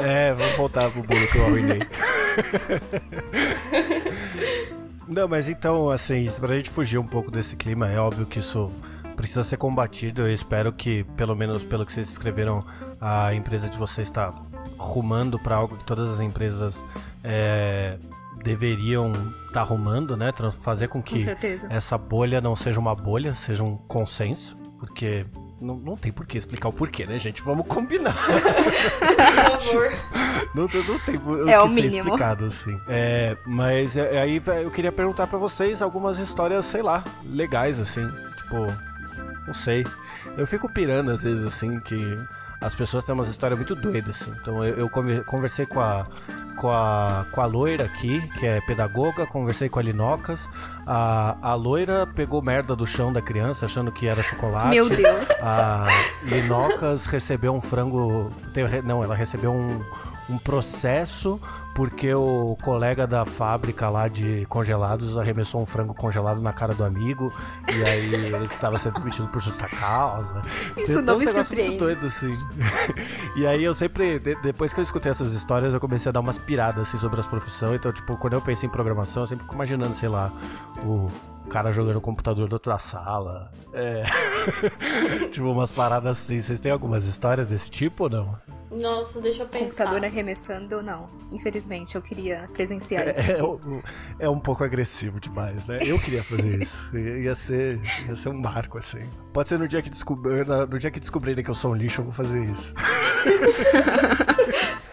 É, 0.00 0.32
vamos 0.32 0.54
voltar 0.54 0.88
pro 0.92 1.02
bolo 1.02 1.26
que 1.26 1.36
eu 1.36 1.44
arruinei. 1.44 1.80
Não, 5.08 5.26
mas 5.26 5.48
então, 5.48 5.90
assim, 5.90 6.30
pra 6.38 6.54
gente 6.54 6.70
fugir 6.70 6.98
um 6.98 7.06
pouco 7.06 7.32
desse 7.32 7.56
clima, 7.56 7.90
é 7.90 7.98
óbvio 7.98 8.26
que 8.26 8.38
isso 8.38 8.70
precisa 9.16 9.42
ser 9.42 9.56
combatido. 9.56 10.22
Eu 10.22 10.32
espero 10.32 10.72
que, 10.72 11.02
pelo 11.16 11.34
menos 11.34 11.64
pelo 11.64 11.84
que 11.84 11.92
vocês 11.92 12.08
escreveram, 12.08 12.64
a 13.00 13.34
empresa 13.34 13.68
de 13.68 13.76
vocês 13.76 14.06
está 14.06 14.32
rumando 14.78 15.36
para 15.36 15.56
algo 15.56 15.76
que 15.76 15.84
todas 15.84 16.08
as 16.10 16.20
empresas 16.20 16.86
é, 17.24 17.98
deveriam 18.44 19.10
estar 19.10 19.52
tá 19.52 19.60
arrumando, 19.62 20.16
né? 20.16 20.30
Fazer 20.62 20.88
com 20.88 21.02
que 21.02 21.24
com 21.24 21.66
essa 21.70 21.96
bolha 21.96 22.40
não 22.40 22.54
seja 22.54 22.78
uma 22.78 22.94
bolha, 22.94 23.34
seja 23.34 23.64
um 23.64 23.76
consenso, 23.76 24.56
porque 24.78 25.26
não, 25.60 25.76
não 25.76 25.96
tem 25.96 26.12
por 26.12 26.26
que 26.26 26.36
explicar 26.36 26.68
o 26.68 26.72
porquê, 26.72 27.06
né, 27.06 27.18
gente? 27.18 27.40
Vamos 27.40 27.66
combinar. 27.66 28.14
Por 28.14 29.60
favor. 29.62 29.92
Não, 30.54 30.68
não, 30.68 30.84
não 30.84 30.98
tem 31.00 31.16
o 31.16 31.48
é 31.48 31.56
que 31.56 31.64
o 31.64 31.68
ser 31.68 31.74
mínimo. 31.74 32.04
explicado, 32.04 32.44
assim. 32.44 32.78
É, 32.86 33.36
mas 33.46 33.96
é, 33.96 34.20
aí 34.20 34.42
eu 34.62 34.70
queria 34.70 34.92
perguntar 34.92 35.26
para 35.26 35.38
vocês 35.38 35.80
algumas 35.80 36.18
histórias, 36.18 36.66
sei 36.66 36.82
lá, 36.82 37.02
legais, 37.24 37.80
assim. 37.80 38.06
Tipo, 38.36 38.56
não 39.46 39.54
sei. 39.54 39.86
Eu 40.36 40.46
fico 40.46 40.70
pirando 40.70 41.10
às 41.10 41.22
vezes, 41.22 41.46
assim, 41.46 41.80
que 41.80 42.18
as 42.60 42.74
pessoas 42.74 43.04
têm 43.04 43.14
umas 43.14 43.28
histórias 43.28 43.58
muito 43.58 43.74
doidas, 43.74 44.22
assim. 44.22 44.32
Então 44.40 44.64
eu, 44.64 44.76
eu 44.76 45.24
conversei 45.24 45.66
com 45.66 45.80
a, 45.80 46.06
com 46.56 46.70
a, 46.70 47.26
com 47.30 47.40
a 47.40 47.46
loira 47.46 47.84
aqui, 47.84 48.20
que 48.38 48.46
é 48.46 48.60
pedagoga, 48.60 49.26
conversei 49.26 49.68
com 49.68 49.78
a 49.78 49.82
Linocas. 49.82 50.48
A, 50.86 51.36
a 51.42 51.54
loira 51.54 52.06
pegou 52.06 52.40
merda 52.40 52.74
do 52.74 52.86
chão 52.86 53.12
da 53.12 53.20
criança, 53.20 53.66
achando 53.66 53.92
que 53.92 54.06
era 54.06 54.22
chocolate. 54.22 54.70
Meu 54.70 54.88
Deus! 54.88 55.30
A 55.42 55.86
Linocas 56.22 57.06
recebeu 57.06 57.54
um 57.54 57.60
frango. 57.60 58.30
Não, 58.84 59.02
ela 59.02 59.14
recebeu 59.14 59.52
um 59.52 59.82
um 60.28 60.38
processo 60.38 61.40
porque 61.74 62.14
o 62.14 62.56
colega 62.62 63.06
da 63.06 63.24
fábrica 63.24 63.90
lá 63.90 64.08
de 64.08 64.46
congelados 64.46 65.18
arremessou 65.18 65.60
um 65.60 65.66
frango 65.66 65.92
congelado 65.92 66.40
na 66.40 66.52
cara 66.52 66.72
do 66.72 66.84
amigo 66.84 67.32
e 67.68 67.88
aí 67.88 68.14
ele 68.14 68.44
estava 68.44 68.78
sendo 68.78 69.00
demitido 69.00 69.28
por 69.28 69.42
justa 69.42 69.66
causa. 69.68 70.42
Isso 70.76 71.02
não 71.02 71.18
me 71.18 71.26
surpreende. 71.26 71.70
Muito 71.70 71.84
doido, 71.84 72.06
assim. 72.06 72.32
e 73.36 73.46
aí 73.46 73.64
eu 73.64 73.74
sempre, 73.74 74.18
depois 74.18 74.72
que 74.72 74.80
eu 74.80 74.82
escutei 74.82 75.10
essas 75.10 75.32
histórias, 75.32 75.74
eu 75.74 75.80
comecei 75.80 76.10
a 76.10 76.12
dar 76.12 76.20
umas 76.20 76.38
piradas 76.38 76.88
assim, 76.88 76.98
sobre 76.98 77.20
as 77.20 77.26
profissões. 77.26 77.74
Então, 77.74 77.92
tipo, 77.92 78.16
quando 78.16 78.34
eu 78.34 78.40
penso 78.40 78.64
em 78.64 78.68
programação, 78.68 79.24
eu 79.24 79.26
sempre 79.26 79.42
fico 79.42 79.54
imaginando, 79.54 79.94
sei 79.94 80.08
lá, 80.08 80.32
o 80.84 81.10
cara 81.50 81.70
jogando 81.70 81.94
no 81.94 82.00
computador 82.00 82.48
da 82.48 82.56
outra 82.56 82.78
sala. 82.78 83.50
É. 83.72 84.04
tipo, 85.32 85.50
umas 85.50 85.72
paradas 85.72 86.18
assim. 86.18 86.40
Vocês 86.40 86.60
têm 86.60 86.72
algumas 86.72 87.04
histórias 87.04 87.46
desse 87.46 87.70
tipo 87.70 88.04
ou 88.04 88.10
não? 88.10 88.38
Nossa, 88.74 89.20
deixa 89.20 89.44
eu 89.44 89.48
pensar. 89.48 89.84
Computador 89.84 90.04
arremessando, 90.04 90.82
não. 90.82 91.08
Infelizmente, 91.30 91.94
eu 91.94 92.02
queria 92.02 92.48
presenciar 92.52 93.08
isso. 93.08 93.20
É, 93.20 94.24
é, 94.24 94.28
um 94.28 94.40
pouco 94.40 94.64
agressivo 94.64 95.20
demais, 95.20 95.66
né? 95.66 95.78
Eu 95.82 95.98
queria 95.98 96.24
fazer 96.24 96.62
isso. 96.62 96.96
ia, 96.96 97.34
ser, 97.34 97.80
ia 98.06 98.16
ser 98.16 98.30
um 98.30 98.40
marco, 98.40 98.78
assim. 98.78 99.04
Pode 99.32 99.48
ser 99.48 99.58
no 99.58 99.68
dia 99.68 99.80
que, 99.80 99.90
descobrir, 99.90 100.46
no 100.46 100.78
dia 100.78 100.90
que 100.90 101.00
descobrirem 101.00 101.44
que 101.44 101.50
eu 101.50 101.54
sou 101.54 101.72
um 101.72 101.74
lixo, 101.74 102.00
eu 102.00 102.04
vou 102.04 102.12
fazer 102.12 102.44
isso. 102.44 102.74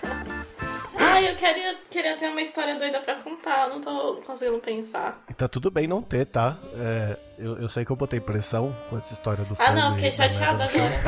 Ai, 2.02 2.12
eu 2.12 2.18
queria, 2.18 2.18
queria 2.18 2.18
ter 2.18 2.30
uma 2.30 2.42
história 2.42 2.78
doida 2.78 3.00
pra 3.00 3.16
contar, 3.16 3.70
não 3.70 3.80
tô 3.80 4.16
conseguindo 4.26 4.60
pensar. 4.60 5.24
Tá 5.38 5.48
tudo 5.48 5.70
bem 5.70 5.88
não 5.88 6.02
ter, 6.02 6.26
tá? 6.26 6.58
É, 6.74 7.18
eu, 7.38 7.58
eu 7.60 7.70
sei 7.70 7.86
que 7.86 7.92
eu 7.92 7.96
botei 7.96 8.20
pressão 8.20 8.76
com 8.90 8.98
essa 8.98 9.14
história 9.14 9.44
do 9.46 9.56
Ah, 9.60 9.72
não, 9.72 9.94
fiquei 9.96 10.12
chateada 10.12 10.66
agora. 10.66 11.02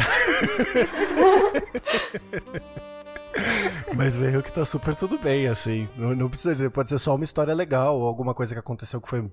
Mas 3.95 4.15
veio 4.15 4.43
que 4.43 4.53
tá 4.53 4.63
super 4.63 4.93
tudo 4.95 5.17
bem, 5.17 5.47
assim. 5.47 5.89
Não, 5.95 6.15
não, 6.15 6.29
precisa, 6.29 6.69
pode 6.69 6.89
ser 6.89 6.99
só 6.99 7.15
uma 7.15 7.23
história 7.23 7.53
legal, 7.53 7.99
ou 7.99 8.07
alguma 8.07 8.33
coisa 8.33 8.53
que 8.53 8.59
aconteceu 8.59 9.01
que 9.01 9.09
foi, 9.09 9.31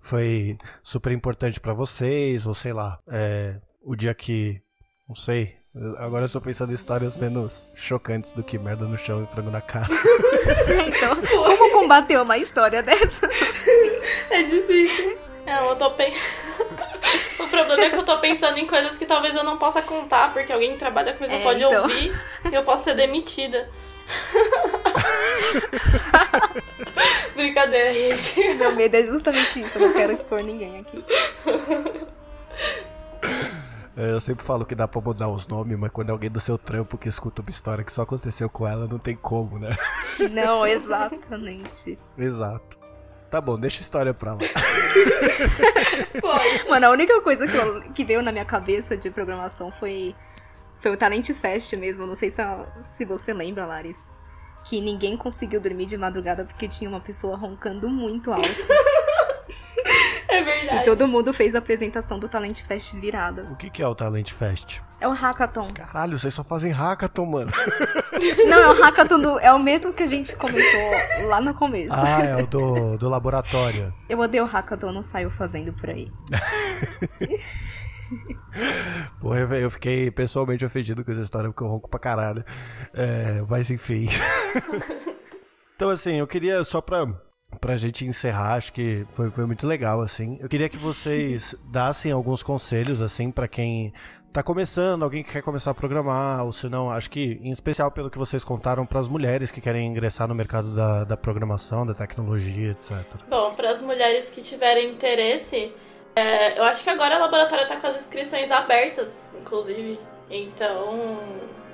foi 0.00 0.58
super 0.82 1.12
importante 1.12 1.58
para 1.58 1.72
vocês, 1.72 2.46
ou 2.46 2.54
sei 2.54 2.72
lá, 2.72 2.98
é, 3.08 3.58
o 3.82 3.96
dia 3.96 4.14
que, 4.14 4.60
não 5.08 5.16
sei, 5.16 5.57
Agora 5.98 6.24
eu 6.24 6.28
tô 6.28 6.40
pensando 6.40 6.72
em 6.72 6.74
histórias 6.74 7.14
menos 7.16 7.68
chocantes 7.74 8.32
do 8.32 8.42
que 8.42 8.58
merda 8.58 8.86
no 8.86 8.96
chão 8.96 9.22
e 9.22 9.26
frango 9.26 9.50
na 9.50 9.60
cara. 9.60 9.86
então, 10.86 11.16
como 11.44 11.70
combater 11.72 12.20
uma 12.20 12.38
história 12.38 12.82
dessa? 12.82 13.28
É 14.30 14.42
difícil. 14.42 15.18
É, 15.44 15.58
eu 15.70 15.76
tô 15.76 15.90
pensando. 15.90 16.20
o 17.40 17.48
problema 17.48 17.82
é 17.82 17.90
que 17.90 17.96
eu 17.96 18.04
tô 18.04 18.18
pensando 18.18 18.58
em 18.58 18.66
coisas 18.66 18.96
que 18.96 19.06
talvez 19.06 19.34
eu 19.34 19.42
não 19.42 19.58
possa 19.58 19.82
contar, 19.82 20.32
porque 20.32 20.52
alguém 20.52 20.72
que 20.72 20.78
trabalha 20.78 21.14
comigo 21.14 21.34
é, 21.34 21.42
pode 21.42 21.62
então. 21.62 21.82
ouvir 21.82 22.14
e 22.50 22.54
eu 22.54 22.62
posso 22.62 22.84
ser 22.84 22.94
demitida. 22.94 23.68
Brincadeira, 27.34 27.92
gente. 27.92 28.54
Meu 28.54 28.74
medo 28.76 28.94
é 28.94 29.02
justamente 29.02 29.60
isso, 29.60 29.78
eu 29.78 29.88
não 29.88 29.94
quero 29.94 30.12
expor 30.12 30.42
ninguém 30.42 30.80
aqui. 30.80 31.04
É, 33.98 34.12
eu 34.12 34.20
sempre 34.20 34.44
falo 34.44 34.64
que 34.64 34.76
dá 34.76 34.86
pra 34.86 35.00
mudar 35.00 35.28
os 35.28 35.48
nomes, 35.48 35.76
mas 35.76 35.90
quando 35.90 36.10
é 36.10 36.12
alguém 36.12 36.30
do 36.30 36.38
seu 36.38 36.56
trampo 36.56 36.96
que 36.96 37.08
escuta 37.08 37.42
uma 37.42 37.50
história 37.50 37.82
que 37.82 37.92
só 37.92 38.02
aconteceu 38.02 38.48
com 38.48 38.64
ela, 38.64 38.86
não 38.86 38.96
tem 38.96 39.16
como, 39.16 39.58
né? 39.58 39.76
Não, 40.30 40.64
exatamente. 40.64 41.98
Exato. 42.16 42.78
Tá 43.28 43.40
bom, 43.40 43.58
deixa 43.58 43.80
a 43.80 43.82
história 43.82 44.14
pra 44.14 44.34
lá. 44.34 44.38
Mano, 46.70 46.86
a 46.86 46.90
única 46.90 47.20
coisa 47.22 47.48
que, 47.48 47.56
eu, 47.56 47.82
que 47.92 48.04
veio 48.04 48.22
na 48.22 48.30
minha 48.30 48.44
cabeça 48.44 48.96
de 48.96 49.10
programação 49.10 49.72
foi, 49.72 50.14
foi 50.80 50.92
o 50.92 50.96
Talent 50.96 51.28
Fest 51.32 51.76
mesmo. 51.76 52.06
Não 52.06 52.14
sei 52.14 52.30
se, 52.30 52.40
se 52.96 53.04
você 53.04 53.34
lembra, 53.34 53.66
Laris. 53.66 53.98
Que 54.64 54.80
ninguém 54.80 55.16
conseguiu 55.16 55.60
dormir 55.60 55.86
de 55.86 55.98
madrugada 55.98 56.44
porque 56.44 56.68
tinha 56.68 56.88
uma 56.88 57.00
pessoa 57.00 57.36
roncando 57.36 57.88
muito 57.88 58.32
alto. 58.32 58.48
É 60.38 60.42
verdade. 60.42 60.82
E 60.82 60.84
todo 60.84 61.08
mundo 61.08 61.32
fez 61.32 61.54
a 61.56 61.58
apresentação 61.58 62.18
do 62.18 62.28
Talent 62.28 62.62
Fest 62.62 62.94
virada. 62.94 63.48
O 63.50 63.56
que, 63.56 63.68
que 63.68 63.82
é 63.82 63.86
o 63.86 63.94
Talent 63.94 64.32
Fest? 64.32 64.80
É 65.00 65.08
o 65.08 65.12
hackathon. 65.12 65.68
Caralho, 65.74 66.18
vocês 66.18 66.32
só 66.32 66.44
fazem 66.44 66.70
hackathon, 66.70 67.26
mano. 67.26 67.50
Não, 68.48 68.62
é 68.62 68.68
o 68.68 68.82
hackathon 68.82 69.20
do. 69.20 69.38
É 69.40 69.52
o 69.52 69.58
mesmo 69.58 69.92
que 69.92 70.04
a 70.04 70.06
gente 70.06 70.36
comentou 70.36 70.80
lá 71.26 71.40
no 71.40 71.54
começo. 71.54 71.94
Ah, 71.94 72.24
é 72.24 72.42
o 72.42 72.46
do, 72.46 72.96
do 72.96 73.08
laboratório. 73.08 73.92
Eu 74.08 74.18
odeio 74.20 74.44
o 74.44 74.46
hackathon, 74.46 74.92
não 74.92 75.02
saio 75.02 75.30
fazendo 75.30 75.72
por 75.72 75.90
aí. 75.90 76.10
Porra, 79.20 79.40
eu 79.58 79.70
fiquei 79.70 80.10
pessoalmente 80.10 80.64
ofendido 80.64 81.04
com 81.04 81.12
essa 81.12 81.20
história 81.20 81.50
porque 81.50 81.62
eu 81.62 81.68
ronco 81.68 81.90
pra 81.90 82.00
caralho. 82.00 82.42
É, 82.94 83.44
mas 83.46 83.70
enfim. 83.70 84.08
então, 85.76 85.90
assim, 85.90 86.16
eu 86.16 86.26
queria 86.26 86.64
só 86.64 86.80
pra 86.80 87.06
pra 87.60 87.76
gente 87.76 88.04
encerrar, 88.04 88.54
acho 88.54 88.72
que 88.72 89.06
foi, 89.10 89.30
foi 89.30 89.46
muito 89.46 89.66
legal, 89.66 90.00
assim. 90.00 90.38
Eu 90.40 90.48
queria 90.48 90.68
que 90.68 90.76
vocês 90.76 91.54
dassem 91.70 92.12
alguns 92.12 92.42
conselhos, 92.42 93.00
assim, 93.00 93.30
para 93.30 93.48
quem 93.48 93.92
tá 94.32 94.42
começando, 94.42 95.02
alguém 95.02 95.24
que 95.24 95.32
quer 95.32 95.42
começar 95.42 95.70
a 95.70 95.74
programar, 95.74 96.44
ou 96.44 96.52
se 96.52 96.68
não, 96.68 96.90
acho 96.90 97.10
que 97.10 97.40
em 97.42 97.50
especial 97.50 97.90
pelo 97.90 98.10
que 98.10 98.18
vocês 98.18 98.44
contaram 98.44 98.84
para 98.84 99.00
as 99.00 99.08
mulheres 99.08 99.50
que 99.50 99.60
querem 99.60 99.86
ingressar 99.86 100.28
no 100.28 100.34
mercado 100.34 100.74
da, 100.74 101.04
da 101.04 101.16
programação, 101.16 101.86
da 101.86 101.94
tecnologia, 101.94 102.70
etc. 102.70 102.92
Bom, 103.28 103.54
para 103.54 103.70
as 103.70 103.82
mulheres 103.82 104.28
que 104.28 104.42
tiverem 104.42 104.90
interesse, 104.90 105.72
é, 106.14 106.58
eu 106.58 106.64
acho 106.64 106.84
que 106.84 106.90
agora 106.90 107.16
o 107.16 107.20
laboratório 107.20 107.66
tá 107.66 107.76
com 107.76 107.86
as 107.86 107.96
inscrições 107.96 108.50
abertas, 108.50 109.30
inclusive. 109.40 109.98
Então, 110.30 111.18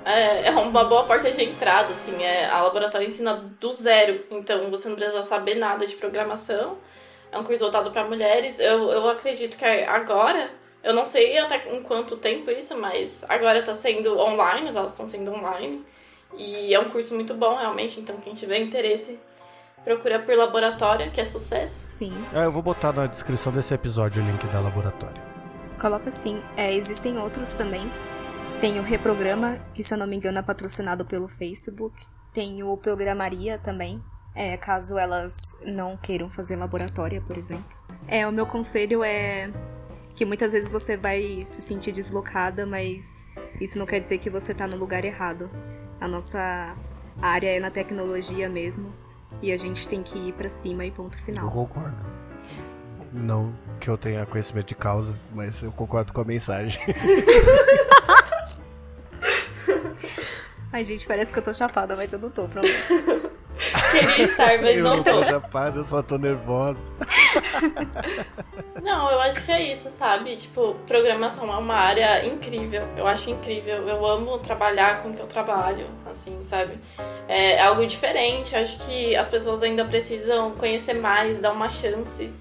é, 0.05 0.47
é 0.47 0.51
uma 0.51 0.83
boa 0.83 1.03
porta 1.03 1.31
de 1.31 1.43
entrada, 1.43 1.91
assim. 1.91 2.23
É, 2.23 2.45
a 2.45 2.61
laboratório 2.61 3.07
ensina 3.07 3.33
do 3.59 3.71
zero, 3.71 4.23
então 4.29 4.69
você 4.69 4.87
não 4.87 4.95
precisa 4.95 5.23
saber 5.23 5.55
nada 5.55 5.85
de 5.87 5.95
programação. 5.95 6.77
É 7.31 7.37
um 7.39 7.43
curso 7.43 7.63
voltado 7.63 7.89
para 7.89 8.05
mulheres. 8.05 8.59
Eu, 8.59 8.91
eu 8.91 9.09
acredito 9.09 9.57
que 9.57 9.65
agora, 9.65 10.49
eu 10.83 10.93
não 10.93 11.05
sei 11.05 11.37
até 11.39 11.75
em 11.75 11.81
quanto 11.81 12.17
tempo 12.17 12.51
isso, 12.51 12.79
mas 12.79 13.25
agora 13.27 13.59
está 13.59 13.73
sendo 13.73 14.17
online, 14.19 14.69
as 14.69 14.75
aulas 14.75 14.91
estão 14.91 15.07
sendo 15.07 15.33
online. 15.33 15.83
E 16.37 16.73
é 16.73 16.79
um 16.79 16.89
curso 16.89 17.15
muito 17.15 17.33
bom, 17.33 17.55
realmente, 17.55 17.99
então 17.99 18.17
quem 18.17 18.33
tiver 18.33 18.59
interesse, 18.59 19.19
procura 19.83 20.19
por 20.19 20.35
laboratório, 20.35 21.09
que 21.11 21.19
é 21.19 21.25
sucesso. 21.25 21.91
Sim. 21.97 22.13
É, 22.33 22.45
eu 22.45 22.51
vou 22.51 22.61
botar 22.61 22.93
na 22.93 23.07
descrição 23.07 23.51
desse 23.51 23.73
episódio 23.73 24.21
o 24.21 24.25
link 24.25 24.45
da 24.47 24.59
laboratório. 24.59 25.21
Coloca 25.79 26.11
sim. 26.11 26.41
É, 26.55 26.73
existem 26.73 27.17
outros 27.17 27.53
também. 27.53 27.89
Tem 28.61 28.79
o 28.79 28.83
Reprograma, 28.83 29.59
que 29.73 29.83
se 29.83 29.93
eu 29.93 29.97
não 29.97 30.07
me 30.07 30.15
engano 30.15 30.39
é 30.39 30.41
patrocinado 30.41 31.05
pelo 31.05 31.27
Facebook. 31.27 31.95
Tem 32.33 32.63
o 32.63 32.75
Programaria 32.77 33.57
também, 33.57 34.01
é, 34.33 34.57
caso 34.57 34.97
elas 34.97 35.35
não 35.65 35.95
queiram 35.97 36.29
fazer 36.29 36.55
laboratório, 36.55 37.21
por 37.21 37.37
exemplo. 37.37 37.69
É, 38.07 38.27
o 38.27 38.31
meu 38.31 38.45
conselho 38.45 39.03
é 39.03 39.49
que 40.15 40.25
muitas 40.25 40.51
vezes 40.53 40.71
você 40.71 40.97
vai 40.97 41.41
se 41.41 41.61
sentir 41.61 41.91
deslocada, 41.91 42.65
mas 42.65 43.25
isso 43.61 43.77
não 43.77 43.85
quer 43.85 43.99
dizer 43.99 44.17
que 44.17 44.29
você 44.29 44.53
tá 44.53 44.67
no 44.67 44.77
lugar 44.77 45.05
errado. 45.05 45.49
A 45.99 46.07
nossa 46.07 46.75
área 47.21 47.49
é 47.55 47.59
na 47.59 47.69
tecnologia 47.69 48.49
mesmo, 48.49 48.93
e 49.41 49.51
a 49.51 49.57
gente 49.57 49.87
tem 49.87 50.01
que 50.01 50.17
ir 50.17 50.33
para 50.33 50.49
cima 50.49 50.85
e 50.85 50.91
ponto 50.91 51.17
Eu 51.17 51.23
final. 51.23 51.49
concordo. 51.51 51.95
Não 53.13 53.53
que 53.79 53.89
eu 53.89 53.97
tenha 53.97 54.25
conhecimento 54.25 54.67
de 54.67 54.75
causa, 54.75 55.17
mas 55.33 55.63
eu 55.63 55.71
concordo 55.71 56.11
com 56.11 56.21
a 56.21 56.25
mensagem. 56.25 56.81
Ai, 60.75 60.83
gente, 60.83 61.07
parece 61.07 61.31
que 61.31 61.39
eu 61.39 61.43
tô 61.43 61.53
chapada, 61.53 61.95
mas 61.95 62.11
eu 62.11 62.19
não 62.19 62.29
tô, 62.29 62.49
pronto. 62.49 62.67
Queria 63.93 64.25
estar, 64.25 64.61
mas 64.61 64.75
eu 64.75 64.83
não 64.83 65.01
tô. 65.01 65.21
tô 65.21 65.23
chapado, 65.23 65.79
eu 65.79 65.83
só 65.85 66.03
tô 66.03 66.17
nervosa. 66.17 66.91
Não, 68.83 69.09
eu 69.09 69.21
acho 69.21 69.45
que 69.45 69.51
é 69.53 69.71
isso, 69.71 69.89
sabe? 69.89 70.35
Tipo, 70.35 70.75
programação 70.85 71.51
é 71.51 71.57
uma 71.57 71.75
área 71.75 72.25
incrível. 72.25 72.85
Eu 72.97 73.07
acho 73.07 73.29
incrível. 73.29 73.87
Eu 73.87 74.05
amo 74.05 74.37
trabalhar 74.39 75.01
com 75.01 75.09
o 75.09 75.13
que 75.13 75.21
eu 75.21 75.27
trabalho, 75.27 75.87
assim, 76.05 76.41
sabe? 76.41 76.77
É 77.29 77.61
algo 77.61 77.85
diferente. 77.87 78.55
Acho 78.55 78.77
que 78.85 79.15
as 79.15 79.29
pessoas 79.29 79.63
ainda 79.63 79.85
precisam 79.85 80.51
conhecer 80.51 80.95
mais, 80.95 81.39
dar 81.39 81.53
uma 81.53 81.69
chance. 81.69 82.31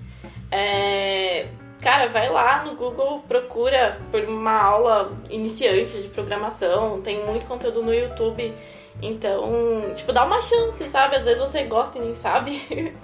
É... 0.51 1.47
Cara, 1.85 2.09
vai 2.09 2.31
lá 2.31 2.65
no 2.65 2.75
Google, 2.77 3.23
procura 3.29 3.99
por 4.11 4.23
uma 4.23 4.59
aula 4.59 5.13
iniciante 5.29 6.01
de 6.01 6.09
programação. 6.09 6.99
Tem 7.03 7.25
muito 7.27 7.45
conteúdo 7.45 7.83
no 7.83 7.93
YouTube. 7.95 8.55
Então, 9.03 9.93
tipo, 9.95 10.11
dá 10.11 10.25
uma 10.25 10.41
chance, 10.41 10.83
sabe? 10.85 11.17
Às 11.17 11.27
vezes 11.27 11.41
você 11.41 11.65
gosta 11.65 11.99
e 11.99 12.01
nem 12.01 12.15
sabe. 12.15 12.59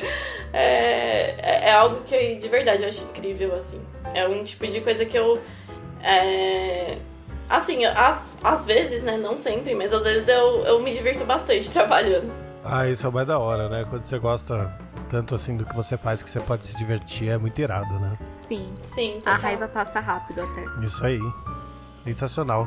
é, 0.50 1.34
é- 1.38 1.68
é 1.68 1.72
algo 1.72 2.00
que 2.06 2.36
de 2.36 2.48
verdade 2.48 2.82
eu 2.82 2.88
acho 2.88 3.04
incrível, 3.04 3.54
assim. 3.54 3.84
É 4.14 4.26
um 4.26 4.42
tipo 4.42 4.66
de 4.66 4.80
coisa 4.80 5.04
que 5.04 5.18
eu. 5.18 5.38
é, 6.02 6.96
assim, 7.50 7.84
às, 7.84 8.38
às 8.42 8.64
vezes, 8.64 9.02
né? 9.02 9.18
Não 9.18 9.36
sempre, 9.36 9.74
mas 9.74 9.92
às 9.92 10.04
vezes 10.04 10.26
eu, 10.28 10.64
eu 10.64 10.80
me 10.80 10.90
divirto 10.90 11.24
bastante 11.26 11.68
trabalhando. 11.72 12.32
Ah, 12.64 12.88
isso 12.88 13.06
é 13.06 13.10
mais 13.10 13.26
da 13.26 13.38
hora, 13.38 13.68
né? 13.68 13.84
Quando 13.90 14.04
você 14.04 14.18
gosta 14.18 14.72
tanto 15.10 15.34
assim 15.34 15.56
do 15.56 15.64
que 15.66 15.74
você 15.74 15.98
faz 15.98 16.22
que 16.22 16.30
você 16.30 16.40
pode 16.40 16.64
se 16.64 16.76
divertir, 16.76 17.28
é 17.28 17.36
muito 17.36 17.60
irado, 17.60 17.98
né? 17.98 18.16
Sim. 18.38 18.66
Sim, 18.80 19.16
A 19.18 19.32
total. 19.34 19.40
raiva 19.40 19.68
passa 19.68 20.00
rápido 20.00 20.40
até. 20.42 20.84
Isso 20.84 21.04
aí. 21.04 21.20
Sensacional. 22.04 22.66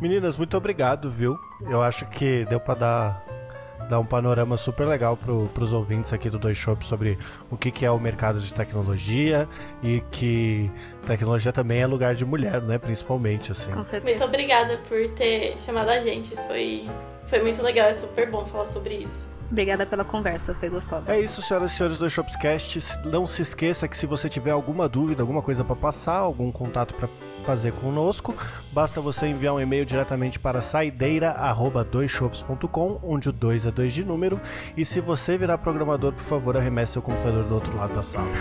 Meninas, 0.00 0.36
muito 0.36 0.56
obrigado, 0.56 1.08
viu? 1.10 1.38
Eu 1.60 1.80
acho 1.82 2.06
que 2.06 2.44
deu 2.46 2.58
pra 2.58 2.74
dar, 2.74 3.24
dar 3.88 4.00
um 4.00 4.04
panorama 4.04 4.56
super 4.56 4.84
legal 4.86 5.16
pro, 5.16 5.48
pros 5.54 5.72
ouvintes 5.72 6.12
aqui 6.12 6.28
do 6.28 6.38
Dois 6.38 6.56
Shop 6.56 6.84
sobre 6.84 7.16
o 7.48 7.56
que, 7.56 7.70
que 7.70 7.84
é 7.84 7.90
o 7.90 8.00
mercado 8.00 8.40
de 8.40 8.52
tecnologia 8.52 9.48
e 9.82 10.00
que 10.10 10.68
tecnologia 11.06 11.52
também 11.52 11.80
é 11.80 11.86
lugar 11.86 12.14
de 12.16 12.24
mulher, 12.24 12.60
né? 12.62 12.76
Principalmente, 12.78 13.52
assim. 13.52 13.70
Com 13.70 13.84
certeza. 13.84 14.04
Muito 14.04 14.24
obrigada 14.24 14.78
por 14.88 15.08
ter 15.10 15.56
chamado 15.58 15.90
a 15.90 16.00
gente. 16.00 16.34
Foi, 16.48 16.90
foi 17.26 17.40
muito 17.42 17.62
legal, 17.62 17.86
é 17.86 17.92
super 17.92 18.28
bom 18.28 18.44
falar 18.44 18.66
sobre 18.66 18.94
isso. 18.94 19.30
Obrigada 19.52 19.84
pela 19.84 20.02
conversa, 20.02 20.54
foi 20.54 20.70
gostosa. 20.70 21.12
É 21.12 21.20
isso, 21.20 21.42
senhoras 21.42 21.72
e 21.72 21.74
senhores 21.76 21.98
do 21.98 22.08
Shopscast. 22.08 22.78
Não 23.04 23.26
se 23.26 23.42
esqueça 23.42 23.86
que 23.86 23.94
se 23.94 24.06
você 24.06 24.26
tiver 24.26 24.50
alguma 24.50 24.88
dúvida, 24.88 25.22
alguma 25.22 25.42
coisa 25.42 25.62
para 25.62 25.76
passar, 25.76 26.16
algum 26.16 26.50
contato 26.50 26.94
para 26.94 27.06
fazer 27.44 27.72
conosco, 27.72 28.34
basta 28.72 28.98
você 28.98 29.26
enviar 29.26 29.52
um 29.52 29.60
e-mail 29.60 29.84
diretamente 29.84 30.38
para 30.38 30.62
saideira@doisshops.com, 30.62 32.98
onde 33.02 33.28
o 33.28 33.32
2 33.32 33.66
é 33.66 33.70
2 33.70 33.92
de 33.92 34.06
número, 34.06 34.40
e 34.74 34.86
se 34.86 35.00
você 35.00 35.36
virar 35.36 35.58
programador, 35.58 36.14
por 36.14 36.22
favor, 36.22 36.56
arremesse 36.56 36.94
seu 36.94 37.02
computador 37.02 37.44
do 37.44 37.54
outro 37.54 37.76
lado 37.76 37.92
da 37.92 38.02
sala. 38.02 38.28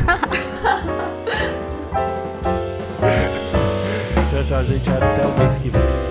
tchau, 4.31 4.43
tchau, 4.45 4.63
gente. 4.63 4.89
Até 4.89 5.27
o 5.27 5.37
mês 5.37 5.57
que 5.57 5.67
vem. 5.67 6.10